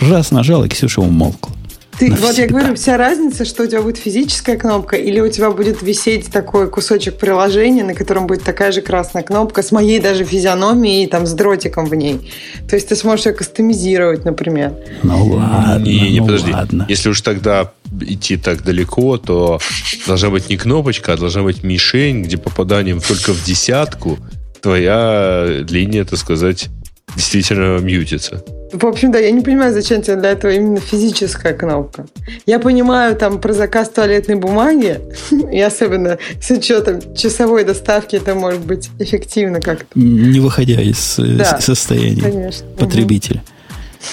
[0.00, 1.52] Раз нажал, и Ксюша умолкла.
[1.98, 5.50] Ты, вот я говорю, вся разница, что у тебя будет физическая кнопка, или у тебя
[5.50, 10.24] будет висеть такой кусочек приложения, на котором будет такая же красная кнопка с моей даже
[10.24, 12.30] физиономией, там, с дротиком в ней.
[12.68, 14.74] То есть ты сможешь ее кастомизировать, например.
[15.02, 16.52] Ну ладно, Не, не, ну подожди.
[16.52, 16.86] ладно.
[16.88, 19.58] Если уж тогда идти так далеко, то
[20.06, 24.18] должна быть не кнопочка, а должна быть мишень, где попаданием только в десятку
[24.60, 26.68] твоя линия, так сказать,
[27.16, 28.42] действительно мьютится.
[28.72, 32.06] В общем, да, я не понимаю, зачем тебе для этого именно физическая кнопка.
[32.44, 35.00] Я понимаю там про заказ туалетной бумаги,
[35.52, 39.86] и особенно с учетом часовой доставки это может быть эффективно как-то.
[39.94, 41.60] Не выходя из э, Да.
[41.60, 42.66] состояния Конечно.
[42.78, 43.42] потребителя.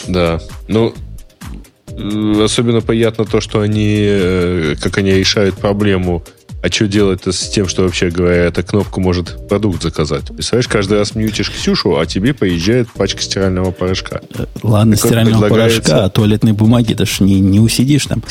[0.08, 0.40] Да.
[0.70, 0.94] Ну,
[1.90, 6.24] э, особенно приятно то, что они, э, как они решают проблему,
[6.66, 10.26] а что делать-то с тем, что, вообще говоря, эта кнопка может продукт заказать?
[10.34, 14.22] Представляешь, каждый раз мьютишь Ксюшу, а тебе поезжает пачка стирального порошка.
[14.64, 18.24] Ладно, Так вот стирального предлагается- порошка, а туалетной бумаги даже не, не усидишь там.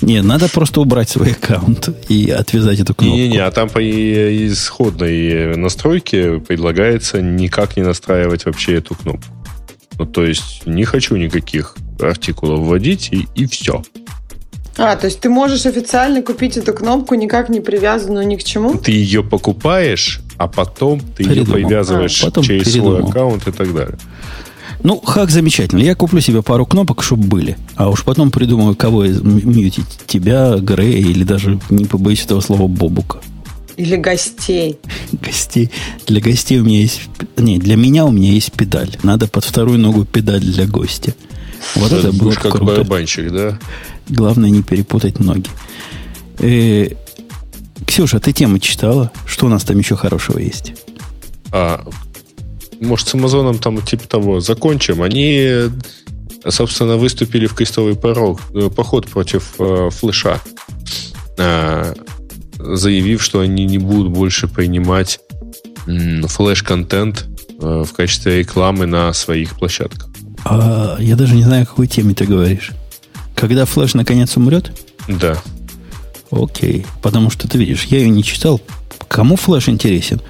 [0.00, 3.14] Не, надо просто убрать свой аккаунт и отвязать эту кнопку.
[3.14, 9.30] Не-не-не, а там по исходной настройке предлагается никак не настраивать вообще эту кнопку.
[9.98, 13.82] Ну, то есть, не хочу никаких артикулов вводить, и, и все.
[14.76, 18.74] А, то есть ты можешь официально купить эту кнопку, никак не привязанную ни к чему?
[18.78, 21.54] Ты ее покупаешь, а потом ты ее Передумал.
[21.60, 22.98] привязываешь А, потом через передумал.
[22.98, 23.98] свой аккаунт и так далее.
[24.82, 25.80] Ну, хак замечательно.
[25.80, 27.56] Я куплю себе пару кнопок, чтобы были.
[27.76, 29.84] А уж потом придумаю, кого мьютить.
[30.06, 33.18] Тебя, Грея или даже, не побоюсь этого слова, Бобука.
[33.76, 34.78] Или гостей?
[35.12, 35.70] Гостей.
[36.06, 37.02] Для гостей у меня есть...
[37.36, 38.96] Не, для меня у меня есть педаль.
[39.02, 41.14] Надо под вторую ногу педаль для гостя.
[41.76, 42.64] Вот это, было бы как круто.
[42.64, 43.58] барабанщик, да?
[44.08, 45.48] Главное не перепутать ноги.
[46.38, 46.88] Э,
[47.86, 49.10] Ксюша, ты темы читала?
[49.26, 50.74] Что у нас там еще хорошего есть?
[51.52, 51.84] А,
[52.80, 55.02] может, с Амазоном там типа того закончим.
[55.02, 55.70] Они,
[56.48, 60.40] собственно, выступили в крестовый порог, э, поход против э, флеша,
[61.38, 61.94] А,
[62.58, 65.20] заявив, что они не будут больше принимать
[65.86, 67.26] м, флеш-контент
[67.60, 70.08] э, в качестве рекламы на своих площадках.
[70.44, 72.72] А, я даже не знаю, о какой теме ты говоришь.
[73.34, 74.72] Когда флеш наконец умрет?
[75.08, 75.36] Да.
[76.30, 76.86] Окей.
[77.02, 78.60] Потому что ты видишь, я ее не читал.
[79.08, 80.20] Кому флеш интересен?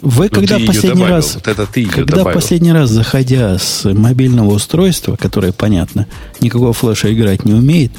[0.00, 1.14] Вы Ну, когда последний добавил.
[1.16, 1.34] раз...
[1.36, 2.34] Вот это ты Когда добавил.
[2.34, 6.06] последний раз, заходя с мобильного устройства, которое, понятно,
[6.40, 7.92] никакого флеша играть не умеет,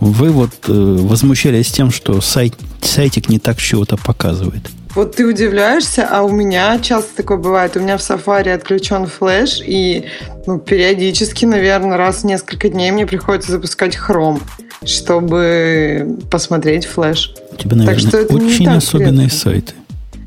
[0.00, 4.70] вы вот э, возмущались тем, что сайт, сайтик не так чего-то показывает.
[4.94, 7.76] Вот ты удивляешься, а у меня часто такое бывает.
[7.76, 10.04] У меня в Safari отключен флеш, и
[10.46, 14.40] ну, периодически, наверное, раз в несколько дней мне приходится запускать хром,
[14.84, 17.34] чтобы посмотреть флеш.
[17.50, 19.36] У тебя, наверное, что это очень так особенные редко.
[19.36, 19.72] сайты.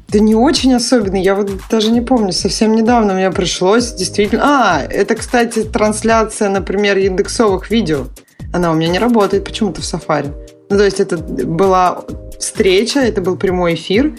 [0.10, 1.22] Это не очень особенный.
[1.22, 2.31] Я вот даже не помню.
[2.34, 4.41] Совсем недавно мне пришлось действительно...
[4.44, 8.07] А, это, кстати, трансляция, например, индексовых видео.
[8.53, 10.34] Она у меня не работает почему-то в Safari.
[10.69, 12.03] Ну, то есть это была
[12.39, 14.14] встреча, это был прямой эфир,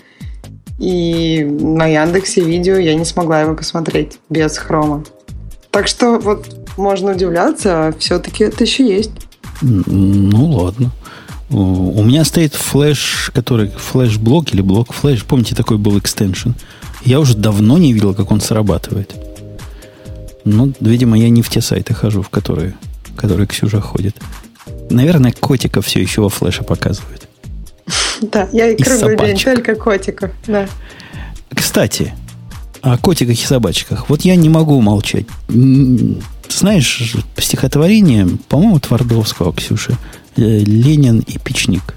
[0.78, 5.04] и на Яндексе видео я не смогла его посмотреть без хрома.
[5.70, 6.46] Так что вот
[6.76, 9.10] можно удивляться, а все-таки это еще есть.
[9.60, 10.90] Ну, ладно.
[11.50, 15.24] У меня стоит флеш, который флеш-блок или блок-флеш.
[15.24, 16.50] Помните, такой был экстеншн?
[17.04, 19.14] Я уже давно не видел, как он срабатывает.
[20.44, 22.74] Ну, видимо, я не в те сайты хожу, в которые,
[23.04, 24.16] в которые Ксюша ходит.
[24.90, 27.27] Наверное, котика все еще во флеше показывает.
[28.32, 29.54] Да, я и круглый день, собачек.
[29.54, 30.30] только котиков.
[30.46, 30.68] Да.
[31.54, 32.14] Кстати,
[32.82, 34.08] о котиках и собачках.
[34.08, 35.26] Вот я не могу молчать.
[35.48, 39.92] Знаешь, стихотворение, по-моему, Твардовского, Ксюша,
[40.36, 41.94] э, «Ленин и печник».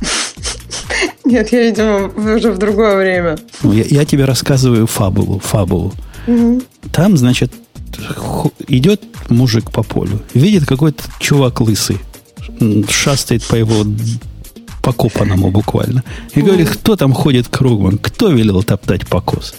[1.24, 3.38] Нет, я, видимо, уже в другое время.
[3.62, 5.94] Ну, я, я тебе рассказываю фабулу, фабулу.
[6.26, 6.62] Мгм.
[6.92, 7.52] Там, значит,
[8.68, 11.98] идет мужик по полю, видит какой-то чувак лысый,
[12.88, 13.84] шастает по его
[14.82, 16.02] покопанному буквально.
[16.34, 19.54] И говорит, кто там ходит кругом, кто велел топтать покос?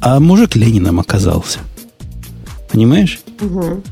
[0.00, 1.58] А мужик Лениным оказался.
[2.72, 3.20] Понимаешь?
[3.40, 3.82] Мгм.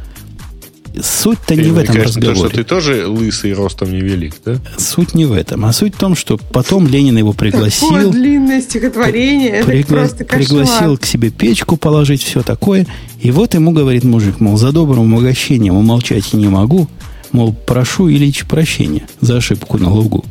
[1.01, 2.49] Суть-то не в этом намекаешь на то, разговоре.
[2.49, 4.57] что ты тоже лысый, ростом невелик, да?
[4.79, 5.65] Суть не в этом.
[5.65, 8.11] А суть в том, что потом Ленин его Такое пригласил.
[8.11, 10.39] длинное стихотворение, это Пригла- просто кошмар.
[10.65, 12.87] пригласил к себе печку положить, все такое.
[13.21, 16.89] И вот ему говорит мужик, мол, за добрым угощением умолчать не могу.
[17.33, 20.25] Мол, прошу Ильич прощения за ошибку на лугу.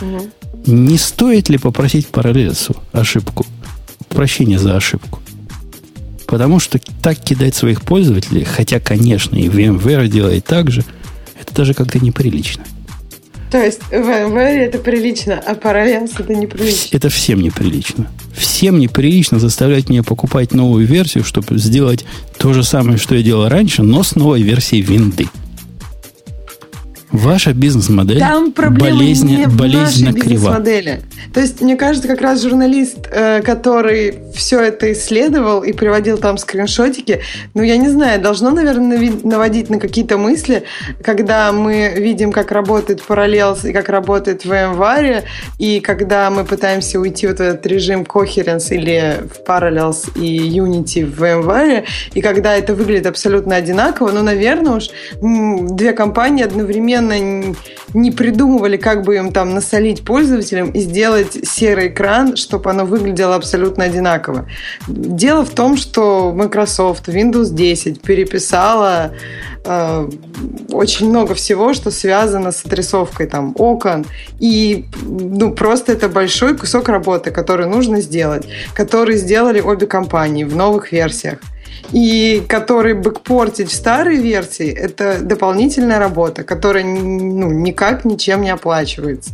[0.00, 0.30] Угу.
[0.66, 3.46] Не стоит ли попросить параллельсу ошибку?
[4.08, 5.20] Прощения за ошибку.
[6.26, 10.84] Потому что так кидать своих пользователей, хотя, конечно, и VMware делает так же,
[11.40, 12.64] это даже как-то неприлично.
[13.50, 16.96] То есть в VMware это прилично, а Parallels это неприлично?
[16.96, 18.10] Это всем неприлично.
[18.36, 22.04] Всем неприлично заставлять меня покупать новую версию, чтобы сделать
[22.38, 25.28] то же самое, что я делал раньше, но с новой версией винды.
[27.14, 30.60] Ваша бизнес-модель Там болезнь, не болезненно в крива.
[31.32, 36.38] То есть, мне кажется, как раз журналист, э, который все это исследовал и приводил там
[36.38, 37.20] скриншотики,
[37.54, 40.64] ну, я не знаю, должно, наверное, наводить на какие-то мысли,
[41.04, 45.22] когда мы видим, как работает Parallels и как работает VMware,
[45.60, 51.04] и когда мы пытаемся уйти вот в этот режим Coherence или в Parallels и Unity
[51.06, 57.54] в VMware, и когда это выглядит абсолютно одинаково, ну, наверное, уж две компании одновременно совершенно
[57.94, 63.36] не придумывали, как бы им там насолить пользователям и сделать серый экран, чтобы оно выглядело
[63.36, 64.48] абсолютно одинаково.
[64.88, 69.12] Дело в том, что Microsoft Windows 10 переписала
[69.64, 70.08] э,
[70.72, 74.04] очень много всего, что связано с отрисовкой там окон.
[74.40, 80.56] И ну, просто это большой кусок работы, который нужно сделать, который сделали обе компании в
[80.56, 81.38] новых версиях
[81.92, 89.32] и который бэкпортить в старой версии, это дополнительная работа, которая ну, никак ничем не оплачивается.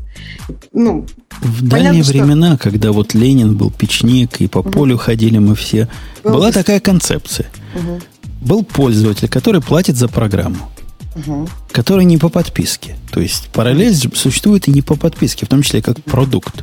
[0.72, 1.06] Ну,
[1.40, 2.12] в дальние что...
[2.12, 4.70] времена, когда вот Ленин был печник, и по угу.
[4.70, 5.89] полю ходили мы все,
[6.22, 7.47] был была такая концепция.
[7.74, 8.01] Угу.
[8.43, 10.70] Был пользователь, который платит за программу.
[11.16, 11.48] Угу.
[11.72, 12.97] который не по подписке.
[13.10, 16.62] То есть параллель существует и не по подписке, в том числе как продукт.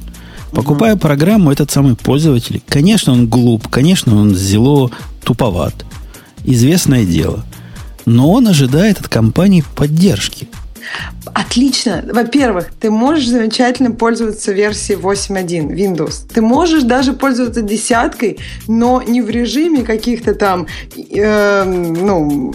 [0.52, 1.02] Покупая угу.
[1.02, 4.92] программу, этот самый пользователь, конечно, он глуп, конечно, он зело
[5.24, 5.74] туповат.
[6.44, 7.44] Известное дело.
[8.06, 10.48] Но он ожидает от компании поддержки.
[11.34, 12.04] Отлично.
[12.12, 16.26] Во-первых, ты можешь замечательно пользоваться версией 8.1 Windows.
[16.34, 22.54] Ты можешь даже пользоваться десяткой, но не в режиме каких-то там э, ну,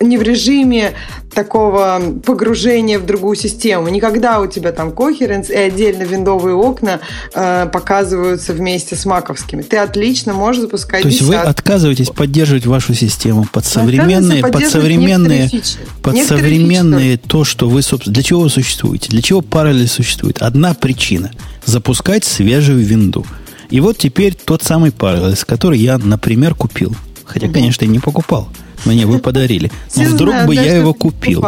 [0.00, 0.94] не в режиме
[1.34, 3.88] такого погружения в другую систему.
[3.88, 7.00] Никогда у тебя там кохеренс и отдельно виндовые окна
[7.34, 9.62] э, показываются вместе с маковскими.
[9.62, 11.44] Ты отлично можешь запускать То есть десятки.
[11.44, 15.50] вы отказываетесь поддерживать вашу систему под современные, под современные,
[16.02, 20.42] под современные то, что вы, собственно, для чего вы существуете, для чего параллель существует.
[20.42, 21.30] Одна причина–
[21.64, 23.26] запускать свежую винду.
[23.70, 26.94] И вот теперь тот самый параллель, который я, например, купил.
[27.24, 27.54] Хотя, угу.
[27.54, 28.48] конечно, я не покупал–
[28.84, 29.70] мне вы подарили.
[29.96, 31.44] Но вдруг бы я его купил.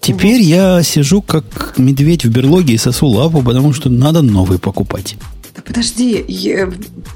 [0.00, 5.16] Теперь я сижу как медведь в берлоге и сосу лапу, потому что надо новый покупать.
[5.58, 6.24] Да подожди,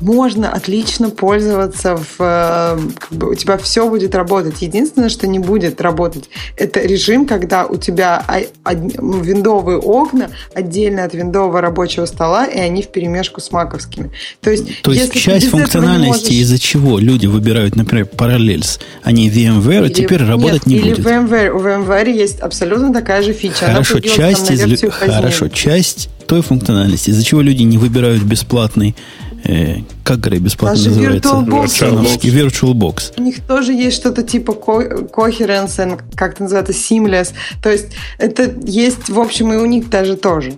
[0.01, 2.17] можно отлично пользоваться в...
[2.19, 4.63] Э, как бы у тебя все будет работать.
[4.63, 8.27] Единственное, что не будет работать, это режим, когда у тебя
[8.67, 14.11] виндовые окна отдельно от виндового рабочего стола, и они в перемешку с маковскими.
[14.41, 16.41] То есть, То есть часть функциональности, можешь...
[16.41, 20.95] из-за чего люди выбирают, например, Parallels, а не VMware, или, теперь работать нет, не или
[20.95, 20.99] будет.
[20.99, 21.51] Или VMware.
[21.51, 23.67] У VMware есть абсолютно такая же фича.
[23.67, 24.83] Хорошо, часть, из...
[24.91, 28.97] Хорошо часть той функциональности, из-за чего люди не выбирают бесплатный
[29.45, 31.29] э, как говоря, бесплатно Даже называется?
[31.29, 32.21] VirtualBox.
[32.23, 33.13] VirtualBox.
[33.19, 37.33] У них тоже есть что-то типа coherence, как это называется, seamless.
[37.63, 40.55] То есть это есть, в общем, и у них даже тоже.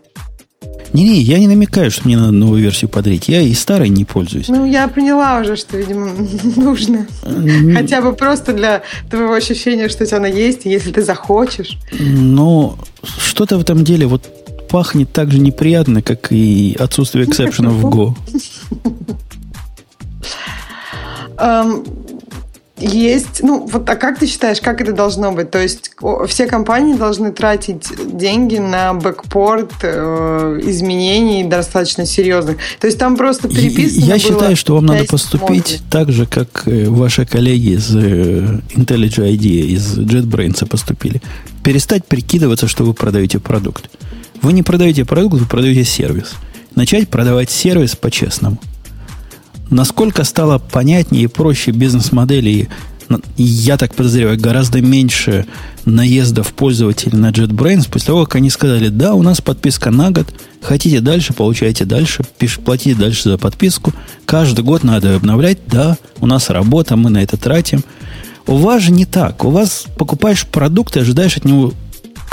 [0.92, 3.26] Не-не, я не намекаю, что мне надо новую версию подарить.
[3.26, 4.46] Я и старой не пользуюсь.
[4.46, 6.12] Ну, я поняла уже, что, видимо,
[6.56, 7.08] нужно.
[7.74, 11.78] Хотя бы просто для твоего ощущения, что у тебя она есть, если ты захочешь.
[11.98, 12.78] Но
[13.18, 14.22] что-то в этом деле, вот
[14.74, 18.16] пахнет так же неприятно, как и отсутствие эксепшенов в Go.
[22.76, 25.52] Есть, ну вот, а как ты считаешь, как это должно быть?
[25.52, 25.92] То есть
[26.26, 32.56] все компании должны тратить деньги на бэкпорт э, изменений достаточно серьезных.
[32.80, 35.80] То есть там просто переписано Я считаю, что вам надо поступить модулей.
[35.88, 41.22] так же, как э, ваши коллеги из э, IntelliJ IDEA, из JetBrains поступили.
[41.62, 43.88] Перестать прикидываться, что вы продаете продукт.
[44.44, 46.34] Вы не продаете продукт, вы продаете сервис.
[46.74, 48.58] Начать продавать сервис по-честному.
[49.70, 52.68] Насколько стало понятнее и проще бизнес-модели,
[53.38, 55.46] я так подозреваю, гораздо меньше
[55.86, 60.26] наездов пользователей на JetBrains после того, как они сказали, да, у нас подписка на год,
[60.60, 62.22] хотите дальше, получайте дальше,
[62.62, 63.94] платите дальше за подписку,
[64.26, 67.82] каждый год надо обновлять, да, у нас работа, мы на это тратим.
[68.46, 69.42] У вас же не так.
[69.42, 71.72] У вас покупаешь продукт и ожидаешь от него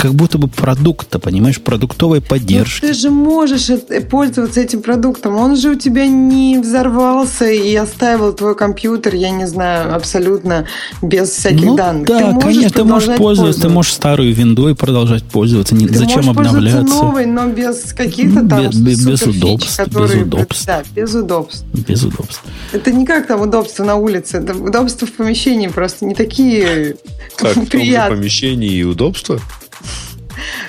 [0.02, 2.84] как будто бы продукта, понимаешь, продуктовой поддержки.
[2.84, 3.68] Но ты же можешь
[4.10, 5.36] пользоваться этим продуктом.
[5.36, 10.66] Он же у тебя не взорвался и оставил твой компьютер, я не знаю, абсолютно
[11.02, 12.08] без всяких ну, данных.
[12.08, 15.76] Да, ты конечно, ты можешь пользоваться, ты можешь старую виндой продолжать пользоваться.
[15.76, 16.82] Не, ты зачем обновляться?
[16.82, 19.76] новой, но без каких-то там без, без, без удобств.
[19.76, 20.66] Которые, без удобств.
[20.66, 21.64] Да, без удобств.
[21.72, 22.42] Без удобств.
[22.72, 26.96] Это не как там удобство на улице, это удобства в помещении просто не такие
[27.36, 28.16] как, приятные.
[28.16, 29.40] В помещении и удобства?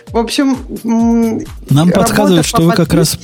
[0.07, 0.57] В общем,
[1.69, 3.17] нам подсказывают, что вы как раз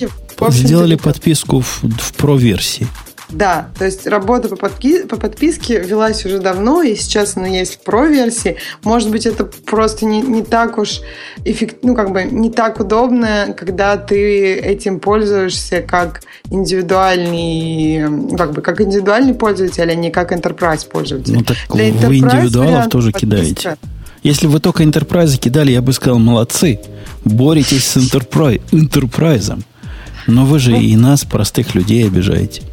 [0.49, 2.87] сделали подписку в, в про-версии.
[3.29, 7.75] Да, то есть работа по, подпи- по подписке велась уже давно, и сейчас она есть
[7.75, 8.57] в про-версии.
[8.83, 11.01] Может быть, это просто не, не так уж
[11.45, 18.61] эффект, ну, как бы не так удобно, когда ты этим пользуешься как индивидуальный, как бы
[18.63, 21.35] как индивидуальный пользователь, а не как enterprise пользователь.
[21.35, 23.19] Ну так Для вы индивидуалов тоже подписка.
[23.19, 23.77] кидаете.
[24.23, 26.79] Если вы только Enterprise кидали, я бы сказал, молодцы.
[27.23, 29.63] Боретесь с Enterprise, Enterprise.
[30.27, 32.63] Но вы же ну, и нас, простых людей, обижаете.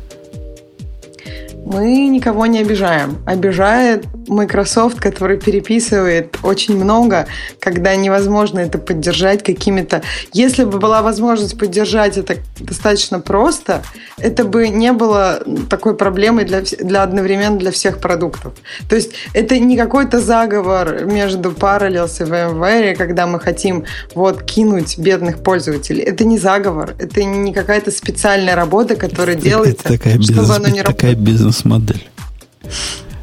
[1.67, 3.19] Мы никого не обижаем.
[3.27, 7.27] Обижает Microsoft, который переписывает очень много,
[7.59, 10.03] когда невозможно это поддержать какими-то...
[10.33, 13.83] Если бы была возможность поддержать это достаточно просто,
[14.17, 18.53] это бы не было такой проблемой для, для одновременно для всех продуктов.
[18.89, 24.99] То есть это не какой-то заговор между Parallels и VMware, когда мы хотим вот кинуть
[24.99, 26.05] бедных пользователей.
[26.05, 29.89] Это не заговор, это не какая-то специальная работа, которая делается,
[30.23, 32.09] чтобы оно не такая бизнес бизнес-модель.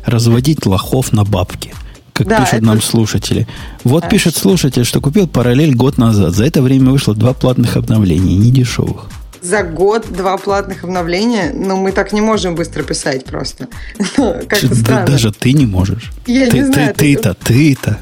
[0.06, 1.74] Разводить лохов на бабки.
[2.14, 2.66] Как да, пишут это...
[2.66, 3.48] нам слушатели.
[3.84, 6.34] Вот а, пишет слушатель, что купил параллель год назад.
[6.34, 9.10] За это время вышло два платных обновления, не дешевых.
[9.42, 11.52] За год два платных обновления?
[11.54, 13.68] Ну, мы так не можем быстро писать просто.
[14.18, 16.12] Ну, как-то да, даже ты не можешь.
[16.28, 16.94] Я ты, не знаю.
[16.96, 17.98] Ты-то, ты-то.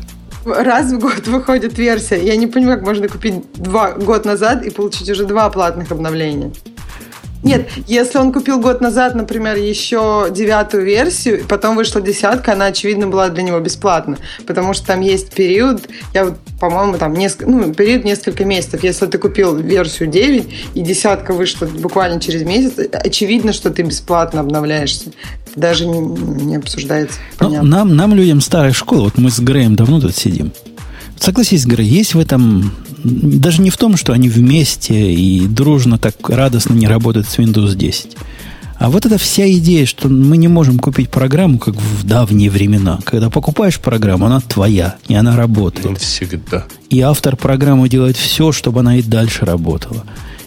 [0.45, 2.21] Раз в год выходит версия.
[2.21, 6.51] Я не понимаю, как можно купить два год назад и получить уже два платных обновления.
[7.43, 13.07] Нет, если он купил год назад, например, еще девятую версию, потом вышла десятка, она, очевидно,
[13.07, 17.73] была для него бесплатна, потому что там есть период, я вот, по-моему, там несколько, ну,
[17.73, 18.83] период несколько месяцев.
[18.83, 24.41] Если ты купил версию 9, и десятка вышла буквально через месяц, очевидно, что ты бесплатно
[24.41, 25.09] обновляешься.
[25.47, 27.17] Это даже не, не обсуждается.
[27.39, 30.51] Ну, нам, нам, людям старой школы, вот мы с Греем давно тут сидим,
[31.21, 32.73] Согласись, Грей, есть в этом
[33.03, 37.75] даже не в том, что они вместе и дружно так радостно не работают с Windows
[37.75, 38.17] 10.
[38.81, 42.97] А вот эта вся идея, что мы не можем купить программу, как в давние времена.
[43.03, 45.87] Когда покупаешь программу, она твоя, и она работает.
[45.87, 46.65] Ну, всегда.
[46.89, 50.03] И автор программы делает все, чтобы она и дальше работала.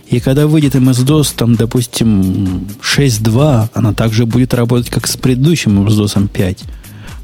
[0.09, 6.29] И когда выйдет MS-DOS, там, допустим, 6.2, она также будет работать, как с предыдущим MS-DOS
[6.29, 6.65] 5.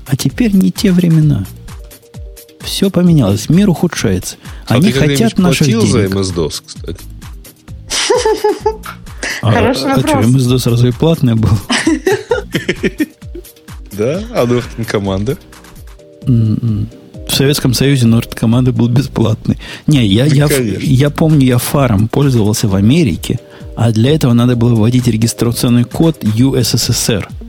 [0.06, 1.44] А теперь не те времена.
[2.60, 4.36] Все поменялось, мир ухудшается.
[4.66, 5.88] А Они ты хотят наших денег.
[5.88, 7.00] за MS-DOS, кстати?
[9.42, 10.14] А, Хороший а, вопрос.
[10.14, 11.50] А что, MS-DOS разве платный был?
[13.92, 14.22] Да?
[14.32, 15.36] А Нортон команда?
[16.26, 16.88] М-м.
[17.28, 19.58] В Советском Союзе Норд команда был бесплатный.
[19.86, 23.40] Не, я, я, я помню, я фаром пользовался в Америке,
[23.76, 27.26] а для этого надо было вводить регистрационный код USSR–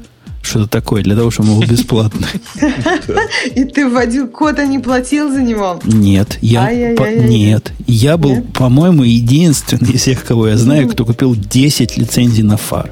[0.41, 2.27] что-то такое, для того, чтобы он был бесплатный.
[3.55, 5.79] И ты вводил код, а не платил за него?
[5.83, 11.97] Нет, я, нет, я был, по-моему, единственный из всех, кого я знаю, кто купил 10
[11.97, 12.91] лицензий на фар.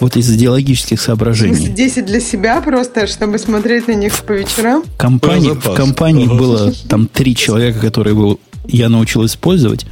[0.00, 1.54] Вот из идеологических соображений.
[1.54, 4.84] В смысле, 10 для себя просто, чтобы смотреть на них по вечерам?
[4.96, 8.38] Компании, в компании было там три человека, которые его,
[8.68, 9.86] я научил использовать,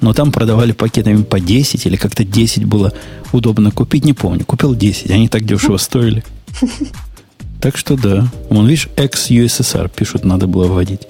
[0.00, 2.92] но там продавали пакетами по 10 или как-то 10 было
[3.32, 4.44] удобно купить, не помню.
[4.44, 6.24] Купил 10, они так дешево стоили.
[7.62, 8.26] Так что да.
[8.50, 11.06] Вон, видишь, ex-USSR пишут, надо было вводить.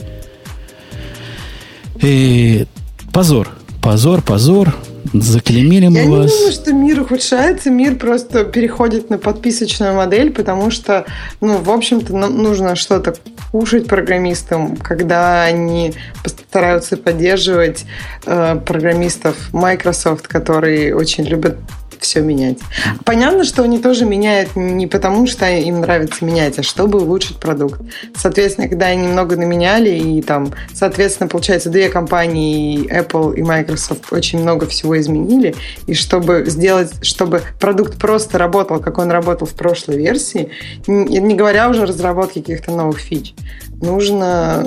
[2.03, 2.67] И
[3.11, 3.49] позор.
[3.81, 4.75] Позор, позор.
[5.15, 6.31] Заклемили мы Я вас.
[6.31, 11.07] Я не думаю, что мир ухудшается, мир просто переходит на подписочную модель, потому что,
[11.41, 13.15] ну, в общем-то, нам нужно что-то
[13.51, 17.85] кушать программистам, когда они постараются поддерживать
[18.27, 21.57] э, программистов Microsoft, которые очень любят
[22.01, 22.59] все менять.
[23.05, 27.81] Понятно, что они тоже меняют не потому, что им нравится менять, а чтобы улучшить продукт.
[28.17, 34.41] Соответственно, когда они немного наменяли, и там, соответственно, получается, две компании, Apple и Microsoft, очень
[34.41, 35.55] много всего изменили,
[35.87, 40.51] и чтобы сделать, чтобы продукт просто работал, как он работал в прошлой версии,
[40.87, 43.35] не говоря уже о разработке каких-то новых фич,
[43.81, 44.67] нужно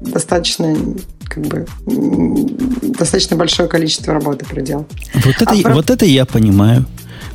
[0.00, 0.76] достаточно
[1.28, 1.66] как бы
[2.98, 4.86] достаточно большое количество работы проделал.
[5.14, 6.84] Вот это, а вот это я понимаю.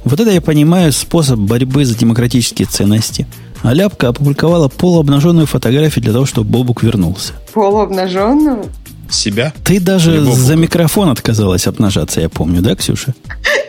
[0.04, 3.28] Вот это я понимаю способ борьбы за демократические ценности.
[3.62, 7.34] А Ляпка опубликовала полуобнаженную фотографию для того, чтобы Бобук вернулся.
[7.54, 8.66] Полуобнаженную?
[9.10, 9.54] Себя?
[9.66, 13.14] Ты даже за микрофон отказалась обнажаться, я помню, да, Ксюша?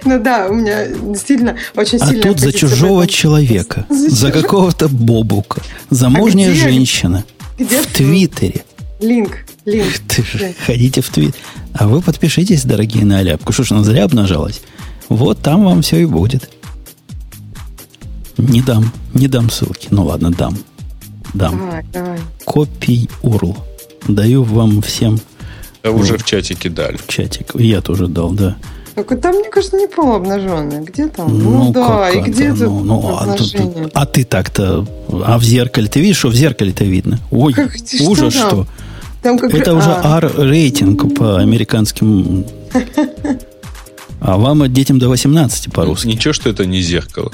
[0.05, 5.61] Ну да, у меня действительно очень А сильная тут за чужого человека, За какого-то Бобука,
[5.91, 6.61] замужняя где?
[6.63, 7.25] женщина
[7.59, 8.65] Где в Твиттере.
[9.03, 9.93] Линк, линк.
[10.09, 11.35] Ты же ходите в твит.
[11.75, 13.53] А вы подпишитесь, дорогие, на Аляпку.
[13.53, 14.63] Что ж, она зря обнажалась?
[15.09, 16.49] Вот там вам все и будет.
[18.39, 19.89] Не дам, не дам ссылки.
[19.91, 20.57] Ну ладно, дам.
[21.35, 21.59] Дам.
[21.59, 22.19] Давай, давай.
[22.45, 23.57] Копий URL.
[24.09, 25.21] Даю вам всем
[25.83, 26.97] Да уже в чатике дали.
[26.97, 27.53] в чатик.
[27.55, 28.57] Я тоже дал, да.
[28.95, 30.83] Только там, мне кажется, не полуобнаженная.
[30.83, 31.39] Где там?
[31.39, 32.59] Ну, да, как и где это?
[32.67, 33.57] тут ну, ну, а, тут-
[33.95, 34.87] а ты так-то...
[35.25, 37.19] А в зеркале ты видишь, что в зеркале-то видно?
[37.31, 38.49] Ой, Как что ужас там?
[38.49, 38.67] что.
[39.23, 42.45] Там как Это уже а, R-рейтинг по американским...
[44.25, 46.07] А вам детям до 18 по-русски.
[46.07, 47.33] Ничего, что это не зеркало.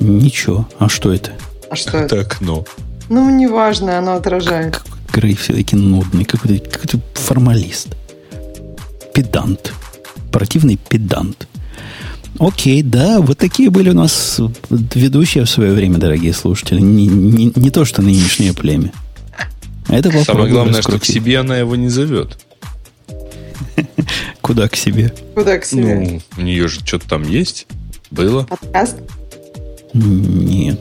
[0.00, 0.66] Ничего.
[0.78, 1.32] А что это?
[1.72, 2.16] а что это?
[2.16, 2.64] Это окно.
[3.08, 4.76] Ну, неважно, оно отражает.
[4.76, 7.88] Какой Грей все-таки нудный, какой-то, какой-то формалист.
[9.14, 9.72] Педант.
[10.30, 11.46] Противный педант.
[12.38, 16.80] Окей, да, вот такие были у нас ведущие в свое время, дорогие слушатели.
[16.80, 18.92] Не, не, не то, что нынешнее племя.
[19.88, 21.14] Это Самое попробуй главное, что к раскрутить.
[21.14, 22.38] себе она его не зовет.
[24.40, 25.12] Куда к себе?
[25.34, 25.94] Куда к себе?
[25.94, 27.66] Ну, у нее же что-то там есть.
[28.10, 28.44] Было.
[28.44, 28.96] Подкаст?
[29.94, 30.78] Нет.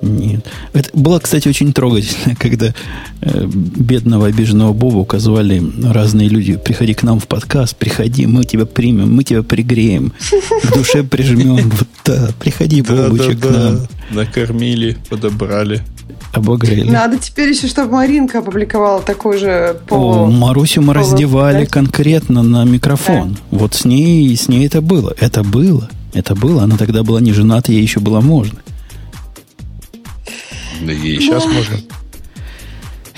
[0.00, 0.46] Нет.
[0.74, 2.72] Это было, кстати, очень трогательно, когда
[3.20, 6.56] э, бедного обиженного Бобу указывали разные люди.
[6.56, 10.12] Приходи к нам в подкаст, приходи, мы тебя примем, мы тебя пригреем,
[10.62, 11.70] к душе прижмем.
[11.70, 13.88] Вот да, приходи, Бобучек, к нам.
[14.10, 15.82] Накормили, подобрали.
[16.32, 16.90] Обогрели.
[16.90, 20.26] Надо теперь еще, чтобы Маринка опубликовала такой же О, полу...
[20.30, 21.70] Марусю мы полу- раздевали да?
[21.70, 23.36] конкретно на микрофон.
[23.50, 25.14] Вот с ней, с ней это было.
[25.18, 25.88] Это было.
[26.12, 26.64] Это было.
[26.64, 28.58] Она тогда была не жената, ей еще было можно.
[30.82, 31.76] Да ей сейчас можно.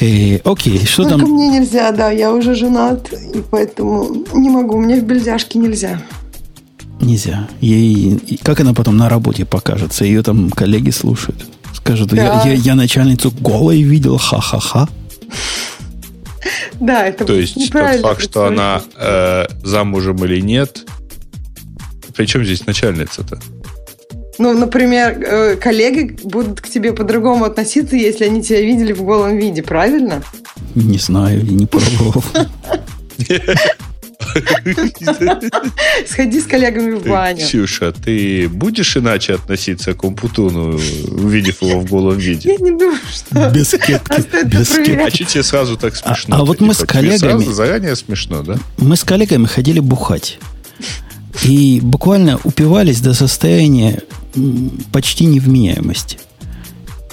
[0.01, 1.31] Э, окей, что Только там?
[1.31, 6.01] мне нельзя, да, я уже женат, и поэтому не могу, у меня в бельдяшке нельзя.
[7.01, 7.49] Нельзя.
[7.61, 10.05] Ей, как она потом на работе покажется?
[10.07, 11.47] Ее там коллеги слушают.
[11.83, 12.43] Скажут, я, Да.
[12.49, 14.89] я, я начальницу голой видел, ха-ха-ха.
[16.79, 20.87] Да, это То есть тот факт, что она э, замужем или нет.
[22.17, 23.41] Причем здесь начальница-то?
[24.39, 29.37] Ну, например, э, коллеги будут к тебе по-другому относиться, если они тебя видели в голом
[29.37, 30.23] виде, правильно?
[30.75, 32.25] Не знаю, я не пробовал.
[36.07, 37.39] Сходи с коллегами в баню.
[37.39, 40.79] Ксюша, ты будешь иначе относиться к Умпутуну,
[41.09, 42.51] увидев его в голом виде?
[42.51, 43.51] Я не думаю, что...
[43.51, 44.25] Без кепки.
[44.33, 44.71] А Без.
[44.71, 46.37] А что тебе сразу так смешно?
[46.37, 48.57] а вот мы с коллегами- заранее смешно, да?
[48.79, 50.39] Мы с коллегами ходили бухать.
[51.45, 54.03] И буквально упивались до состояния
[54.93, 56.19] почти невменяемости.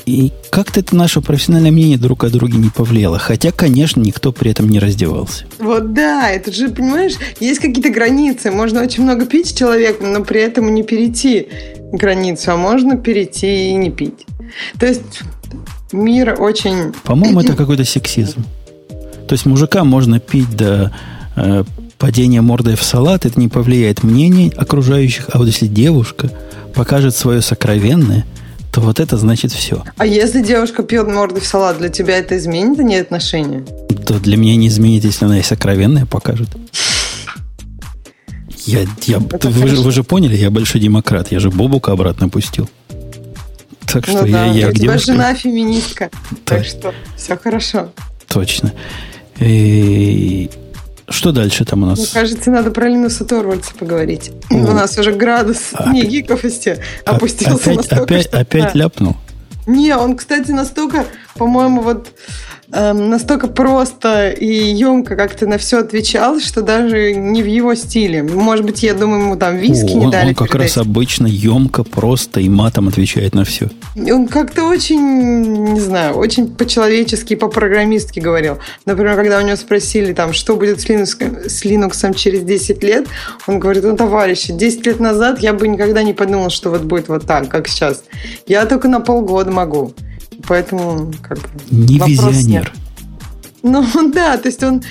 [0.08, 3.20] И как-то это наше профессиональное мнение друг о друге не повлияло.
[3.20, 5.44] Хотя, конечно, никто при этом не раздевался.
[5.60, 8.50] Вот да, это же, понимаешь, есть какие-то границы.
[8.50, 11.50] Можно очень много пить с человеком, но при этом не перейти
[11.92, 14.26] границу, а можно перейти и не пить.
[14.80, 15.24] То есть
[15.92, 16.94] мир очень...
[17.04, 18.46] По-моему, это какой-то сексизм.
[19.28, 20.96] То есть мужика можно пить до
[21.36, 21.66] э,
[21.98, 25.32] падения мордой в салат, это не повлияет мнение окружающих.
[25.34, 26.32] А вот если девушка
[26.74, 28.26] покажет свое сокровенное,
[28.78, 29.84] то вот это значит все.
[29.98, 33.66] А если девушка пьет мордой в салат, для тебя это изменит они отношения?
[34.06, 36.50] То для меня не изменит, если она и сокровенное покажет.
[38.68, 41.32] Я, я, Это вы, же, вы же поняли, я большой демократ.
[41.32, 42.70] Я же Бобука обратно пустил.
[43.92, 46.12] Так что ну я, да, я тебя девушкам- жена феминистка.
[46.46, 46.60] Так.
[46.60, 47.90] Так что все хорошо.
[48.28, 48.74] Точно.
[49.40, 50.52] И
[51.10, 52.10] что дальше там у Мне нас?
[52.10, 54.32] кажется, надо про Линуса Торвальдса поговорить.
[54.50, 54.56] О.
[54.56, 58.72] У нас уже градус А- не гиковости А- опустился опять, настолько, опять, что- опять Да.
[58.80, 59.18] ляпнул.
[59.66, 61.06] Не, он, кстати, настолько,
[61.36, 62.08] по-моему, вот
[62.72, 68.24] эм, настолько просто и емко как-то на все отвечал, что даже не в его стиле.
[68.24, 70.30] Может быть, я думаю, ему там виски О, не он, дали.
[70.30, 73.70] он как перед раз обычно емко, просто и матом отвечает на все.
[73.96, 78.58] Он как-то очень, не знаю, очень по-человечески, по-программистски говорил.
[78.86, 83.08] Например, когда у него спросили, там, что будет с Linux, с Linux через 10 лет,
[83.48, 87.08] он говорит, ну, товарищи, 10 лет назад я бы никогда не подумал, что вот будет
[87.08, 88.04] вот так, как сейчас.
[88.46, 89.94] Я только на полгода могу.
[90.46, 92.46] Поэтому, как бы, Не визионер.
[92.48, 92.72] нет.
[93.64, 94.84] Ну, да, то есть он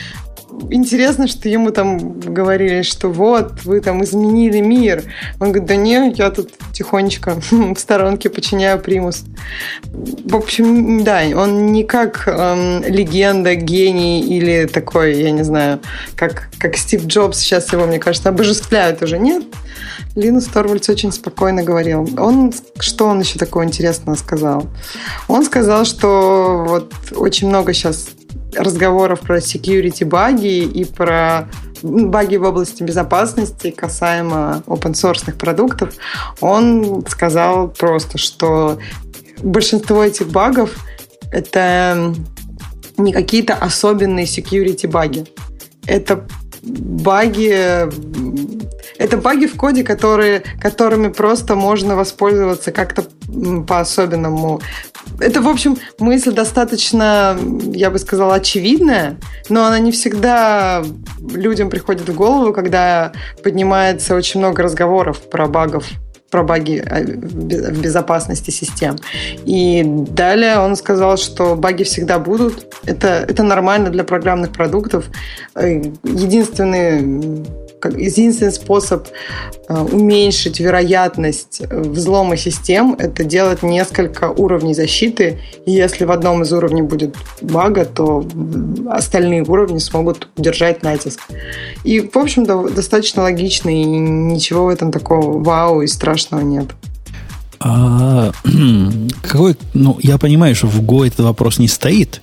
[0.70, 5.02] интересно, что ему там говорили, что вот, вы там изменили мир.
[5.40, 9.24] Он говорит, да не, я тут тихонечко в сторонке подчиняю примус.
[9.92, 15.80] В общем, да, он не как эм, легенда, гений или такой, я не знаю,
[16.14, 19.18] как, как Стив Джобс, сейчас его, мне кажется, обожествляют уже.
[19.18, 19.44] Нет,
[20.14, 22.08] Линус Торвальдс очень спокойно говорил.
[22.18, 24.66] Он, что он еще такого интересного сказал?
[25.28, 28.08] Он сказал, что вот очень много сейчас
[28.56, 31.48] разговоров про security баги и про
[31.82, 35.94] баги в области безопасности касаемо open source продуктов,
[36.40, 38.78] он сказал просто, что
[39.42, 40.76] большинство этих багов
[41.32, 42.14] это
[42.96, 45.26] не какие-то особенные security баги.
[45.86, 46.26] Это
[46.66, 47.88] баги
[48.98, 53.05] это баги в коде, которые, которыми просто можно воспользоваться как-то
[53.66, 54.60] по-особенному.
[55.20, 57.38] Это, в общем, мысль достаточно,
[57.72, 59.18] я бы сказала, очевидная,
[59.48, 60.84] но она не всегда
[61.20, 63.12] людям приходит в голову, когда
[63.43, 65.86] поднимается очень много разговоров про багов
[66.31, 68.97] про баги э, в безопасности систем.
[69.44, 72.74] И далее он сказал, что баги всегда будут.
[72.85, 75.07] Это, это нормально для программных продуктов.
[75.55, 77.44] Э, единственный
[77.85, 79.09] единственный способ
[79.69, 85.39] э, уменьшить вероятность взлома систем– это делать несколько уровней защиты.
[85.66, 88.27] И если в одном из уровней будет бага, то
[88.90, 91.20] остальные уровни смогут удержать натиск.
[91.85, 96.66] И, в общем, достаточно логично, и ничего в этом такого вау и страшного нет.
[97.61, 98.32] А,
[99.23, 102.20] какой, ну, я понимаю, что в Go этот вопрос не стоит,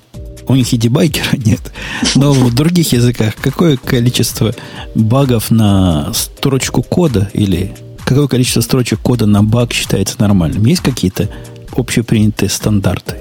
[0.47, 1.71] у них и дебайкера нет.
[2.15, 4.53] Но в других языках какое количество
[4.95, 7.73] багов на строчку кода или
[8.05, 10.65] какое количество строчек кода на баг считается нормальным?
[10.65, 11.29] Есть какие-то
[11.75, 13.17] общепринятые стандарты?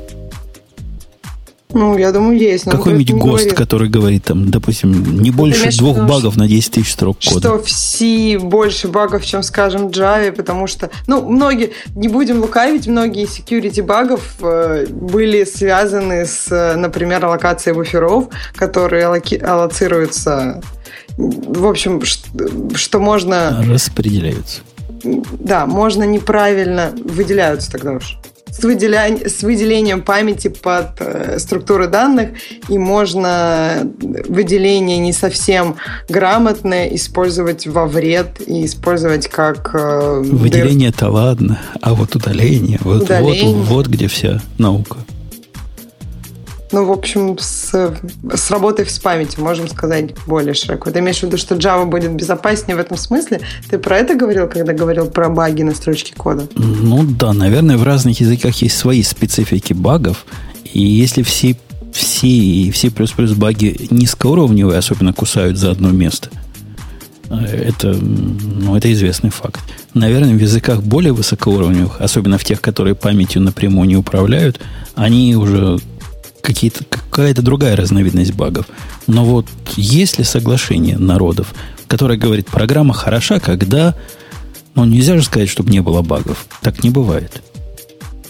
[1.75, 2.65] Ну, я думаю, есть.
[2.65, 3.55] Какой-нибудь ГОСТ, говорит.
[3.55, 7.41] который говорит, там, допустим, не больше двух виду, багов на 10 тысяч строк кода.
[7.41, 12.41] Что в C больше багов, чем, скажем, в Java, потому что, ну, многие, не будем
[12.41, 20.61] лукавить, многие security багов э, были связаны с, например, аллокацией буферов, которые аллоки, аллоцируются,
[21.17, 22.29] в общем, что,
[22.75, 23.65] что можно...
[23.69, 24.61] Распределяются.
[25.05, 28.19] Да, можно неправильно, выделяются тогда уж
[28.53, 29.19] с, выделя...
[29.27, 32.31] с выделением памяти под э, структуры данных,
[32.69, 33.91] и можно
[34.29, 35.77] выделение не совсем
[36.09, 39.71] грамотное использовать во вред и использовать как...
[39.75, 43.55] Э, Выделение-то ладно, а вот удаление, вот, удаление.
[43.55, 44.99] вот, вот где вся наука.
[46.73, 47.95] Ну, в общем, с,
[48.35, 50.91] с работой с памятью, можем сказать, более широко.
[50.91, 53.43] Ты имеешь в виду, что Java будет безопаснее в этом смысле?
[53.69, 56.49] Ты про это говорил, когда говорил про баги на строчке кода?
[56.55, 60.25] Ну да, наверное, в разных языках есть свои специфики багов.
[60.65, 61.57] И если все,
[61.93, 66.31] все, все плюс-плюс баги низкоуровневые, особенно кусают за одно место,
[67.29, 69.61] э, это, ну, это известный факт.
[69.93, 74.59] Наверное, в языках более высокоуровневых, особенно в тех, которые памятью напрямую не управляют,
[74.95, 75.79] они уже
[76.43, 78.67] какие-то, какая-то другая разновидность багов.
[79.07, 79.47] Но вот
[79.77, 81.55] есть ли соглашение народов,
[81.87, 83.95] которое говорит, программа хороша, когда...
[84.75, 86.47] Ну, нельзя же сказать, чтобы не было багов.
[86.63, 87.43] Так не бывает.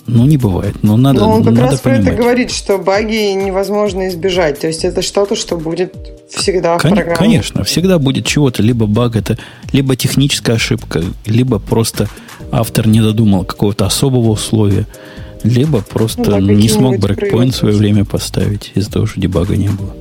[0.06, 0.82] Ну, не бывает.
[0.82, 2.04] Но надо Но он как надо раз понимать.
[2.04, 4.58] про это говорит, что баги невозможно избежать.
[4.60, 5.94] То есть это что-то, что будет
[6.28, 7.14] всегда в программе.
[7.14, 8.62] Конечно, всегда будет чего-то.
[8.62, 9.38] Либо баг это,
[9.72, 12.08] либо техническая ошибка, либо просто
[12.50, 14.86] автор не додумал какого-то особого условия.
[15.44, 19.56] Либо просто ну, да, не смог брейкпоинт в свое время поставить из-за того, что дебага
[19.56, 19.94] не было.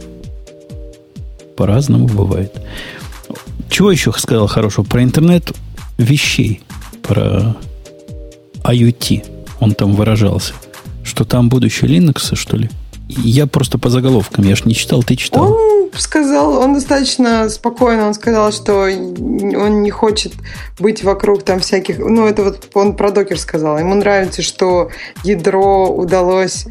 [1.55, 2.53] По-разному бывает.
[3.69, 4.84] Чего еще сказал хорошего?
[4.85, 5.51] Про интернет
[5.97, 6.61] вещей.
[7.01, 7.55] Про
[8.63, 9.26] IoT.
[9.59, 10.53] Он там выражался.
[11.03, 12.69] Что там будущее Linux, что ли?
[13.17, 15.53] Я просто по заголовкам, я ж не читал, ты читал.
[15.53, 20.33] Он сказал, он достаточно спокойно, он сказал, что он не хочет
[20.79, 21.99] быть вокруг там всяких...
[21.99, 23.77] Ну, это вот он про докер сказал.
[23.77, 24.89] Ему нравится, что
[25.23, 26.65] ядро удалось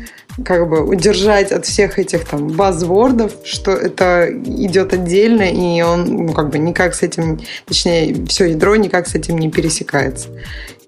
[0.44, 6.32] как бы удержать от всех этих там базвордов, что это идет отдельно, и он ну,
[6.32, 10.28] как бы никак с этим, точнее, все ядро никак с этим не пересекается.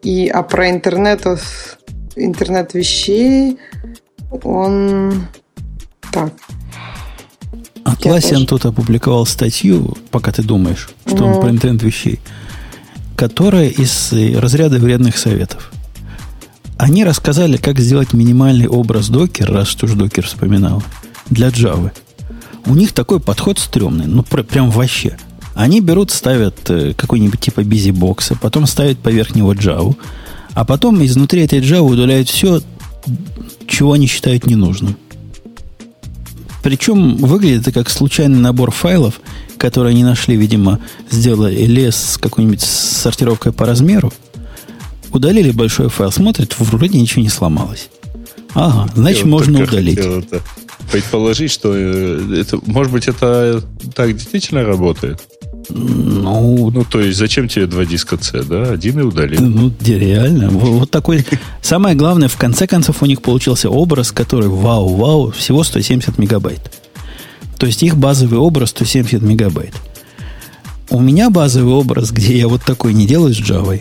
[0.02, 1.26] И а про интернет,
[2.16, 3.58] интернет вещей
[4.42, 5.26] он
[6.12, 6.32] так.
[7.84, 11.34] Атласиан тут опубликовал статью, пока ты думаешь, что mm.
[11.34, 12.20] он про интернет вещей,
[13.16, 15.72] которая из разряда вредных советов.
[16.78, 20.82] Они рассказали, как сделать минимальный образ докер, раз что ж докер вспоминал,
[21.28, 21.90] для Java.
[22.66, 25.16] У них такой подход стрёмный, ну пр- прям вообще.
[25.55, 29.97] Они берут, ставят э, какой-нибудь типа бизибокса, потом ставят поверх него Java,
[30.55, 32.60] а потом изнутри этой Java удаляют все,
[33.66, 34.97] чего они считают ненужным
[36.62, 39.20] Причем выглядит это как случайный набор файлов,
[39.59, 40.78] которые они нашли, видимо,
[41.10, 44.12] сделали лес с какой-нибудь сортировкой по размеру,
[45.12, 47.89] удалили большой файл, смотрят, вроде ничего не сломалось.
[48.55, 49.97] Ага, значит, Я можно удалить.
[49.97, 50.40] хотел это
[50.90, 53.62] предположить, что э, это, может быть, это
[53.94, 55.20] так действительно работает?
[55.70, 58.64] Ну, Ну, то есть, зачем тебе два диска C, да?
[58.72, 59.40] Один и удалил.
[59.40, 60.51] Ну, реально.
[60.51, 61.24] Вот, вот такой.
[61.60, 66.60] Самое главное, в конце концов, у них получился образ, который вау-вау, всего 170 мегабайт.
[67.59, 69.72] То есть их базовый образ 170 мегабайт.
[70.90, 73.80] У меня базовый образ, где я вот такой не делаю с Java,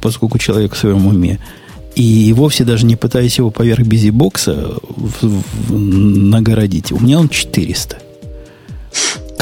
[0.00, 1.38] поскольку человек в своем уме,
[1.94, 6.90] и вовсе даже не пытаюсь его поверх бизибокса в- в- нагородить.
[6.90, 7.98] У меня он 400.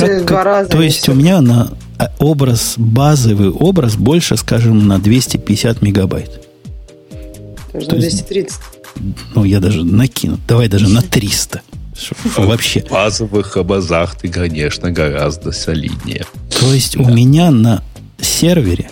[0.06, 4.86] То есть два раза то есть у меня на а, образ, базовый образ больше, скажем,
[4.86, 6.40] на 250 мегабайт.
[7.72, 8.60] То на есть- 230.
[9.34, 10.38] Ну, я даже накину.
[10.48, 11.62] Давай даже на 300.
[11.96, 12.16] Чтоб
[12.46, 12.80] Вообще.
[12.80, 16.24] В базовых обозах ты, конечно, гораздо солиднее.
[16.58, 17.82] То есть у меня на
[18.20, 18.90] сервере,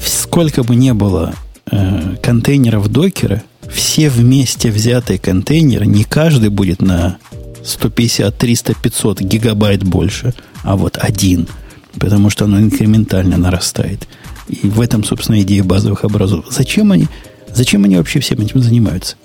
[0.00, 1.34] сколько бы не было
[1.70, 3.42] э, контейнеров докера,
[3.72, 7.18] все вместе взятые контейнеры, не каждый будет на
[7.64, 11.46] 150, 300, 500 гигабайт больше, а вот один,
[11.98, 14.06] потому что оно инкрементально нарастает.
[14.48, 16.46] И в этом, собственно, идея базовых образов.
[16.50, 17.06] Зачем они,
[17.54, 19.16] зачем они вообще всем этим занимаются?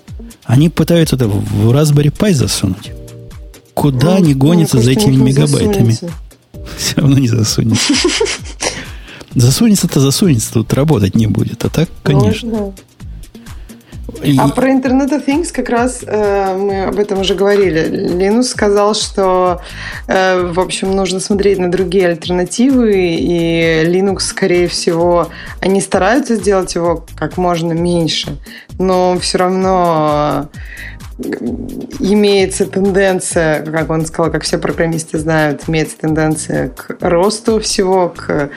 [0.44, 2.92] Они пытаются это в Raspberry Pi засунуть.
[3.74, 5.90] Куда Ну, они ну, гонятся за кажется, этими мегабайтами?
[5.90, 6.10] засунется.
[6.78, 7.94] Все равно не засунется.
[9.34, 11.64] Засунется-то засунется, тут работать не будет.
[11.64, 12.48] А так, конечно.
[12.48, 12.72] Можно.
[14.22, 17.86] И- А про Internet of Things как раз э, мы об этом уже говорили.
[18.16, 19.60] Линус сказал, что,
[20.06, 25.28] э, в общем, нужно смотреть на другие альтернативы, и Linux, скорее всего,
[25.60, 28.36] они стараются сделать его как можно меньше,
[28.78, 36.68] но все равно э, имеется тенденция, как он сказал, как все программисты знают, имеется тенденция
[36.68, 38.50] к росту всего, к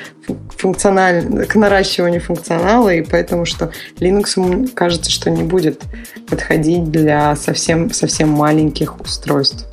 [0.57, 1.45] функциональ...
[1.45, 5.81] к наращиванию функционала, и поэтому что Linux кажется, что не будет
[6.29, 9.65] подходить для совсем, совсем маленьких устройств.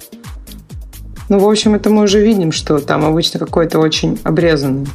[1.29, 4.87] Ну, в общем, это мы уже видим, что там обычно какой-то очень обрезанный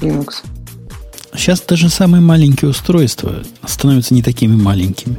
[0.00, 0.42] Linux.
[1.34, 5.16] Сейчас даже самые маленькие устройства становятся не такими маленькими.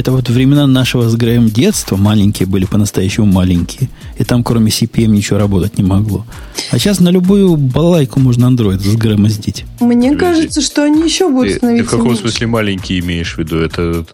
[0.00, 3.90] Это вот времена нашего с Греем детства маленькие были по-настоящему маленькие.
[4.18, 6.24] И там кроме CPM ничего работать не могло.
[6.70, 9.66] А сейчас на любую балалайку можно Android с Грэма сдить.
[9.78, 12.22] Мне кажется, что они еще будут Ты, ты становиться в каком меньше.
[12.22, 13.58] смысле маленький имеешь в виду?
[13.58, 14.06] Это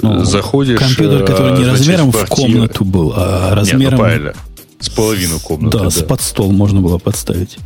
[0.00, 0.78] Ну, заходишь...
[0.78, 2.52] Компьютер, который э, не значит, размером в квартиру.
[2.52, 3.98] комнату был, а Нет, ну, размером...
[3.98, 4.32] правильно.
[4.78, 5.90] С половину комнаты, да, да.
[5.90, 7.58] с под стол можно было подставить.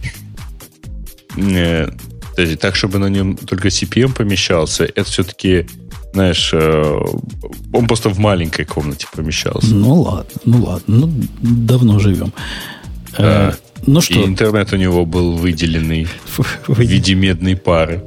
[1.37, 1.89] Не,
[2.35, 5.67] подожди, так, чтобы на нем только CPM помещался, это все-таки,
[6.13, 7.01] знаешь, э,
[7.73, 9.75] он просто в маленькой комнате помещался.
[9.75, 12.33] Ну ладно, ну ладно, ну давно живем.
[13.17, 13.57] Э, Да.
[13.87, 16.07] ну И что, интернет у него был выделенный
[16.67, 18.03] в виде медной пары.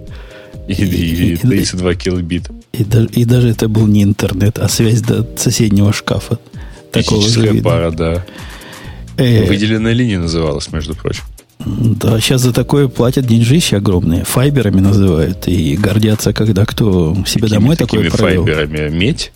[0.68, 2.54] И, и- и И- 32 килобита.
[2.74, 6.40] и, даже, и даже это был не интернет, а связь до соседнего шкафа.
[6.91, 8.26] Такого же пара, да.
[9.18, 11.24] Э, Выделенная линия называлась, между прочим.
[11.65, 14.23] Да, сейчас за такое платят деньжищи огромные.
[14.23, 15.47] Файберами называют.
[15.47, 18.45] И гордятся, когда кто себе домой такое провел.
[18.45, 18.89] файберами?
[18.89, 19.31] Медь?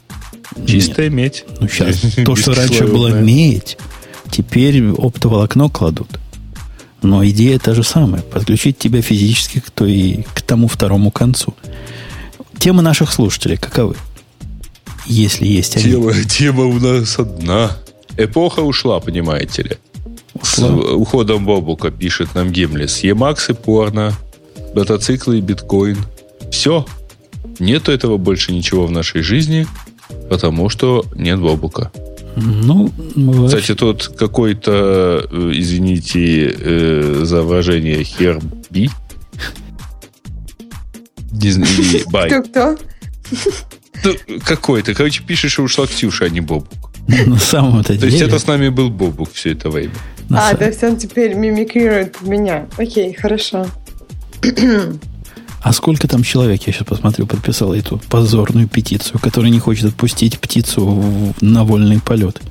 [0.66, 1.46] Чистая медь.
[1.60, 3.78] Ну, сейчас то, что раньше было медь,
[4.30, 6.20] теперь оптоволокно кладут.
[7.02, 8.22] Но идея та же самая.
[8.22, 11.56] Подключить тебя физически к, той, к тому второму концу.
[12.60, 13.96] Темы наших слушателей каковы?
[15.08, 15.86] Если есть они.
[15.86, 17.72] Тема, тема у нас одна.
[18.18, 19.78] Эпоха ушла, понимаете ли.
[20.44, 20.70] С Ушла.
[20.96, 23.00] уходом Бобука пишет нам Гемлис.
[23.04, 24.14] Емакс и порно,
[24.76, 25.98] мотоциклы и биткоин.
[26.52, 26.86] Все.
[27.60, 29.68] Нету этого больше ничего в нашей жизни,
[30.30, 31.92] потому что нет Бобука.
[32.36, 38.90] Ну, вообще- Кстати, тут какой-то, э, извините э, за выражение, херби.
[42.12, 42.30] Бай.
[42.30, 42.78] Кто-кто?
[44.04, 44.94] Ну, Какой-то.
[44.94, 46.91] Короче, пишешь, что ушла Ксюша, а не Бобук.
[47.28, 48.28] на самом-то То есть деле...
[48.28, 49.94] это с нами был Бобук все это время.
[50.30, 52.68] на А, то есть он теперь мимикрирует меня.
[52.78, 53.68] Окей, хорошо.
[55.64, 60.40] А сколько там человек, я сейчас посмотрю, подписал эту позорную петицию, которая не хочет отпустить
[60.40, 62.42] птицу в- на вольный полет.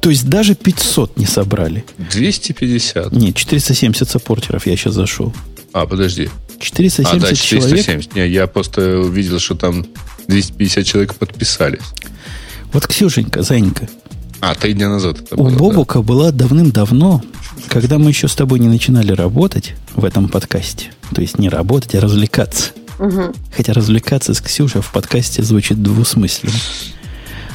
[0.00, 1.84] То есть даже 500 не собрали.
[2.10, 3.12] 250.
[3.12, 5.32] Нет, 470 саппортеров я сейчас зашел.
[5.72, 6.28] А, подожди.
[6.58, 7.68] 470 а, да, человек.
[7.78, 8.14] 470.
[8.16, 9.86] Не, я просто увидел, что там
[10.26, 11.82] 250 человек подписались.
[12.72, 13.88] Вот Ксюшенька, Занька,
[14.40, 15.50] А, три дня назад это у было.
[15.50, 15.56] да.
[15.56, 17.22] Бобука была давным-давно,
[17.68, 20.90] когда мы еще с тобой не начинали работать в этом подкасте.
[21.14, 22.72] То есть не работать, а развлекаться.
[22.98, 23.32] Мгм.
[23.54, 26.54] Хотя развлекаться с Ксюшей в подкасте звучит двусмысленно.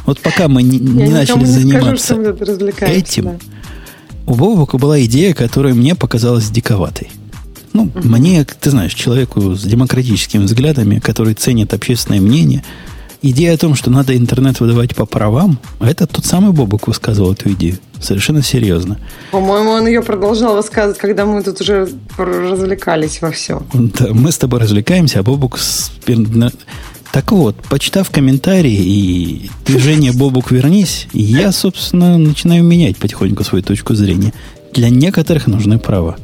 [0.06, 3.38] Вот пока мы не, не начали не заниматься скажу, этим, да.
[4.26, 7.10] у Бобука была идея, которая мне показалась диковатой.
[7.74, 8.08] Ну, угу.
[8.08, 12.64] мне, ты знаешь, человеку с демократическими взглядами, который ценит общественное мнение,
[13.22, 17.52] идея о том, что надо интернет выдавать по правам, это тот самый Бобук высказывал эту
[17.52, 17.80] идею.
[18.00, 19.00] Совершенно серьезно.
[19.32, 23.66] По-моему, он ее продолжал высказывать, когда мы тут уже развлекались во всем.
[23.74, 25.60] Да, мы с тобой развлекаемся, а Бобук...
[27.12, 33.96] Так вот, почитав комментарии и движение «Бобук, вернись», я, собственно, начинаю менять потихоньку свою точку
[33.96, 34.34] зрения.
[34.74, 36.18] Для некоторых нужны права.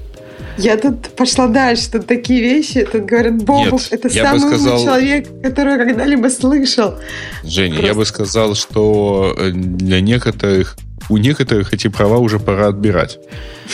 [0.58, 1.92] Я тут пошла дальше.
[1.92, 2.88] Тут такие вещи.
[2.90, 4.74] Тут говорят, Бобук, Нет, это самый сказал...
[4.74, 6.96] умный человек, который я когда-либо слышал.
[7.44, 7.88] Женя, Просто...
[7.88, 10.78] я бы сказал, что э, для некоторых,
[11.10, 13.20] у некоторых эти права уже пора отбирать.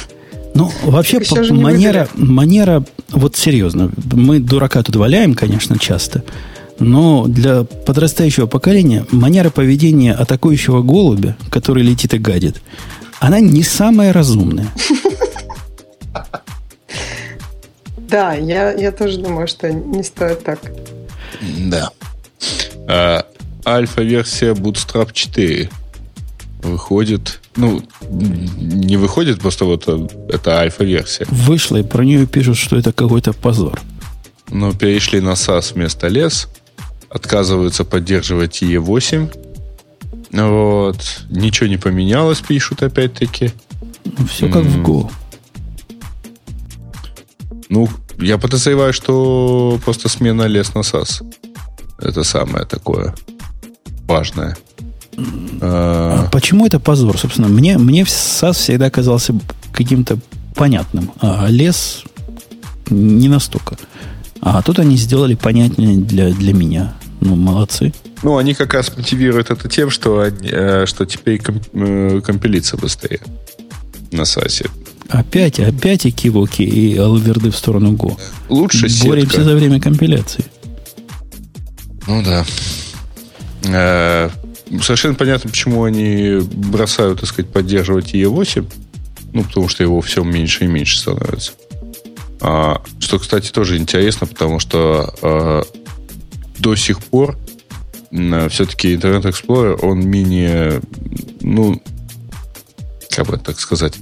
[0.54, 6.26] Ну, вообще, по, манера, манера, вот серьезно, мы дурака тут валяем, конечно, часто,
[6.78, 12.62] но для подрастающего поколения манера поведения атакующего голубя, который летит и гадит,
[13.22, 14.68] она не самая разумная.
[17.98, 20.60] Да, я, я тоже думаю, что не стоит так.
[21.42, 21.92] Да.
[22.88, 23.26] А,
[23.66, 25.70] альфа-версия Bootstrap 4
[26.64, 27.40] выходит.
[27.56, 31.26] Ну, не выходит, просто вот э, это альфа-версия.
[31.30, 33.80] Вышла, и про нее пишут, что это какой-то позор.
[34.50, 36.50] Но перешли на SAS вместо лес,
[37.10, 39.38] отказываются поддерживать IE8.
[40.32, 41.24] Вот.
[41.30, 43.52] Ничего не поменялось, пишут опять-таки.
[44.04, 45.10] Ну, все как в Go.
[47.72, 47.88] Ну,
[48.20, 51.22] я подозреваю, что просто смена лес на САС.
[52.00, 53.16] Это самое такое
[54.08, 54.58] важное.
[55.62, 57.18] А, а почему это позор?
[57.18, 59.34] Собственно, мне, мне САС всегда казался
[59.72, 60.20] каким-то
[60.54, 62.04] понятным, а лес
[62.90, 63.78] не настолько.
[64.42, 66.94] А тут они сделали понятнее для, для меня.
[67.22, 67.94] Ну, молодцы.
[68.22, 72.76] Ну, они как раз мотивируют это тем, что, они, э, что теперь комп, э, компилится
[72.76, 73.22] быстрее
[74.12, 74.66] на САСе.
[75.12, 78.18] Опять, опять и кивоки, и алверды в сторону Go.
[78.48, 79.08] Лучше сетка.
[79.08, 80.46] Боремся за время компиляции.
[82.08, 82.46] Ну да.
[83.66, 84.30] Э,
[84.82, 88.66] совершенно понятно, почему они бросают, так сказать, поддерживать E8.
[89.34, 91.52] Ну, потому что его все меньше и меньше становится.
[92.40, 95.64] А, что, кстати, тоже интересно, потому что а,
[96.58, 97.38] до сих пор
[98.14, 100.82] а, все-таки Internet Explorer, он менее,
[101.42, 101.82] ну,
[103.10, 103.94] как бы так сказать,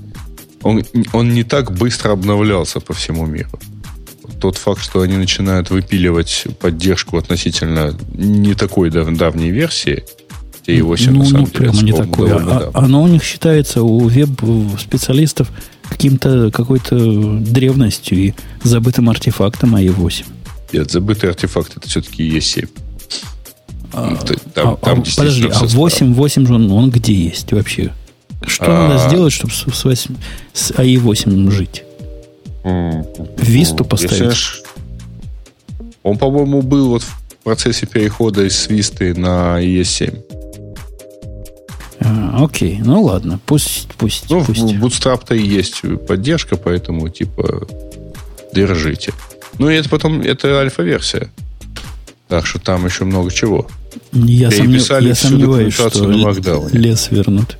[0.64, 0.84] он,
[1.14, 3.50] он не так быстро обновлялся по всему миру.
[4.40, 10.04] Тот факт, что они начинают выпиливать поддержку относительно не такой дав- давней версии,
[10.66, 12.36] и его все ну, на самом ну, деле прямо не такое.
[12.36, 15.50] А, оно у них считается у веб-специалистов
[15.90, 16.96] каким-то какой-то
[17.40, 18.34] древностью и
[18.64, 20.26] забытым артефактом АЕ8.
[20.72, 22.70] Нет, забытый артефакт это все-таки Е7.
[23.92, 27.92] А, там, а, там а, подожди, а 8, 8 же он, он где есть вообще?
[28.46, 28.88] Что а...
[28.88, 30.16] надо сделать, чтобы с, с, 8,
[30.54, 31.84] с AE8 жить?
[33.38, 34.64] Висту поставить?
[36.04, 40.24] Он, по-моему, был вот в процессе перехода из Висты на ES7.
[42.02, 44.62] А, окей, ну ладно, пусть, пусть, ну, пусть.
[44.62, 47.68] В Bootstrap-то и есть поддержка, поэтому, типа,
[48.54, 49.14] держите.
[49.58, 51.30] Ну, и это потом, это альфа-версия.
[52.30, 53.68] Так что там еще много чего.
[54.14, 54.90] Я, сомнев...
[55.02, 57.58] я сомневаюсь, что лес вернут.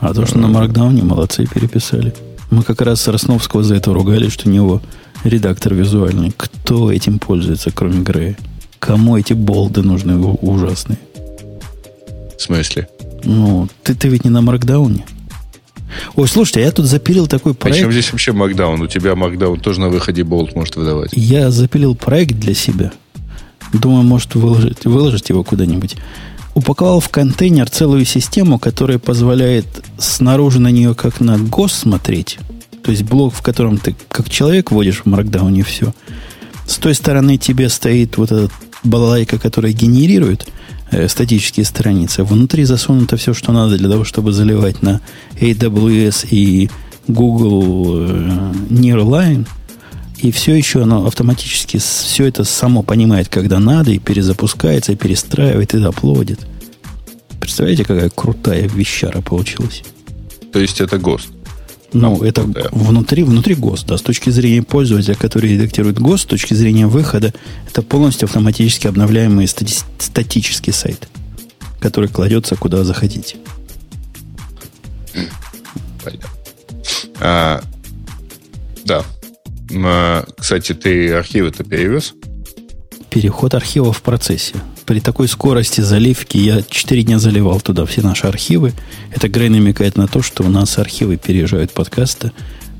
[0.00, 2.14] А то, что на Маркдауне молодцы переписали.
[2.50, 4.82] Мы как раз Росновского за это ругали, что у него
[5.24, 6.32] редактор визуальный.
[6.36, 8.36] Кто этим пользуется, кроме Грея?
[8.78, 10.98] Кому эти болды нужны ужасные?
[12.36, 12.88] В смысле?
[13.24, 15.04] Ну, ты, ты ведь не на Маркдауне.
[16.16, 17.78] Ой, слушайте, я тут запилил такой проект.
[17.78, 18.80] Причем здесь вообще Маркдаун?
[18.80, 21.10] У тебя Маркдаун тоже на выходе болт может выдавать.
[21.12, 22.92] Я запилил проект для себя.
[23.72, 25.96] Думаю, может выложить, выложить его куда-нибудь
[26.54, 29.66] упаковал в контейнер целую систему, которая позволяет
[29.98, 32.38] снаружи на нее как на ГОС смотреть.
[32.82, 35.94] То есть блок, в котором ты как человек вводишь в и все.
[36.66, 38.50] С той стороны тебе стоит вот эта
[38.84, 40.48] балалайка, которая генерирует
[40.90, 42.24] э, статические страницы.
[42.24, 45.00] Внутри засунуто все, что надо для того, чтобы заливать на
[45.40, 46.70] AWS и
[47.06, 49.46] Google э, Nearline–
[50.22, 55.74] и все еще оно автоматически все это само понимает, когда надо, и перезапускается, и перестраивает,
[55.74, 56.40] и доплодит.
[57.40, 59.82] Представляете, какая крутая вещара получилась?
[60.52, 61.28] То есть это ГОСТ?
[61.92, 62.68] Ну, Там это крутая.
[62.70, 63.96] внутри, внутри ГОСТ, да.
[63.98, 67.32] С точки зрения пользователя, который редактирует ГОСТ, с точки зрения выхода,
[67.68, 71.08] это полностью автоматически обновляемый стати статический сайт,
[71.80, 73.36] который кладется куда захотите.
[76.04, 76.28] Понятно.
[77.20, 77.62] А,
[78.84, 79.04] да,
[80.36, 82.14] кстати, ты архивы-то перевез?
[83.10, 84.54] Переход архива в процессе.
[84.86, 88.72] при такой скорости заливки я 4 дня заливал туда все наши архивы.
[89.14, 92.32] Это Грей намекает на то, что у нас архивы переезжают подкасты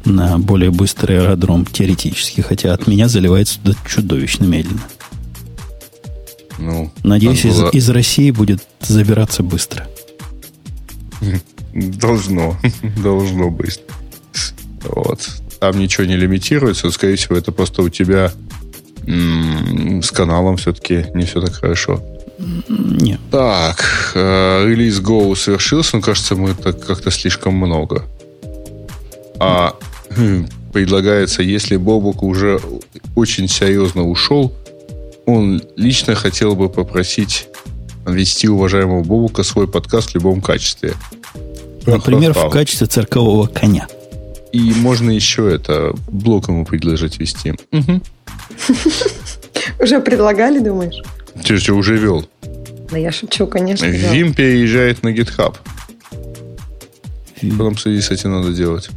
[0.04, 4.82] на более быстрый аэродром теоретически, хотя от меня заливается туда чудовищно медленно.
[6.58, 9.86] Ну, Надеюсь, там из, было- из России будет забираться быстро.
[11.74, 12.56] Должно.
[13.02, 13.80] Должно быть.
[14.84, 15.28] Вот.
[15.60, 16.90] Там ничего не лимитируется.
[16.90, 18.32] Скорее всего, это просто у тебя
[19.06, 22.02] м, с каналом все-таки не все так хорошо.
[22.68, 28.04] Не, Так, э, релиз Go совершился, но кажется, мы так как-то слишком много.
[29.38, 29.74] А
[30.72, 32.60] предлагается, если Бобок уже
[33.14, 34.54] очень серьезно ушел,
[35.26, 37.48] он лично хотел бы попросить
[38.06, 40.94] вести уважаемого Бобука свой подкаст в любом качестве.
[41.86, 43.86] например, в качестве циркового коня.
[44.52, 47.54] И можно еще это блок ему предложить вести.
[49.78, 51.02] Уже предлагали, думаешь?
[51.44, 52.28] Ты же уже вел.
[52.90, 53.86] Да я шепчу, конечно.
[53.86, 55.56] Вим переезжает на GitHub.
[57.40, 58.90] Потом в связи с этим надо делать.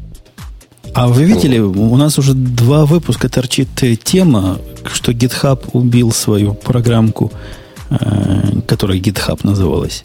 [0.94, 6.54] А вы видели, у нас уже два выпуска торчит э, тема, что GitHub убил свою
[6.54, 7.32] программку,
[7.90, 10.04] э, которая GitHub называлась,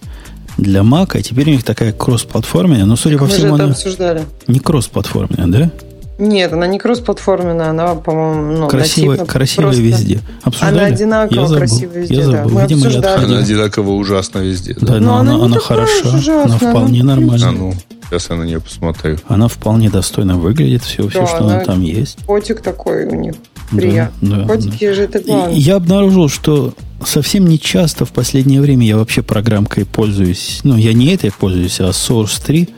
[0.58, 3.64] для Mac, а теперь у них такая кросс-платформенная, но, судя по Мы же всему, это
[3.64, 4.22] она обсуждали.
[4.46, 5.70] не кросс-платформенная, да?
[6.18, 10.20] Нет, она не кросс-платформенная, она, по-моему, ну, красивая нативно красивая просто- везде.
[10.42, 10.78] Обсуждали?
[10.78, 12.32] Она одинаково Я забыл, красивая везде, Я да.
[12.32, 12.50] забыл.
[12.50, 13.24] Мы Видимо, я обсуждали.
[13.24, 14.76] Она одинаково ужасно везде.
[14.80, 14.92] Да, Да?
[14.94, 17.48] но Но она, она не она хороша, уж ужасная, она она вполне нормальная.
[17.48, 17.74] А ну,
[18.08, 19.16] сейчас я на нее посмотрю.
[19.28, 22.18] Она вполне достойно выглядит, все, все Да, что она- она там есть.
[22.26, 23.34] Котик такой у них.
[23.70, 24.36] Да, Приятно.
[24.36, 25.54] да, Котики же это И главное.
[25.54, 26.72] Я обнаружил, что
[27.04, 30.60] совсем не часто в последнее время я вообще программкой пользуюсь.
[30.64, 32.68] Ну, я не этой пользуюсь, а Source 3.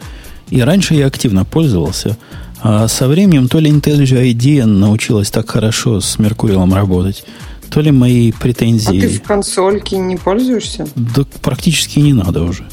[0.50, 2.16] И раньше я активно пользовался.
[2.62, 7.24] А со временем то ли IntelliJ IDEA научилась так хорошо с Меркуриалом работать,
[7.70, 9.00] то ли мои А претензии...
[9.00, 10.86] ты в консольке не пользуешься?
[10.96, 12.66] Да практически не надо уже.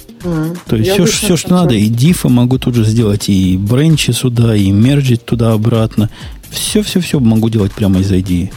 [0.66, 4.12] То есть Я все, все, что надо, и дифы могу тут же сделать, и бренчи
[4.12, 6.10] сюда, и мерджить туда-обратно.
[6.50, 8.52] Все-все-все могу делать прямо из IDE.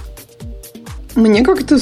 [1.16, 1.78] Мне как-то,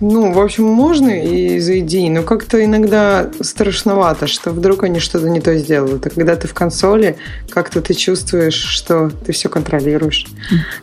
[0.00, 5.28] ну, в общем, можно и из идей, но как-то иногда страшновато, что вдруг они что-то
[5.28, 6.06] не то сделают.
[6.06, 7.16] А когда ты в консоли,
[7.50, 10.26] как-то ты чувствуешь, что ты все контролируешь.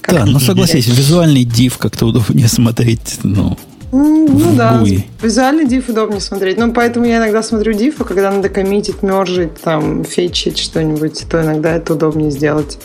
[0.01, 3.57] Как Да, но согласись, визуальный див как-то удобнее смотреть, ну,
[3.91, 5.03] Ну да, GUI.
[5.21, 6.57] визуальный диф удобнее смотреть.
[6.57, 11.41] Ну, поэтому я иногда смотрю диф, а когда надо коммитить, мержить, там, фетчить что-нибудь, то
[11.41, 12.77] иногда это удобнее сделать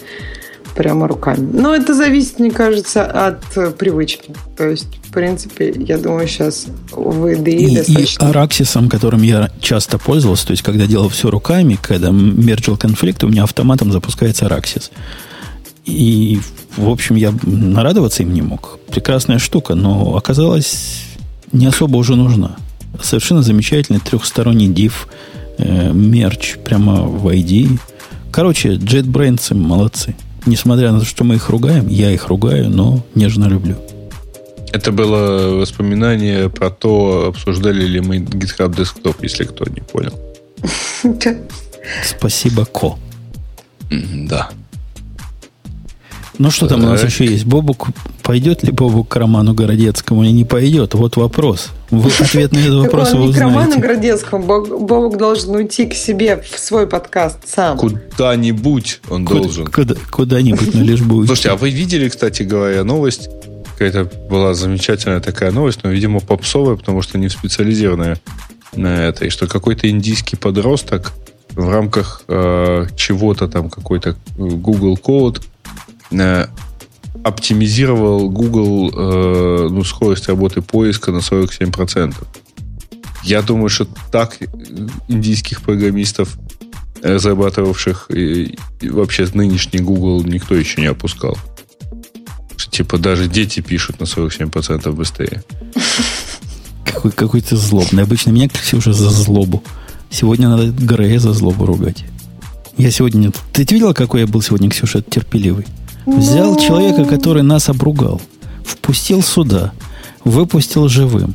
[0.75, 1.49] прямо руками.
[1.53, 4.35] Но это зависит, мне кажется, от э, привычки.
[4.57, 8.25] То есть, в принципе, я думаю, сейчас в IDE И, и достаточно...
[8.25, 13.29] Araxis, которым я часто пользовался, то есть, когда делал все руками, когда мерджил конфликт, у
[13.29, 14.91] меня автоматом запускается Araxis.
[15.85, 16.40] И,
[16.77, 18.78] в общем, я нарадоваться им не мог.
[18.89, 21.05] Прекрасная штука, но оказалось
[21.52, 22.56] не особо уже нужна.
[23.02, 25.09] Совершенно замечательный трехсторонний див,
[25.59, 27.78] э, мерч прямо в ID.
[28.31, 30.15] Короче, JetBrains молодцы.
[30.47, 33.77] Несмотря на то, что мы их ругаем, я их ругаю, но нежно люблю.
[34.73, 40.12] Это было воспоминание про то, обсуждали ли мы GitHub Desktop, если кто не понял.
[42.05, 42.98] Спасибо, Ко.
[43.90, 44.51] Да.
[46.39, 47.44] Ну, что там у нас еще есть?
[47.47, 47.89] Бобук,
[48.23, 50.94] пойдет ли Бобук к Роману Городецкому или не пойдет?
[50.94, 51.69] Вот вопрос.
[51.90, 53.81] Вы, ответ на этот вопрос вы не к Роману узнаете.
[53.81, 54.44] Городецкому.
[54.81, 57.78] Бобок должен уйти к себе в свой подкаст сам.
[57.78, 59.66] Куда-нибудь он должен.
[59.66, 61.27] куда- Куда-нибудь, но лишь будет.
[61.28, 63.28] Слушайте, а вы видели, кстати говоря, новость?
[63.78, 68.19] Какая-то была замечательная такая новость, но, видимо, попсовая, потому что не специализированная
[68.77, 69.24] на это.
[69.24, 71.12] И что какой-то индийский подросток
[71.55, 75.40] в рамках э, чего-то там, какой-то э, Google Code
[77.24, 82.15] оптимизировал Google э, ну, скорость работы поиска на 47%.
[83.23, 84.47] Я думаю, что так э,
[85.09, 86.36] индийских программистов,
[87.03, 91.39] э, разрабатывавших и, и вообще нынешний Google, никто еще не опускал.
[92.57, 95.43] Что, типа даже дети пишут на 47% быстрее.
[96.85, 98.03] Какой, какой ты злобный.
[98.03, 99.62] Обычно меня Ксюша за злобу.
[100.11, 102.05] Сегодня надо Грея за злобу ругать.
[102.77, 103.32] Я сегодня...
[103.53, 105.65] Ты видела, какой я был сегодня, Ксюша, терпеливый?
[106.07, 106.61] Взял Ну.
[106.61, 108.21] человека, который нас обругал,
[108.65, 109.73] впустил сюда,
[110.25, 111.35] выпустил живым.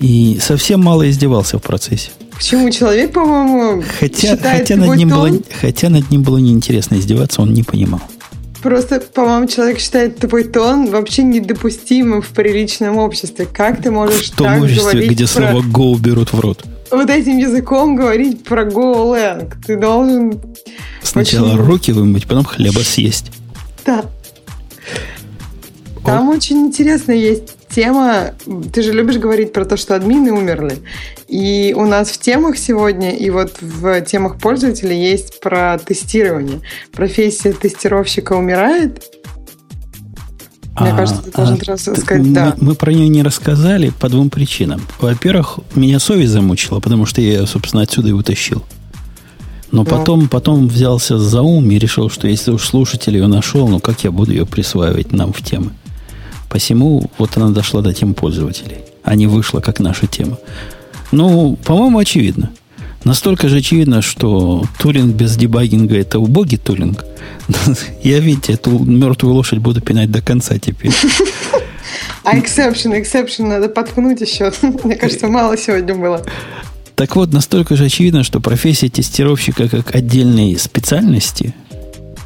[0.00, 2.10] И совсем мало издевался в процессе.
[2.32, 7.40] Почему человек, по-моему, Хотя, хотя, над ним тон- было, хотя над ним было неинтересно издеваться,
[7.42, 8.00] он не понимал.
[8.60, 13.46] Просто, по-моему, человек считает твой тон вообще недопустимым в приличном обществе.
[13.46, 16.64] Как ты можешь В том так обществе, говорить где про- слово «go» берут в рот.
[16.90, 19.52] вот этим языком говорить про GoLang?
[19.66, 20.40] Ты должен...
[21.02, 21.66] Сначала Почему?
[21.66, 23.26] руки вымыть, потом хлеба съесть.
[23.84, 24.04] Да.
[26.04, 28.34] Там очень интересно есть тема...
[28.72, 30.78] Ты же любишь говорить про то, что админы умерли.
[31.28, 36.60] И у нас в темах сегодня, и вот в темах пользователей есть про тестирование.
[36.92, 39.02] Профессия тестировщика умирает,
[40.80, 42.56] мне а, кажется, ты должен а, сказать мы, да.
[42.60, 44.82] Мы про нее не рассказали по двум причинам.
[45.00, 48.64] Во-первых, меня совесть замучила, потому что я ее, собственно, отсюда и утащил.
[49.74, 53.80] Но потом, потом взялся за ум и решил, что если уж слушатель ее нашел, ну
[53.80, 55.72] как я буду ее присваивать нам в темы?
[56.48, 60.38] Посему вот она дошла до тем пользователей, а не вышла как наша тема.
[61.10, 62.52] Ну, по-моему, очевидно.
[63.02, 67.04] Настолько же очевидно, что тулинг без дебагинга это убогий тулинг.
[68.04, 70.92] Я, видите, эту мертвую лошадь буду пинать до конца теперь.
[72.24, 74.50] А exception, exception надо подкнуть еще.
[74.84, 76.24] Мне кажется, мало сегодня было.
[76.94, 81.54] Так вот, настолько же очевидно, что профессия тестировщика как отдельной специальности,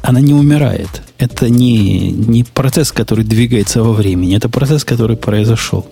[0.03, 1.01] она не умирает.
[1.17, 5.87] Это не, не процесс, который двигается во времени, это процесс, который произошел.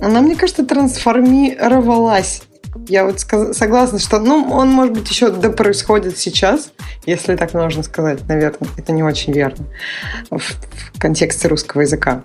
[0.00, 2.42] Она, мне кажется, трансформировалась
[2.88, 6.72] я вот согласна, что, ну, он, может быть, еще да происходит сейчас,
[7.06, 8.68] если так можно сказать, наверное.
[8.76, 9.66] Это не очень верно
[10.30, 12.24] в, в контексте русского языка.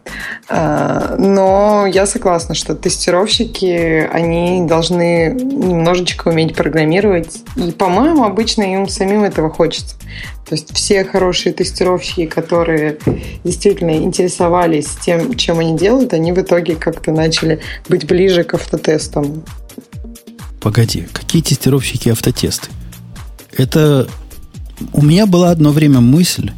[0.49, 7.39] А, но я согласна, что тестировщики, они должны немножечко уметь программировать.
[7.55, 9.95] И, по-моему, обычно им самим этого хочется.
[10.47, 12.97] То есть все хорошие тестировщики, которые
[13.43, 17.59] действительно интересовались тем, чем они делают, они в итоге как-то начали
[17.89, 19.43] быть ближе к автотестам
[20.59, 22.69] Погоди, какие тестировщики автотесты?
[23.51, 24.07] Это
[24.93, 26.51] у меня была одно время мысль,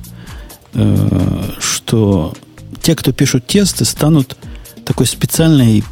[0.73, 2.34] э, что
[2.81, 4.38] те, кто пишут тесты, станут
[4.85, 5.84] такой специальной,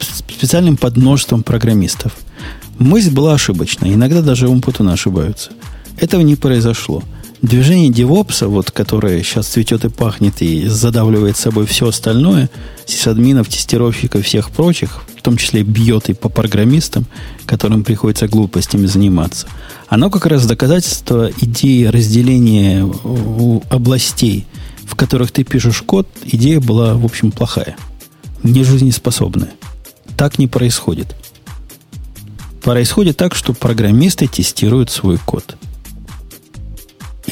[0.00, 2.16] специальным подмножеством программистов.
[2.78, 3.94] Мысль была ошибочная.
[3.94, 5.50] Иногда даже умпутуны ошибаются.
[5.98, 7.02] Этого не произошло.
[7.44, 12.48] Движение DevOps, вот, которое сейчас цветет и пахнет и задавливает собой все остальное,
[12.86, 17.04] сисадминов, тестировщиков всех прочих, в том числе бьет и по программистам,
[17.44, 19.46] которым приходится глупостями заниматься,
[19.88, 22.90] оно как раз доказательство идеи разделения
[23.68, 24.46] областей,
[24.86, 27.76] в которых ты пишешь код, идея была, в общем, плохая,
[28.42, 29.52] не жизнеспособная.
[30.16, 31.14] Так не происходит.
[32.62, 35.58] Происходит так, что программисты тестируют свой код–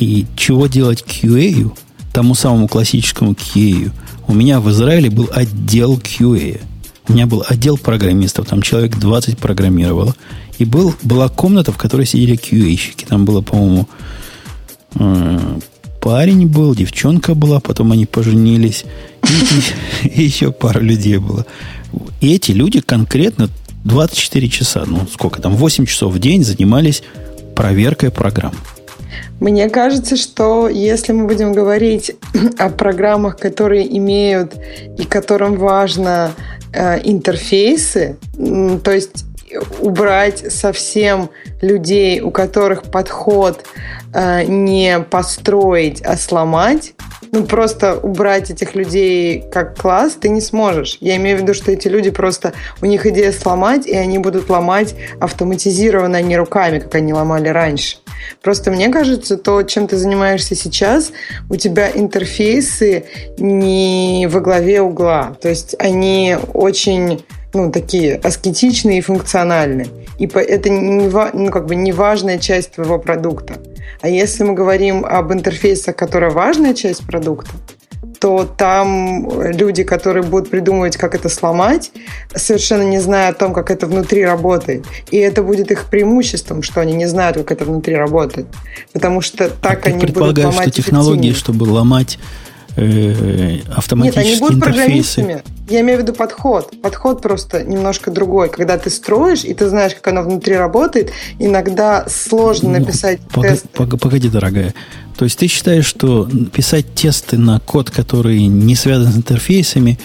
[0.02, 1.70] и чего делать QA,
[2.12, 3.92] тому самому классическому QA,
[4.26, 6.60] у меня в Израиле был отдел QA.
[7.08, 10.14] У меня был отдел программистов, там человек 20 программировало.
[10.58, 13.06] И был, была комната, в которой сидели QA-щики.
[13.06, 13.88] Там было, по-моему,
[14.96, 15.58] э,
[16.00, 18.84] парень был, девчонка была, потом они поженились.
[20.02, 21.46] И, и еще пара людей было.
[22.20, 23.48] И эти люди конкретно
[23.84, 27.02] 24 часа, ну сколько там, 8 часов в день занимались
[27.54, 28.54] проверкой программ.
[29.43, 32.14] Мне кажется, что если мы будем говорить
[32.59, 34.55] о программах, которые имеют
[34.97, 36.31] и которым важно
[36.73, 39.24] э, интерфейсы, то есть
[39.81, 41.28] убрать совсем
[41.60, 43.64] людей, у которых подход
[44.14, 46.94] э, не построить, а сломать,
[47.32, 50.98] ну, просто убрать этих людей как класс ты не сможешь.
[51.01, 54.48] Я имею в виду, что эти люди просто, у них идея сломать, и они будут
[54.51, 57.97] ломать автоматизированно, а не руками, как они ломали раньше.
[58.42, 61.12] Просто мне кажется, то, чем ты занимаешься сейчас,
[61.48, 63.04] у тебя интерфейсы
[63.38, 65.36] не во главе угла.
[65.40, 67.24] То есть они очень
[67.54, 69.88] ну, такие аскетичные и функциональные.
[70.18, 73.54] И это не, ну, как бы не важная часть твоего продукта.
[74.00, 77.50] А если мы говорим об интерфейсах, которая важная часть продукта,
[78.22, 81.90] то там люди, которые будут придумывать, как это сломать,
[82.32, 84.84] совершенно не зная о том, как это внутри работает.
[85.10, 88.46] И это будет их преимуществом, что они не знают, как это внутри работает.
[88.92, 92.20] Потому что так Ты они будут ломать что технологии, чтобы ломать
[92.76, 95.22] э, автоматические Нет, они будут интерфейсы.
[95.22, 95.42] программистами.
[95.68, 96.80] Я имею в виду подход.
[96.80, 98.50] Подход просто немножко другой.
[98.50, 103.56] Когда ты строишь, и ты знаешь, как оно внутри работает, иногда сложно ну, написать погоди,
[103.56, 103.98] тесты.
[103.98, 104.74] Погоди, дорогая.
[105.16, 109.98] То есть ты считаешь, что писать тесты на код, который не связан с интерфейсами,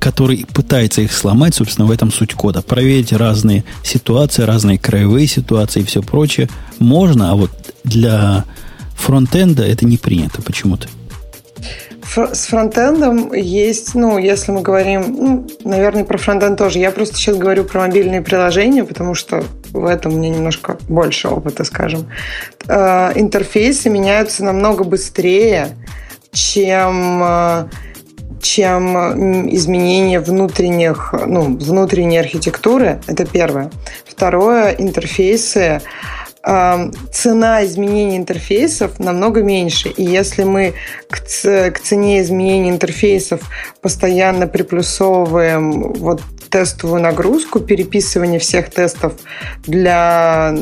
[0.00, 2.62] который пытается их сломать, собственно, в этом суть кода.
[2.62, 6.48] Проверить разные ситуации, разные краевые ситуации и все прочее
[6.78, 7.50] можно, а вот
[7.84, 8.44] для
[8.94, 10.88] фронтенда это не принято почему-то.
[12.14, 16.78] С фронтендом есть, ну, если мы говорим, ну, наверное, про фронтенд тоже.
[16.78, 19.44] Я просто сейчас говорю про мобильные приложения, потому что
[19.80, 22.10] в этом у меня немножко больше опыта, скажем.
[22.68, 25.76] Э, интерфейсы меняются намного быстрее,
[26.32, 27.68] чем э,
[28.40, 33.00] чем изменение внутренних, ну, внутренней архитектуры.
[33.06, 33.70] Это первое.
[34.04, 35.80] Второе, интерфейсы
[36.46, 39.88] цена изменения интерфейсов намного меньше.
[39.88, 40.74] И если мы
[41.10, 43.40] к, цене изменения интерфейсов
[43.80, 49.14] постоянно приплюсовываем вот тестовую нагрузку, переписывание всех тестов
[49.66, 50.54] для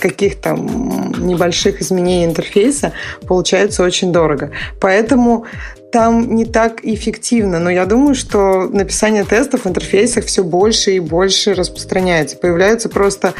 [0.00, 2.92] каких-то небольших изменений интерфейса,
[3.28, 4.50] получается очень дорого.
[4.80, 5.44] Поэтому
[5.92, 11.00] там не так эффективно, но я думаю, что написание тестов в интерфейсах все больше и
[11.00, 12.36] больше распространяется.
[12.36, 13.34] Появляются просто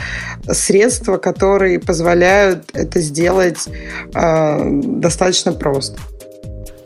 [0.51, 3.69] средства, которые позволяют это сделать
[4.15, 5.99] э, достаточно просто.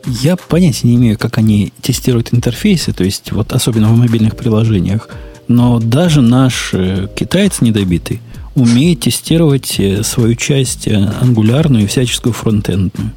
[0.07, 5.09] Я понятия не имею, как они тестируют интерфейсы, то есть вот особенно в мобильных приложениях.
[5.49, 8.21] Но даже наш э, китаец недобитый
[8.55, 13.13] умеет тестировать э, свою часть э, ангулярную и всяческую фронтендную.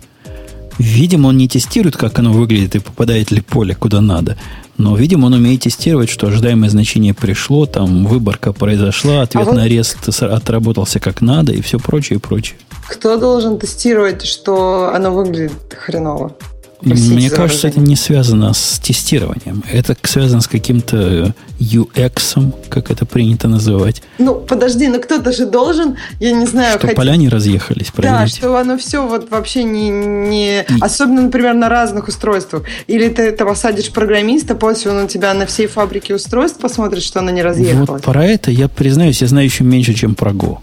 [0.77, 4.37] Видимо, он не тестирует, как оно выглядит и попадает ли поле куда надо.
[4.77, 9.59] Но, видимо, он умеет тестировать, что ожидаемое значение пришло, там выборка произошла, ответ а вот...
[9.59, 12.57] арест отработался как надо и все прочее и прочее.
[12.87, 16.35] Кто должен тестировать, что оно выглядит хреново?
[16.81, 19.63] Мне кажется, это не связано с тестированием.
[19.71, 24.03] Это связано с каким-то UX, как это принято называть.
[24.19, 26.77] Ну, подожди, но кто-то же должен, я не знаю...
[26.77, 26.95] Что хоть...
[26.95, 29.89] поля не разъехались, Да, что оно все вот вообще не...
[29.89, 30.61] не...
[30.61, 30.65] И...
[30.79, 32.63] Особенно, например, на разных устройствах.
[32.85, 37.19] Или ты, ты посадишь программиста, после он у тебя на всей фабрике устройств посмотрит, что
[37.19, 37.89] оно не разъехалось.
[37.89, 40.59] Вот про это я признаюсь, я знаю еще меньше, чем про Go.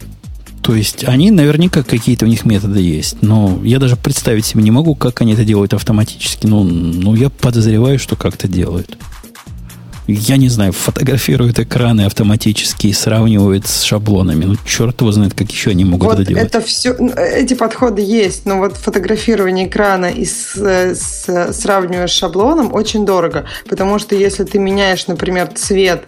[0.65, 4.71] То есть они наверняка какие-то у них методы есть, но я даже представить себе не
[4.71, 6.47] могу, как они это делают автоматически.
[6.47, 8.97] Ну, ну я подозреваю, что как-то делают
[10.07, 14.45] я не знаю, фотографируют экраны автоматически и сравнивают с шаблонами.
[14.45, 16.45] Ну, черт его знает, как еще они могут вот это делать.
[16.45, 22.13] Это все, ну, эти подходы есть, но вот фотографирование экрана и с, с, сравнивая с
[22.13, 26.05] шаблоном очень дорого, потому что если ты меняешь, например, цвет,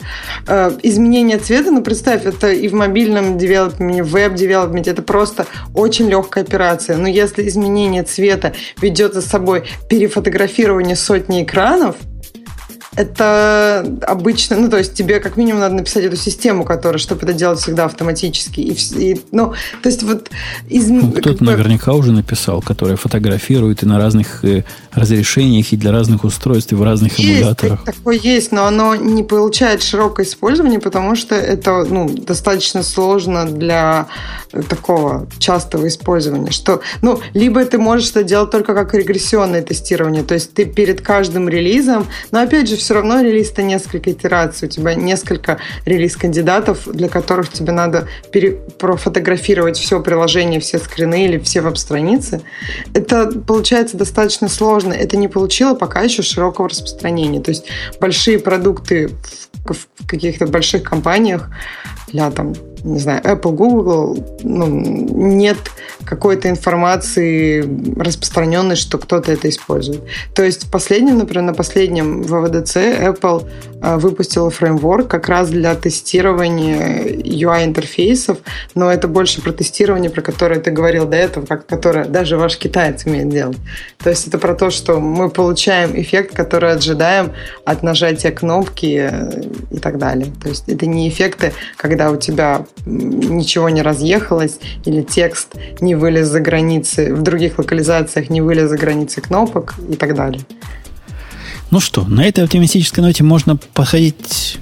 [0.47, 6.09] э, изменение цвета, ну, представь, это и в мобильном девелопменте, в веб-девелопменте, это просто очень
[6.09, 6.97] легкая операция.
[6.98, 11.97] Но если изменение цвета ведет за собой перефотографирование сотни экранов,
[12.97, 17.35] это обычно, ну, то есть тебе как минимум надо написать эту систему, которая, чтобы это
[17.35, 18.60] делать всегда автоматически.
[18.60, 19.52] И, и, ну,
[19.82, 20.31] то есть вот...
[20.68, 21.52] Из, ну, кто-то бы...
[21.52, 26.74] наверняка уже написал, который фотографирует и на разных э, разрешениях, и для разных устройств, и
[26.74, 27.85] в разных есть, эмуляторах.
[27.85, 34.06] Такое есть, но оно не получает широкое использование, потому что это ну, достаточно сложно для
[34.68, 36.51] такого частого использования.
[36.51, 41.02] Что, ну, либо ты можешь это делать только как регрессионное тестирование, то есть ты перед
[41.02, 46.87] каждым релизом, но опять же, все равно релиз это несколько итераций, у тебя несколько релиз-кандидатов,
[46.87, 52.43] для которых тебе надо пере- профотографировать все приложение, все скрины или все веб-страницы.
[52.95, 54.93] Это получается достаточно сложно.
[54.93, 57.41] Это не получило пока еще широкого распространения.
[57.41, 57.65] То есть
[58.01, 59.11] большие продукты
[59.65, 61.51] в, в каких-то больших компаниях
[62.13, 62.55] для там
[62.85, 65.57] не знаю, Apple, Google, ну, нет
[66.07, 67.65] какой-то информации
[68.01, 70.03] распространенной, что кто-то это использует.
[70.35, 73.49] То есть в последнем, например, на последнем ВВДЦ Apple
[73.83, 78.39] а, выпустила фреймворк как раз для тестирования UI-интерфейсов,
[78.74, 82.57] но это больше про тестирование, про которое ты говорил до этого, как, которое даже ваш
[82.57, 83.59] китаец умеет делать.
[84.03, 87.33] То есть это про то, что мы получаем эффект, который ожидаем
[87.65, 89.43] от нажатия кнопки э,
[89.73, 90.28] и так далее.
[90.43, 96.28] То есть это не эффекты, когда у тебя ничего не разъехалось, или текст не вылез
[96.28, 100.43] за границы, в других локализациях не вылез за границы кнопок и так далее.
[101.70, 104.59] Ну что, на этой оптимистической ноте можно подходить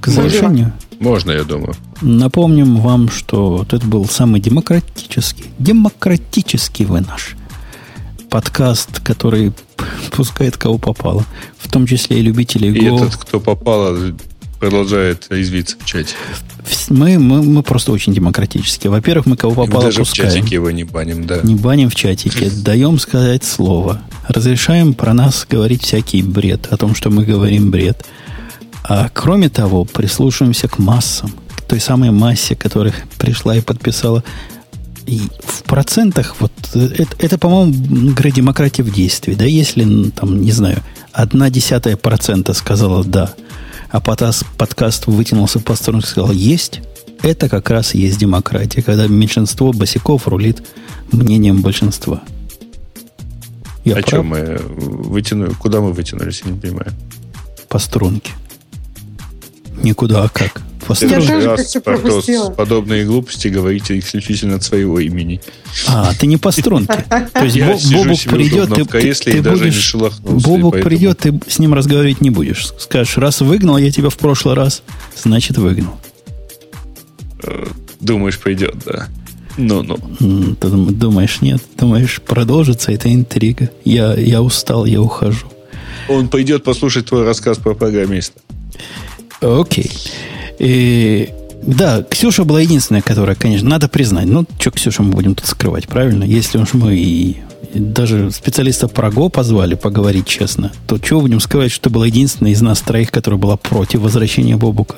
[0.00, 0.72] к завершению?
[1.00, 1.74] Можно, я думаю.
[2.00, 7.34] Напомним вам, что вот это был самый демократический, демократический вы наш
[8.30, 9.52] подкаст, который
[10.10, 11.24] пускает кого попало,
[11.58, 12.96] в том числе и любителей И Go.
[12.96, 14.12] этот, кто попало,
[14.58, 16.14] продолжает извиться в чате.
[16.88, 18.90] Мы, мы, мы просто очень демократические.
[18.90, 20.30] Во-первых, мы кого попало Даже пускаем.
[20.30, 21.40] в чатике его не баним, да.
[21.42, 22.50] Не баним в чатике.
[22.64, 24.00] Даем сказать слово.
[24.28, 28.04] Разрешаем про нас говорить всякий бред, о том, что мы говорим бред.
[28.82, 34.22] А кроме того, прислушиваемся к массам, к той самой массе, которая пришла и подписала.
[35.06, 39.34] И в процентах, вот это, это по-моему, игра демократии в действии.
[39.34, 40.82] Да, если, там, не знаю,
[41.12, 43.34] одна десятая процента сказала «да»,
[43.94, 46.80] а подкаст, подкаст вытянулся по сторону и сказал «есть»,
[47.22, 50.66] это как раз и есть демократия, когда меньшинство босиков рулит
[51.12, 52.20] мнением большинства.
[53.84, 54.08] Я а прав?
[54.08, 55.52] что мы вытянули?
[55.52, 56.90] Куда мы вытянулись, я не понимаю.
[57.68, 58.32] По струнке.
[59.80, 60.60] Никуда, а как?
[60.92, 61.14] Струнке.
[61.14, 65.40] Я тоже раз про подобные глупости говорите исключительно от своего имени.
[65.88, 67.04] А, ты не по струнке.
[67.32, 67.58] То есть
[67.92, 69.94] Бобук придет, ты, ты будешь...
[69.94, 72.66] Бобук придет, ты с ним разговаривать не будешь.
[72.78, 74.82] Скажешь, раз выгнал я тебя в прошлый раз,
[75.16, 75.98] значит выгнал.
[77.42, 77.66] Э,
[78.00, 79.08] Думаешь, пойдет, да?
[79.56, 79.96] Ну-ну.
[80.56, 81.62] Ты думаешь, нет?
[81.78, 83.70] Думаешь, продолжится эта интрига?
[83.84, 85.46] Я, я устал, я ухожу.
[86.08, 88.40] Он пойдет послушать твой рассказ про программиста.
[89.40, 89.90] Окей.
[90.58, 91.30] И,
[91.62, 94.26] да, Ксюша была единственная, которая, конечно, надо признать.
[94.26, 96.24] Ну, что Ксюша мы будем тут скрывать, правильно?
[96.24, 97.38] Если уж мы и
[97.74, 102.60] даже специалиста про Го позвали поговорить честно, то чего будем сказать, что была единственная из
[102.60, 104.96] нас троих, которая была против возвращения Бобука?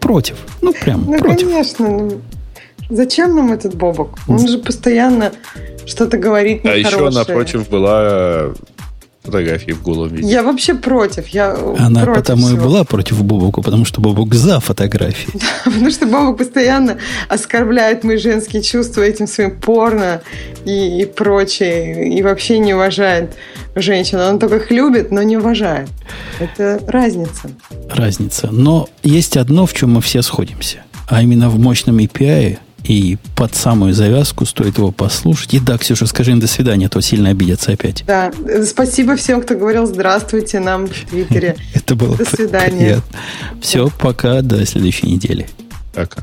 [0.00, 0.36] Против.
[0.60, 1.48] Ну, прям ну, против.
[1.48, 1.88] конечно.
[1.88, 2.20] Ну,
[2.90, 4.18] зачем нам этот Бобук?
[4.28, 5.32] Он же постоянно
[5.86, 8.52] что-то говорит А еще напротив была
[9.22, 10.28] фотографии в голом виде.
[10.28, 11.28] Я вообще против.
[11.28, 12.60] Я Она против потому всего.
[12.60, 15.32] и была против Бобука, потому что Бобук за фотографии.
[15.64, 20.22] Потому что Бобук постоянно оскорбляет мои женские чувства этим своим порно
[20.64, 22.12] и, и прочее.
[22.12, 23.34] И вообще не уважает
[23.76, 24.18] женщин.
[24.18, 25.88] Он только их любит, но не уважает.
[26.40, 27.50] Это разница.
[27.94, 28.48] Разница.
[28.50, 30.78] Но есть одно, в чем мы все сходимся.
[31.06, 35.54] А именно в мощном API и под самую завязку стоит его послушать.
[35.54, 38.04] И да, Ксюша, скажи им до свидания, а то сильно обидятся опять.
[38.06, 38.32] Да,
[38.66, 41.56] спасибо всем, кто говорил здравствуйте нам в Твиттере.
[41.74, 43.00] Это было До свидания.
[43.60, 45.48] Все, пока, до следующей недели.
[45.94, 46.22] Пока.